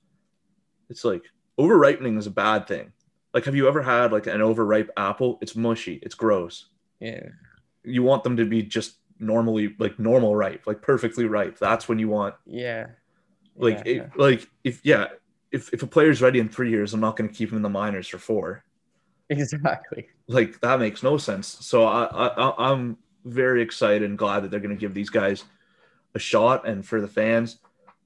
It's 0.89 1.03
like 1.03 1.23
over 1.57 1.77
ripening 1.77 2.17
is 2.17 2.27
a 2.27 2.31
bad 2.31 2.67
thing. 2.67 2.91
Like, 3.35 3.45
have 3.45 3.55
you 3.55 3.67
ever 3.67 3.83
had 3.83 4.11
like 4.13 4.25
an 4.25 4.41
overripe 4.41 4.89
apple? 4.97 5.37
It's 5.41 5.55
mushy. 5.55 5.99
It's 6.01 6.15
gross. 6.15 6.69
Yeah. 6.99 7.27
You 7.83 8.01
want 8.01 8.23
them 8.23 8.37
to 8.37 8.45
be 8.45 8.63
just 8.63 8.95
normally 9.19 9.75
like 9.77 9.99
normal 9.99 10.35
ripe, 10.35 10.63
like 10.65 10.81
perfectly 10.81 11.25
ripe. 11.25 11.59
That's 11.59 11.87
when 11.87 11.99
you 11.99 12.07
want. 12.07 12.35
Yeah. 12.47 12.87
Like, 13.57 13.83
yeah, 13.85 13.91
it, 13.91 14.11
like 14.17 14.49
if 14.63 14.79
yeah, 14.83 15.07
if 15.51 15.73
if 15.73 15.83
a 15.83 15.87
player's 15.87 16.21
ready 16.21 16.39
in 16.39 16.49
three 16.49 16.69
years, 16.69 16.93
I'm 16.93 17.01
not 17.01 17.17
going 17.17 17.29
to 17.29 17.35
keep 17.35 17.51
him 17.51 17.57
in 17.57 17.61
the 17.61 17.69
minors 17.69 18.07
for 18.07 18.17
four. 18.17 18.63
Exactly. 19.29 20.07
Like 20.27 20.59
that 20.61 20.79
makes 20.79 21.03
no 21.03 21.17
sense. 21.17 21.47
So 21.47 21.85
I, 21.85 22.05
I 22.05 22.71
I'm 22.71 22.97
very 23.25 23.61
excited 23.61 24.03
and 24.09 24.17
glad 24.17 24.43
that 24.43 24.51
they're 24.51 24.61
going 24.61 24.75
to 24.75 24.79
give 24.79 24.93
these 24.93 25.09
guys 25.09 25.43
a 26.13 26.19
shot, 26.19 26.65
and 26.65 26.85
for 26.85 27.01
the 27.01 27.07
fans, 27.07 27.59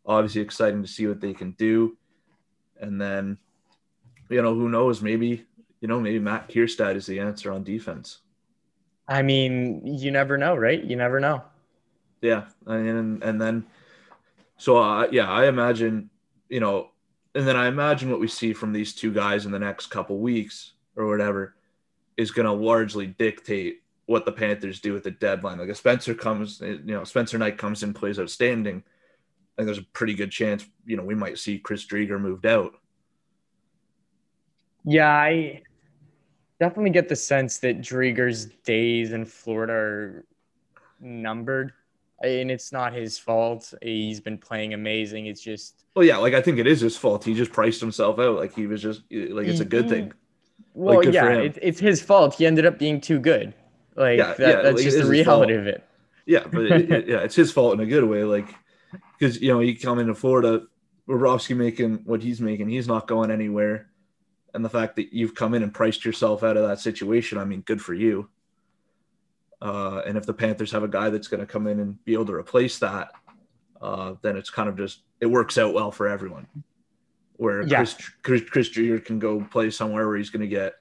obviously 0.08 0.42
exciting 0.42 0.82
to 0.82 0.88
see 0.88 1.06
what 1.06 1.22
they 1.22 1.34
can 1.34 1.52
do. 1.52 1.98
And 2.82 3.00
then, 3.00 3.38
you 4.30 4.42
know, 4.42 4.54
who 4.54 4.70
knows? 4.70 5.02
Maybe 5.02 5.46
you 5.82 5.88
know, 5.88 6.00
maybe 6.00 6.20
Matt 6.20 6.50
Kiersted 6.50 6.96
is 6.96 7.06
the 7.06 7.20
answer 7.20 7.52
on 7.52 7.64
defense. 7.64 8.20
I 9.08 9.22
mean, 9.22 9.82
you 9.86 10.12
never 10.12 10.38
know, 10.38 10.56
right? 10.56 10.84
You 10.84 10.96
never 10.96 11.20
know. 11.20 11.44
Yeah, 12.22 12.46
and 12.68 13.24
and 13.24 13.42
then, 13.42 13.66
so 14.58 14.78
uh, 14.78 15.08
yeah, 15.12 15.30
I 15.30 15.48
imagine, 15.48 16.10
you 16.50 16.60
know, 16.60 16.90
and 17.34 17.48
then 17.48 17.56
I 17.56 17.68
imagine 17.68 18.12
what 18.12 18.20
we 18.20 18.28
see 18.28 18.54
from 18.54 18.74
these 18.74 18.94
two 18.94 19.14
guys 19.14 19.46
in 19.46 19.52
the 19.52 19.60
next 19.60 19.88
couple 19.88 20.20
weeks 20.20 20.74
or 20.96 21.08
whatever 21.08 21.56
is 22.18 22.32
going 22.32 22.46
to 22.46 22.52
largely 22.52 23.08
dictate 23.08 23.82
what 24.06 24.26
the 24.26 24.32
Panthers 24.32 24.82
do 24.82 24.96
at 24.98 25.04
the 25.04 25.12
deadline. 25.12 25.60
Like 25.60 25.70
if 25.70 25.78
Spencer 25.78 26.14
comes, 26.14 26.60
you 26.60 26.82
know, 26.84 27.04
Spencer 27.06 27.38
Knight 27.38 27.58
comes 27.58 27.84
in, 27.84 27.94
plays 27.94 28.20
outstanding, 28.20 28.84
and 29.58 29.68
there's 29.68 29.78
a 29.78 29.84
pretty 29.94 30.16
good 30.16 30.32
chance, 30.32 30.66
you 30.86 30.98
know, 30.98 31.04
we 31.04 31.16
might 31.16 31.38
see 31.38 31.60
Chris 31.60 31.86
Driedger 31.86 32.20
moved 32.20 32.46
out. 32.46 32.74
Yeah, 34.90 35.14
I 35.14 35.62
definitely 36.60 36.90
get 36.90 37.10
the 37.10 37.16
sense 37.16 37.60
that 37.60 37.80
Driedger's 37.80 38.46
days 38.66 39.14
in 39.14 39.26
Florida 39.26 39.74
are 39.74 40.26
numbered. 41.00 41.74
And 42.22 42.50
it's 42.52 42.72
not 42.72 42.92
his 42.92 43.18
fault. 43.18 43.74
He's 43.82 44.20
been 44.20 44.38
playing 44.38 44.74
amazing. 44.74 45.28
It's 45.28 45.42
just 45.42 45.86
well, 45.96 46.04
yeah, 46.04 46.18
like 46.18 46.34
I 46.34 46.42
think 46.42 46.58
it 46.58 46.68
is 46.68 46.82
his 46.82 46.98
fault. 46.98 47.24
He 47.24 47.34
just 47.34 47.54
priced 47.54 47.80
himself 47.80 48.20
out. 48.20 48.36
Like 48.36 48.54
he 48.54 48.68
was 48.68 48.82
just 48.82 49.04
like 49.10 49.48
it's 49.48 49.62
a 49.62 49.66
good 49.66 49.86
mm-hmm. 49.86 49.94
thing. 49.94 50.14
Well, 50.74 50.98
like, 50.98 51.14
yeah, 51.14 51.30
it, 51.30 51.58
it's 51.62 51.80
his 51.80 52.02
fault. 52.02 52.34
He 52.34 52.46
ended 52.46 52.66
up 52.66 52.78
being 52.78 53.00
too 53.00 53.20
good. 53.20 53.54
Like 53.96 54.18
yeah, 54.18 54.34
that, 54.34 54.40
yeah, 54.40 54.62
that's 54.62 54.76
like, 54.76 54.84
just 54.84 54.98
the 54.98 55.06
reality 55.06 55.54
of 55.54 55.66
it. 55.66 55.88
Yeah, 56.26 56.46
but 56.52 56.66
it, 56.66 56.92
it, 56.92 57.08
yeah, 57.08 57.20
it's 57.20 57.36
his 57.36 57.54
fault 57.54 57.76
in 57.76 57.80
a 57.80 57.86
good 57.86 58.04
way. 58.04 58.26
Like 58.26 58.54
because 59.18 59.42
you 59.42 59.54
know 59.54 59.62
you 59.62 59.78
come 59.78 60.00
into 60.00 60.14
Florida, 60.14 60.64
Bobrovsky 61.08 61.56
making 61.56 62.02
what 62.04 62.22
he's 62.22 62.42
making, 62.42 62.68
he's 62.68 62.88
not 62.88 63.08
going 63.08 63.32
anywhere 63.32 63.90
and 64.54 64.64
the 64.64 64.70
fact 64.70 64.96
that 64.96 65.14
you've 65.14 65.36
come 65.36 65.54
in 65.54 65.64
and 65.64 65.74
priced 65.74 66.06
yourself 66.06 66.44
out 66.44 66.58
of 66.58 66.68
that 66.68 66.80
situation, 66.80 67.38
I 67.38 67.46
mean, 67.46 67.62
good 67.62 67.82
for 67.82 67.94
you. 67.94 68.30
Uh, 69.62 70.02
and 70.06 70.18
if 70.18 70.26
the 70.26 70.34
Panthers 70.34 70.72
have 70.72 70.84
a 70.84 70.88
guy 70.88 71.10
that's 71.10 71.28
going 71.28 71.42
to 71.42 71.46
come 71.46 71.68
in 71.68 71.80
and 71.80 72.04
be 72.06 72.14
able 72.14 72.26
to 72.26 72.34
replace 72.34 72.80
that, 72.80 73.12
uh, 73.82 74.14
then 74.22 74.38
it's 74.38 74.50
kind 74.50 74.70
of 74.70 74.78
just 74.78 75.02
it 75.20 75.26
works 75.26 75.58
out 75.58 75.74
well 75.74 75.92
for 75.92 76.08
everyone. 76.08 76.48
Where 77.36 77.62
yeah. 77.66 77.78
Chris, 77.78 78.12
Chris, 78.24 78.42
Chris 78.50 78.70
Driedger 78.70 79.04
can 79.04 79.20
go 79.20 79.42
play 79.42 79.70
somewhere 79.70 80.08
where 80.08 80.18
he's 80.18 80.30
going 80.30 80.42
to 80.42 80.48
get, 80.48 80.74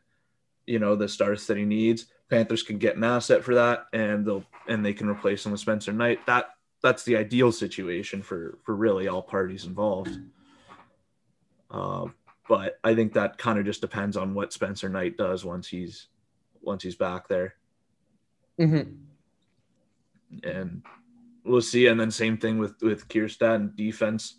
you 0.66 0.78
know, 0.78 0.96
the 0.96 1.08
starts 1.08 1.46
that 1.46 1.56
he 1.56 1.64
needs. 1.64 2.06
Panthers 2.30 2.62
can 2.62 2.78
get 2.78 2.96
an 2.96 3.04
asset 3.04 3.42
for 3.42 3.54
that, 3.54 3.86
and 3.92 4.26
they'll 4.26 4.44
and 4.68 4.84
they 4.84 4.92
can 4.92 5.08
replace 5.08 5.46
him 5.46 5.52
with 5.52 5.60
Spencer 5.60 5.92
Knight. 5.92 6.24
That 6.26 6.50
that's 6.82 7.04
the 7.04 7.16
ideal 7.16 7.52
situation 7.52 8.22
for 8.22 8.58
for 8.64 8.74
really 8.74 9.08
all 9.08 9.22
parties 9.22 9.64
involved. 9.64 10.18
Uh, 11.70 12.06
but 12.48 12.78
I 12.82 12.94
think 12.94 13.12
that 13.12 13.36
kind 13.36 13.58
of 13.58 13.66
just 13.66 13.82
depends 13.82 14.16
on 14.16 14.34
what 14.34 14.52
Spencer 14.52 14.88
Knight 14.88 15.18
does 15.18 15.44
once 15.44 15.68
he's 15.68 16.08
once 16.62 16.82
he's 16.82 16.96
back 16.96 17.28
there. 17.28 17.54
Mm-hmm. 18.58 18.90
And 20.42 20.82
we'll 21.44 21.62
see. 21.62 21.86
And 21.86 22.00
then 22.00 22.10
same 22.10 22.38
thing 22.38 22.58
with 22.58 22.80
with 22.80 23.06
Kiersted 23.08 23.54
and 23.54 23.76
defense. 23.76 24.36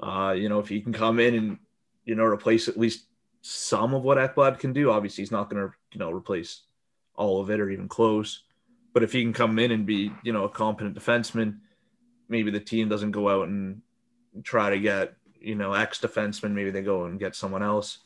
Uh, 0.00 0.34
you 0.36 0.48
know, 0.48 0.58
if 0.58 0.68
he 0.68 0.80
can 0.80 0.92
come 0.92 1.18
in 1.18 1.34
and 1.34 1.58
you 2.04 2.14
know 2.14 2.24
replace 2.24 2.68
at 2.68 2.78
least 2.78 3.06
some 3.40 3.94
of 3.94 4.02
what 4.02 4.18
Ekblad 4.18 4.58
can 4.58 4.72
do, 4.72 4.90
obviously 4.90 5.22
he's 5.22 5.32
not 5.32 5.48
going 5.48 5.66
to 5.66 5.74
you 5.92 5.98
know 5.98 6.10
replace 6.10 6.62
all 7.16 7.40
of 7.40 7.50
it 7.50 7.58
or 7.58 7.70
even 7.70 7.88
close. 7.88 8.42
But 8.92 9.02
if 9.02 9.12
he 9.12 9.22
can 9.22 9.32
come 9.32 9.58
in 9.58 9.70
and 9.70 9.86
be 9.86 10.12
you 10.22 10.32
know 10.32 10.44
a 10.44 10.48
competent 10.50 10.94
defenseman, 10.94 11.60
maybe 12.28 12.50
the 12.50 12.60
team 12.60 12.90
doesn't 12.90 13.12
go 13.12 13.30
out 13.30 13.48
and 13.48 13.80
try 14.42 14.68
to 14.68 14.78
get 14.78 15.14
you 15.44 15.54
know, 15.54 15.72
ex 15.72 16.00
defenseman, 16.00 16.52
maybe 16.52 16.70
they 16.70 16.82
go 16.82 17.04
and 17.04 17.18
get 17.18 17.36
someone 17.36 17.62
else 17.62 17.98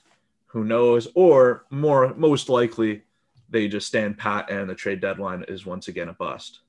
who 0.47 0.65
knows, 0.65 1.09
or 1.15 1.67
more 1.71 2.15
most 2.15 2.49
likely 2.49 3.03
they 3.51 3.69
just 3.69 3.87
stand 3.87 4.19
pat 4.19 4.51
and 4.51 4.69
the 4.69 4.75
trade 4.75 5.01
deadline 5.01 5.45
is 5.49 5.65
once 5.65 5.89
again 5.89 6.09
a 6.09 6.13
bust. 6.13 6.61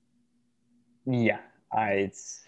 Yeah, 1.05 1.39
it's 1.75 2.41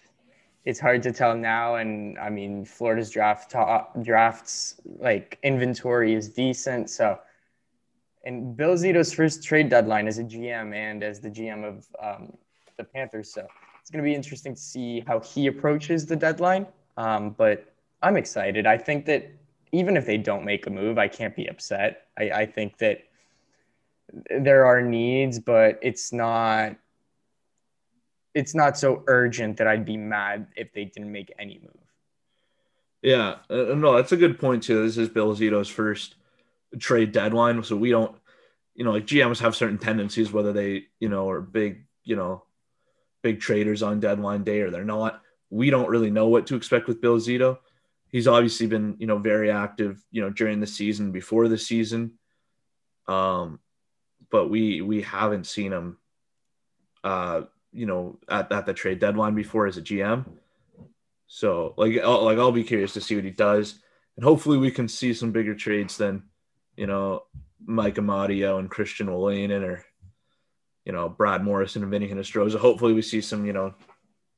it's 0.64 0.78
hard 0.78 1.02
to 1.02 1.12
tell 1.12 1.36
now, 1.36 1.76
and 1.76 2.18
I 2.18 2.30
mean 2.30 2.64
Florida's 2.64 3.10
draft 3.10 3.50
top, 3.50 4.00
drafts 4.02 4.80
like 4.84 5.38
inventory 5.42 6.14
is 6.14 6.28
decent, 6.28 6.90
so. 6.90 7.18
And 8.24 8.56
Bill 8.56 8.74
Zito's 8.74 9.12
first 9.12 9.42
trade 9.42 9.68
deadline 9.68 10.06
as 10.06 10.18
a 10.18 10.22
GM 10.22 10.72
and 10.72 11.02
as 11.02 11.18
the 11.18 11.28
GM 11.28 11.64
of 11.64 11.84
um, 12.00 12.32
the 12.76 12.84
Panthers, 12.84 13.34
so 13.34 13.44
it's 13.80 13.90
going 13.90 13.98
to 13.98 14.08
be 14.08 14.14
interesting 14.14 14.54
to 14.54 14.60
see 14.60 15.00
how 15.08 15.18
he 15.18 15.48
approaches 15.48 16.06
the 16.06 16.14
deadline. 16.14 16.68
Um, 16.96 17.30
but 17.30 17.71
I'm 18.02 18.16
excited. 18.16 18.66
I 18.66 18.78
think 18.78 19.06
that 19.06 19.30
even 19.72 19.96
if 19.96 20.04
they 20.04 20.18
don't 20.18 20.44
make 20.44 20.66
a 20.66 20.70
move, 20.70 20.98
I 20.98 21.08
can't 21.08 21.34
be 21.34 21.46
upset. 21.46 22.08
I, 22.18 22.30
I 22.30 22.46
think 22.46 22.78
that 22.78 23.04
there 24.40 24.66
are 24.66 24.82
needs, 24.82 25.38
but 25.38 25.78
it's 25.82 26.12
not 26.12 26.76
it's 28.34 28.54
not 28.54 28.78
so 28.78 29.02
urgent 29.08 29.58
that 29.58 29.66
I'd 29.66 29.84
be 29.84 29.96
mad 29.96 30.46
if 30.56 30.72
they 30.72 30.86
didn't 30.86 31.12
make 31.12 31.32
any 31.38 31.60
move. 31.62 31.82
Yeah, 33.02 33.36
uh, 33.50 33.74
no, 33.74 33.96
that's 33.96 34.12
a 34.12 34.16
good 34.16 34.38
point 34.38 34.62
too. 34.62 34.82
This 34.82 34.96
is 34.96 35.08
Bill 35.08 35.34
Zito's 35.36 35.68
first 35.68 36.14
trade 36.78 37.12
deadline, 37.12 37.62
so 37.62 37.76
we 37.76 37.90
don't, 37.90 38.16
you 38.74 38.84
know, 38.84 38.92
like 38.92 39.06
GMs 39.06 39.40
have 39.40 39.54
certain 39.54 39.76
tendencies 39.76 40.32
whether 40.32 40.52
they, 40.52 40.84
you 40.98 41.08
know, 41.08 41.28
are 41.28 41.42
big, 41.42 41.84
you 42.04 42.16
know, 42.16 42.44
big 43.20 43.40
traders 43.40 43.82
on 43.82 44.00
deadline 44.00 44.44
day 44.44 44.60
or 44.60 44.70
they're 44.70 44.84
not. 44.84 45.20
We 45.50 45.68
don't 45.68 45.90
really 45.90 46.10
know 46.10 46.28
what 46.28 46.46
to 46.46 46.54
expect 46.56 46.86
with 46.86 47.02
Bill 47.02 47.18
Zito 47.18 47.58
he's 48.12 48.28
obviously 48.28 48.68
been 48.68 48.94
you 48.98 49.08
know 49.08 49.18
very 49.18 49.50
active 49.50 50.00
you 50.12 50.22
know 50.22 50.30
during 50.30 50.60
the 50.60 50.66
season 50.66 51.10
before 51.10 51.48
the 51.48 51.58
season. 51.58 52.12
Um 53.08 53.58
but 54.30 54.48
we 54.48 54.80
we 54.80 55.02
haven't 55.02 55.46
seen 55.46 55.72
him 55.72 55.98
uh 57.02 57.42
you 57.72 57.86
know 57.86 58.18
at, 58.28 58.52
at 58.52 58.66
the 58.66 58.72
trade 58.72 59.00
deadline 59.00 59.34
before 59.34 59.66
as 59.66 59.76
a 59.76 59.82
gm 59.82 60.24
so 61.34 61.72
like 61.78 61.98
I'll, 61.98 62.22
like 62.24 62.36
I'll 62.36 62.52
be 62.52 62.62
curious 62.62 62.92
to 62.92 63.00
see 63.00 63.14
what 63.14 63.24
he 63.24 63.30
does. 63.30 63.78
And 64.16 64.24
hopefully 64.24 64.58
we 64.58 64.70
can 64.70 64.86
see 64.86 65.14
some 65.14 65.32
bigger 65.32 65.54
trades 65.54 65.96
than 65.96 66.24
you 66.76 66.86
know 66.86 67.22
Mike 67.64 67.94
Amadio 67.94 68.58
and 68.58 68.70
Christian 68.70 69.06
Wolanin 69.06 69.62
or 69.62 69.82
you 70.84 70.92
know 70.92 71.08
Brad 71.08 71.42
Morrison 71.42 71.80
and 71.82 71.90
Vinny 71.90 72.06
Hinostroza. 72.06 72.58
Hopefully 72.58 72.92
we 72.92 73.00
see 73.00 73.22
some 73.22 73.46
you 73.46 73.54
know 73.54 73.72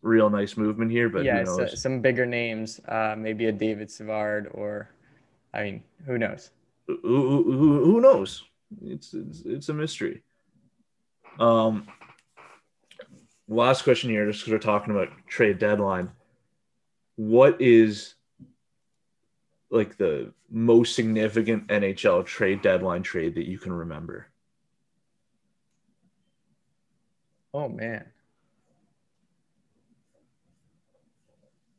real 0.05 0.31
nice 0.31 0.57
movement 0.57 0.91
here. 0.91 1.09
But 1.09 1.25
yeah, 1.25 1.45
so, 1.45 1.67
some 1.67 2.01
bigger 2.01 2.27
names, 2.27 2.81
uh, 2.87 3.15
maybe 3.19 3.47
a 3.47 3.53
David 3.53 3.91
Savard, 3.91 4.51
or 4.53 4.91
I 5.53 5.63
mean, 5.63 5.83
who 6.07 6.19
knows? 6.19 6.51
Who, 6.87 6.99
who, 7.03 7.85
who 7.85 8.01
knows? 8.01 8.45
It's, 8.83 9.15
it's 9.15 9.43
it's 9.45 9.69
a 9.69 9.75
mystery. 9.75 10.23
Um, 11.39 11.89
last 13.49 13.83
question 13.83 14.11
here, 14.11 14.27
just 14.27 14.41
because 14.41 14.53
we're 14.53 14.59
talking 14.59 14.95
about 14.95 15.09
trade 15.27 15.59
deadline. 15.59 16.11
What 17.17 17.61
is 17.61 18.15
like 19.71 19.97
the 19.97 20.33
most 20.51 20.95
significant 20.95 21.69
NHL 21.69 22.27
trade 22.27 22.61
deadline 22.63 23.03
trade 23.03 23.37
that 23.37 23.49
you 23.49 23.59
can 23.59 23.73
remember? 23.73 24.29
Oh 27.53 27.69
man. 27.69 28.05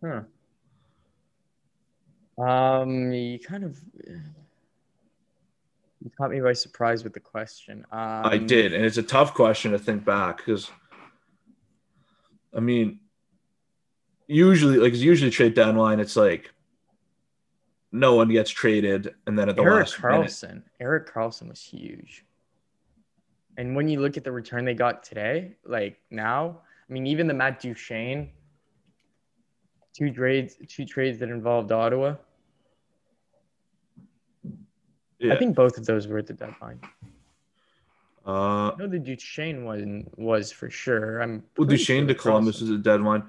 Huh. 0.06 0.22
Um, 2.44 3.12
you 3.12 3.40
kind 3.40 3.64
of 3.64 3.80
you 6.06 6.12
caught 6.18 6.32
me 6.32 6.40
by 6.40 6.54
surprise 6.54 7.04
with 7.04 7.14
the 7.14 7.20
question. 7.20 7.86
Um, 7.92 8.26
I 8.26 8.38
did, 8.38 8.74
and 8.74 8.86
it's 8.86 8.98
a 8.98 9.04
tough 9.04 9.34
question 9.34 9.72
to 9.72 9.80
think 9.80 10.06
back 10.06 10.38
because, 10.38 10.70
I 12.54 12.60
mean, 12.60 13.00
usually, 14.28 14.78
like 14.78 14.94
it's 14.94 15.02
usually 15.02 15.32
trade 15.32 15.56
deadline, 15.56 16.00
it's 16.00 16.16
like 16.16 16.52
no 17.92 18.16
one 18.16 18.30
gets 18.30 18.52
traded, 18.52 19.16
and 19.26 19.40
then 19.40 19.50
at 19.50 19.56
the 19.56 19.64
Erik 19.64 19.80
last 19.80 19.96
Karlsson. 19.96 20.50
minute, 20.50 20.64
Erik 20.80 21.12
Karlsson 21.12 21.50
was 21.50 21.62
huge. 21.62 22.26
And 23.58 23.76
when 23.76 23.88
you 23.88 24.02
look 24.02 24.18
at 24.18 24.24
the 24.24 24.32
return 24.32 24.66
they 24.66 24.74
got 24.74 25.02
today, 25.04 25.56
like 25.66 25.98
now, 26.12 26.60
I 26.88 26.94
mean, 26.94 27.08
even 27.08 27.26
the 27.28 27.34
Matt 27.34 27.62
Duchene, 27.62 28.30
two 29.96 30.12
trades, 30.12 30.58
two 30.68 30.86
trades 30.86 31.20
that 31.20 31.30
involved 31.30 31.72
Ottawa. 31.72 32.16
yeah. 35.20 35.34
I 35.34 35.38
think 35.38 35.56
both 35.56 35.78
of 35.78 35.86
those 35.86 36.08
were 36.08 36.18
at 36.18 36.28
the 36.28 36.34
deadline. 36.34 36.80
uh, 38.28 38.72
I 38.72 38.76
know 38.78 38.88
the 38.88 39.00
Duchene 39.00 39.64
one 39.66 40.08
was 40.18 40.52
for 40.52 40.70
sure. 40.70 41.22
I'm 41.22 41.44
well, 41.58 41.68
Duchene 41.68 42.02
sure 42.04 42.08
to 42.08 42.16
Columbus 42.16 42.58
Karlsson- 42.60 42.64
is 42.64 42.70
a 42.72 42.78
deadline. 42.78 43.24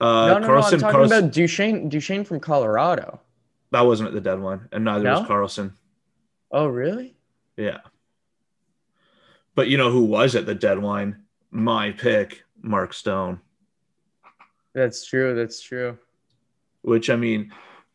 Uh, 0.00 0.26
No, 0.26 0.38
no, 0.38 0.46
no. 0.48 0.54
I'm 0.54 0.62
talking 0.62 0.78
Karlsson, 0.80 1.06
about 1.18 1.32
Duchene. 1.32 1.88
Duchene 1.88 2.24
from 2.24 2.38
Colorado. 2.40 3.20
that 3.72 3.80
wasn't 3.82 4.06
at 4.08 4.14
the 4.14 4.20
deadline, 4.20 4.68
and 4.72 4.84
neither 4.84 5.10
was 5.10 5.26
Karlsson. 5.26 5.72
Oh, 6.52 6.66
really? 6.66 7.16
Yeah. 7.56 7.78
But 9.54 9.68
you 9.68 9.76
know 9.78 9.90
who 9.90 10.04
was 10.04 10.36
at 10.36 10.46
the 10.46 10.54
deadline? 10.54 11.22
My 11.50 11.90
pick, 11.92 12.44
Mark 12.62 12.92
Stone. 12.92 13.40
That's 14.76 15.06
true. 15.06 15.34
That's 15.34 15.60
true. 15.62 15.96
Which 16.82 17.08
I 17.08 17.16
mean, 17.16 17.50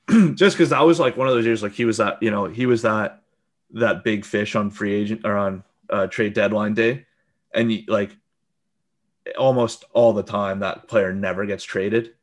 just 0.34 0.58
because 0.58 0.72
that 0.72 0.82
was 0.82 1.00
like 1.00 1.16
one 1.16 1.28
of 1.28 1.34
those 1.36 1.46
years, 1.46 1.62
like 1.62 1.74
he 1.74 1.86
was 1.86 1.98
that, 1.98 2.22
you 2.24 2.32
know, 2.32 2.46
he 2.46 2.66
was 2.66 2.82
that 2.82 3.22
that 3.74 4.04
big 4.04 4.26
fish 4.26 4.56
on 4.56 4.72
free 4.72 4.94
agent 4.96 5.22
or 5.24 5.38
on 5.38 5.64
uh, 5.92 6.08
trade 6.08 6.34
deadline 6.34 6.74
day, 6.74 7.06
and 7.54 7.72
you, 7.72 7.84
like 7.88 8.18
almost 9.38 9.86
all 9.94 10.12
the 10.12 10.24
time 10.24 10.60
that 10.60 10.88
player 10.88 11.14
never 11.14 11.46
gets 11.46 11.64
traded. 11.64 12.16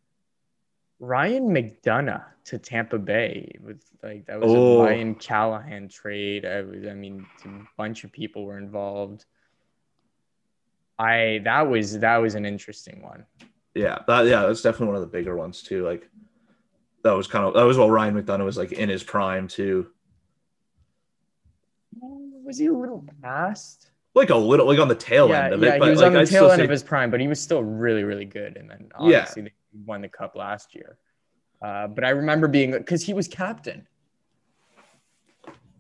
Ryan 0.99 1.51
McDonagh 1.51 2.25
to 2.47 2.59
Tampa 2.59 2.99
Bay 2.99 3.53
with 3.63 3.81
like 4.03 4.27
that 4.27 4.41
was 4.41 4.51
Oh. 4.53 4.81
a 4.81 4.87
Ryan 4.87 5.15
Callahan 5.15 5.89
trade. 5.89 6.45
I 6.45 6.63
was, 6.63 6.85
I 6.85 6.95
mean, 6.95 7.25
a 7.45 7.49
bunch 7.77 8.03
of 8.03 8.11
people 8.11 8.45
were 8.45 8.59
involved. 8.59 9.25
I 10.99 11.43
that 11.45 11.63
was 11.71 12.01
that 12.01 12.17
was 12.17 12.35
an 12.35 12.45
interesting 12.45 13.03
one. 13.03 13.25
Yeah, 13.75 13.99
that 14.07 14.27
yeah, 14.27 14.47
that's 14.47 14.63
definitely 14.63 14.87
one 14.89 14.97
of 14.97 15.03
the 15.03 15.07
bigger 15.09 15.37
ones 15.37 15.63
too. 15.63 15.85
Like 15.85 16.09
that 17.05 17.13
was 17.13 17.27
kind 17.27 17.45
of 17.45 17.55
that 17.55 17.63
was 17.63 17.77
while 17.79 17.91
Ryan 17.91 18.21
McDonagh 18.21 18.45
was 18.45 18.57
like 18.57 18.73
in 18.73 18.89
his 18.89 19.03
prime 19.03 19.47
too. 19.49 19.89
Was 22.45 22.59
he 22.59 22.67
a 22.67 22.73
little 22.73 23.05
past? 23.23 23.91
Like 24.15 24.31
a 24.31 24.37
little 24.37 24.67
like 24.67 24.79
on 24.79 24.89
the 24.89 24.95
tail 24.95 25.29
yeah, 25.29 25.45
end 25.45 25.55
of 25.55 25.63
yeah, 25.63 25.75
it. 25.75 25.79
But 25.79 25.85
he 25.87 25.91
was 25.91 26.01
like, 26.01 26.07
on 26.09 26.13
the 26.15 26.21
I'd 26.21 26.29
tail 26.29 26.51
end 26.51 26.59
say- 26.61 26.65
of 26.65 26.71
his 26.71 26.83
prime, 26.83 27.11
but 27.11 27.21
he 27.21 27.29
was 27.29 27.41
still 27.41 27.63
really, 27.63 28.05
really 28.05 28.25
good. 28.25 28.57
And 28.57 28.71
then 28.71 28.89
Yeah. 29.01 29.19
obviously 29.21 29.43
they 29.43 29.53
won 29.85 30.01
the 30.01 30.09
cup 30.09 30.35
last 30.35 30.75
year. 30.75 30.97
Uh, 31.61 31.89
but 31.89 32.05
I 32.05 32.11
remember 32.11 32.49
being 32.49 32.71
because 32.73 33.03
he 33.05 33.13
was 33.15 33.29
captain. 33.29 33.87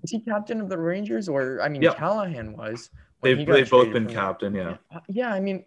Is 0.02 0.10
he 0.10 0.20
captain 0.20 0.60
of 0.60 0.68
the 0.68 0.78
Rangers, 0.78 1.28
or 1.28 1.60
I 1.62 1.68
mean, 1.68 1.82
Yep. 1.82 1.96
Callahan 1.96 2.52
was. 2.56 2.90
they've 3.22 3.44
they've 3.46 3.68
both 3.68 3.92
been 3.92 4.06
captain, 4.06 4.54
yeah. 4.54 4.76
Yeah, 5.08 5.32
I 5.32 5.40
mean, 5.40 5.64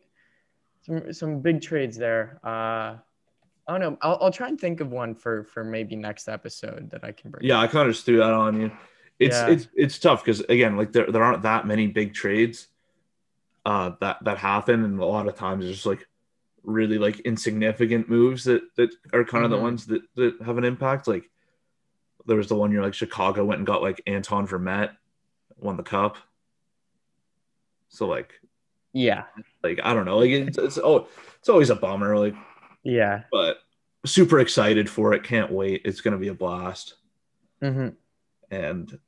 some 0.81 1.13
some 1.13 1.39
big 1.41 1.61
trades 1.61 1.97
there. 1.97 2.39
Uh, 2.43 2.97
I 3.67 3.77
don't 3.77 3.79
know. 3.79 3.97
I'll, 4.01 4.17
I'll 4.21 4.31
try 4.31 4.47
and 4.47 4.59
think 4.59 4.81
of 4.81 4.91
one 4.91 5.15
for 5.15 5.43
for 5.43 5.63
maybe 5.63 5.95
next 5.95 6.27
episode 6.27 6.89
that 6.91 7.03
I 7.03 7.11
can 7.11 7.31
bring. 7.31 7.45
Yeah, 7.45 7.59
I 7.59 7.67
kind 7.67 7.87
of 7.87 7.93
just 7.93 8.05
threw 8.05 8.17
that 8.17 8.31
on 8.33 8.59
you. 8.59 8.71
It's 9.19 9.35
Yeah. 9.35 9.49
it's 9.49 9.67
it's 9.75 9.99
tough 9.99 10.23
because 10.25 10.41
again, 10.41 10.77
like 10.77 10.91
there, 10.91 11.11
there 11.11 11.23
aren't 11.23 11.43
that 11.43 11.67
many 11.67 11.87
big 11.87 12.13
trades 12.13 12.67
uh 13.65 13.91
that 14.01 14.17
that 14.23 14.37
happen, 14.39 14.83
and 14.83 14.99
a 14.99 15.05
lot 15.05 15.27
of 15.27 15.35
times 15.35 15.65
it's 15.65 15.75
just 15.75 15.85
like 15.85 16.07
really 16.63 16.97
like 16.97 17.19
insignificant 17.21 18.09
moves 18.09 18.43
that 18.45 18.63
that 18.75 18.89
are 19.13 19.23
kind 19.23 19.45
of 19.45 19.51
the 19.51 19.57
Mhm. 19.57 19.61
ones 19.61 19.85
that 19.87 20.01
that 20.15 20.41
have 20.41 20.57
an 20.57 20.63
impact. 20.65 21.07
Like 21.07 21.29
there 22.25 22.37
was 22.37 22.47
the 22.47 22.55
one 22.55 22.71
year 22.71 22.81
like 22.81 22.95
Chicago 22.95 23.45
went 23.45 23.59
and 23.59 23.67
got 23.67 23.83
like 23.83 24.01
Anton 24.07 24.47
Vermette, 24.47 24.91
won 25.57 25.77
the 25.77 25.83
cup. 25.83 26.17
So 27.89 28.07
like 28.07 28.33
yeah, 28.93 29.23
like 29.63 29.79
I 29.83 29.93
don't 29.93 30.05
know, 30.05 30.17
like 30.17 30.31
it's, 30.31 30.57
it's 30.57 30.77
oh 30.77 31.07
it's 31.39 31.49
always 31.49 31.69
a 31.69 31.75
bummer, 31.75 32.17
like 32.17 32.35
yeah. 32.83 33.23
but 33.31 33.57
super 34.05 34.39
excited 34.39 34.89
for 34.89 35.13
it. 35.13 35.23
Can't 35.23 35.51
wait. 35.51 35.81
It's 35.85 36.01
gonna 36.01 36.17
be 36.17 36.29
a 36.29 36.33
blast. 36.33 36.95
hmm 37.61 37.89
and 38.51 38.99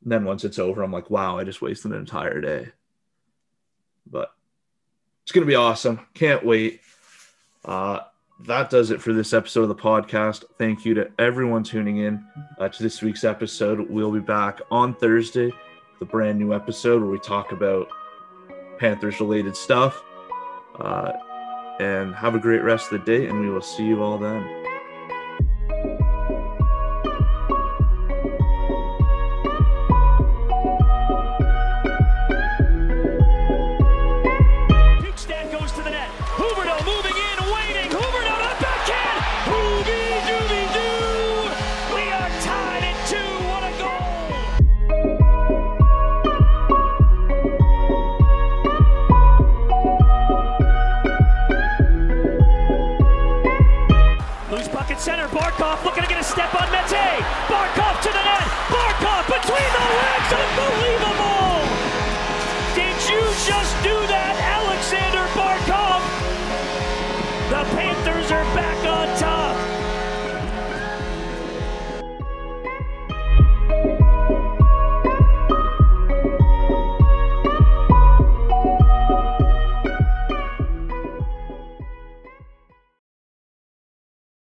then 0.00 0.24
once 0.24 0.44
it's 0.44 0.58
over 0.58 0.82
i'm 0.82 0.92
like 0.92 1.10
wow 1.10 1.36
i 1.36 1.44
just 1.44 1.60
wasted 1.60 1.92
an 1.92 1.98
entire 1.98 2.40
day 2.40 2.68
but 4.10 4.32
it's 5.22 5.32
going 5.32 5.44
to 5.44 5.50
be 5.50 5.56
awesome 5.56 6.00
can't 6.14 6.44
wait 6.44 6.80
uh, 7.64 8.00
that 8.40 8.70
does 8.70 8.90
it 8.90 9.00
for 9.00 9.12
this 9.12 9.32
episode 9.32 9.62
of 9.62 9.68
the 9.68 9.74
podcast 9.74 10.44
thank 10.58 10.84
you 10.84 10.94
to 10.94 11.10
everyone 11.18 11.62
tuning 11.62 11.98
in 11.98 12.24
uh, 12.58 12.68
to 12.68 12.82
this 12.82 13.02
week's 13.02 13.24
episode 13.24 13.88
we'll 13.90 14.12
be 14.12 14.20
back 14.20 14.60
on 14.70 14.94
thursday 14.94 15.46
with 15.46 16.08
a 16.08 16.10
brand 16.10 16.38
new 16.38 16.54
episode 16.54 17.02
where 17.02 17.10
we 17.10 17.18
talk 17.18 17.52
about 17.52 17.88
panthers 18.82 19.20
related 19.20 19.56
stuff. 19.56 20.02
Uh, 20.78 21.12
and 21.78 22.14
have 22.14 22.34
a 22.34 22.38
great 22.38 22.62
rest 22.62 22.92
of 22.92 22.98
the 22.98 23.06
day 23.06 23.26
and 23.26 23.40
we 23.40 23.48
will 23.48 23.62
see 23.62 23.84
you 23.84 24.02
all 24.02 24.18
then 24.18 24.61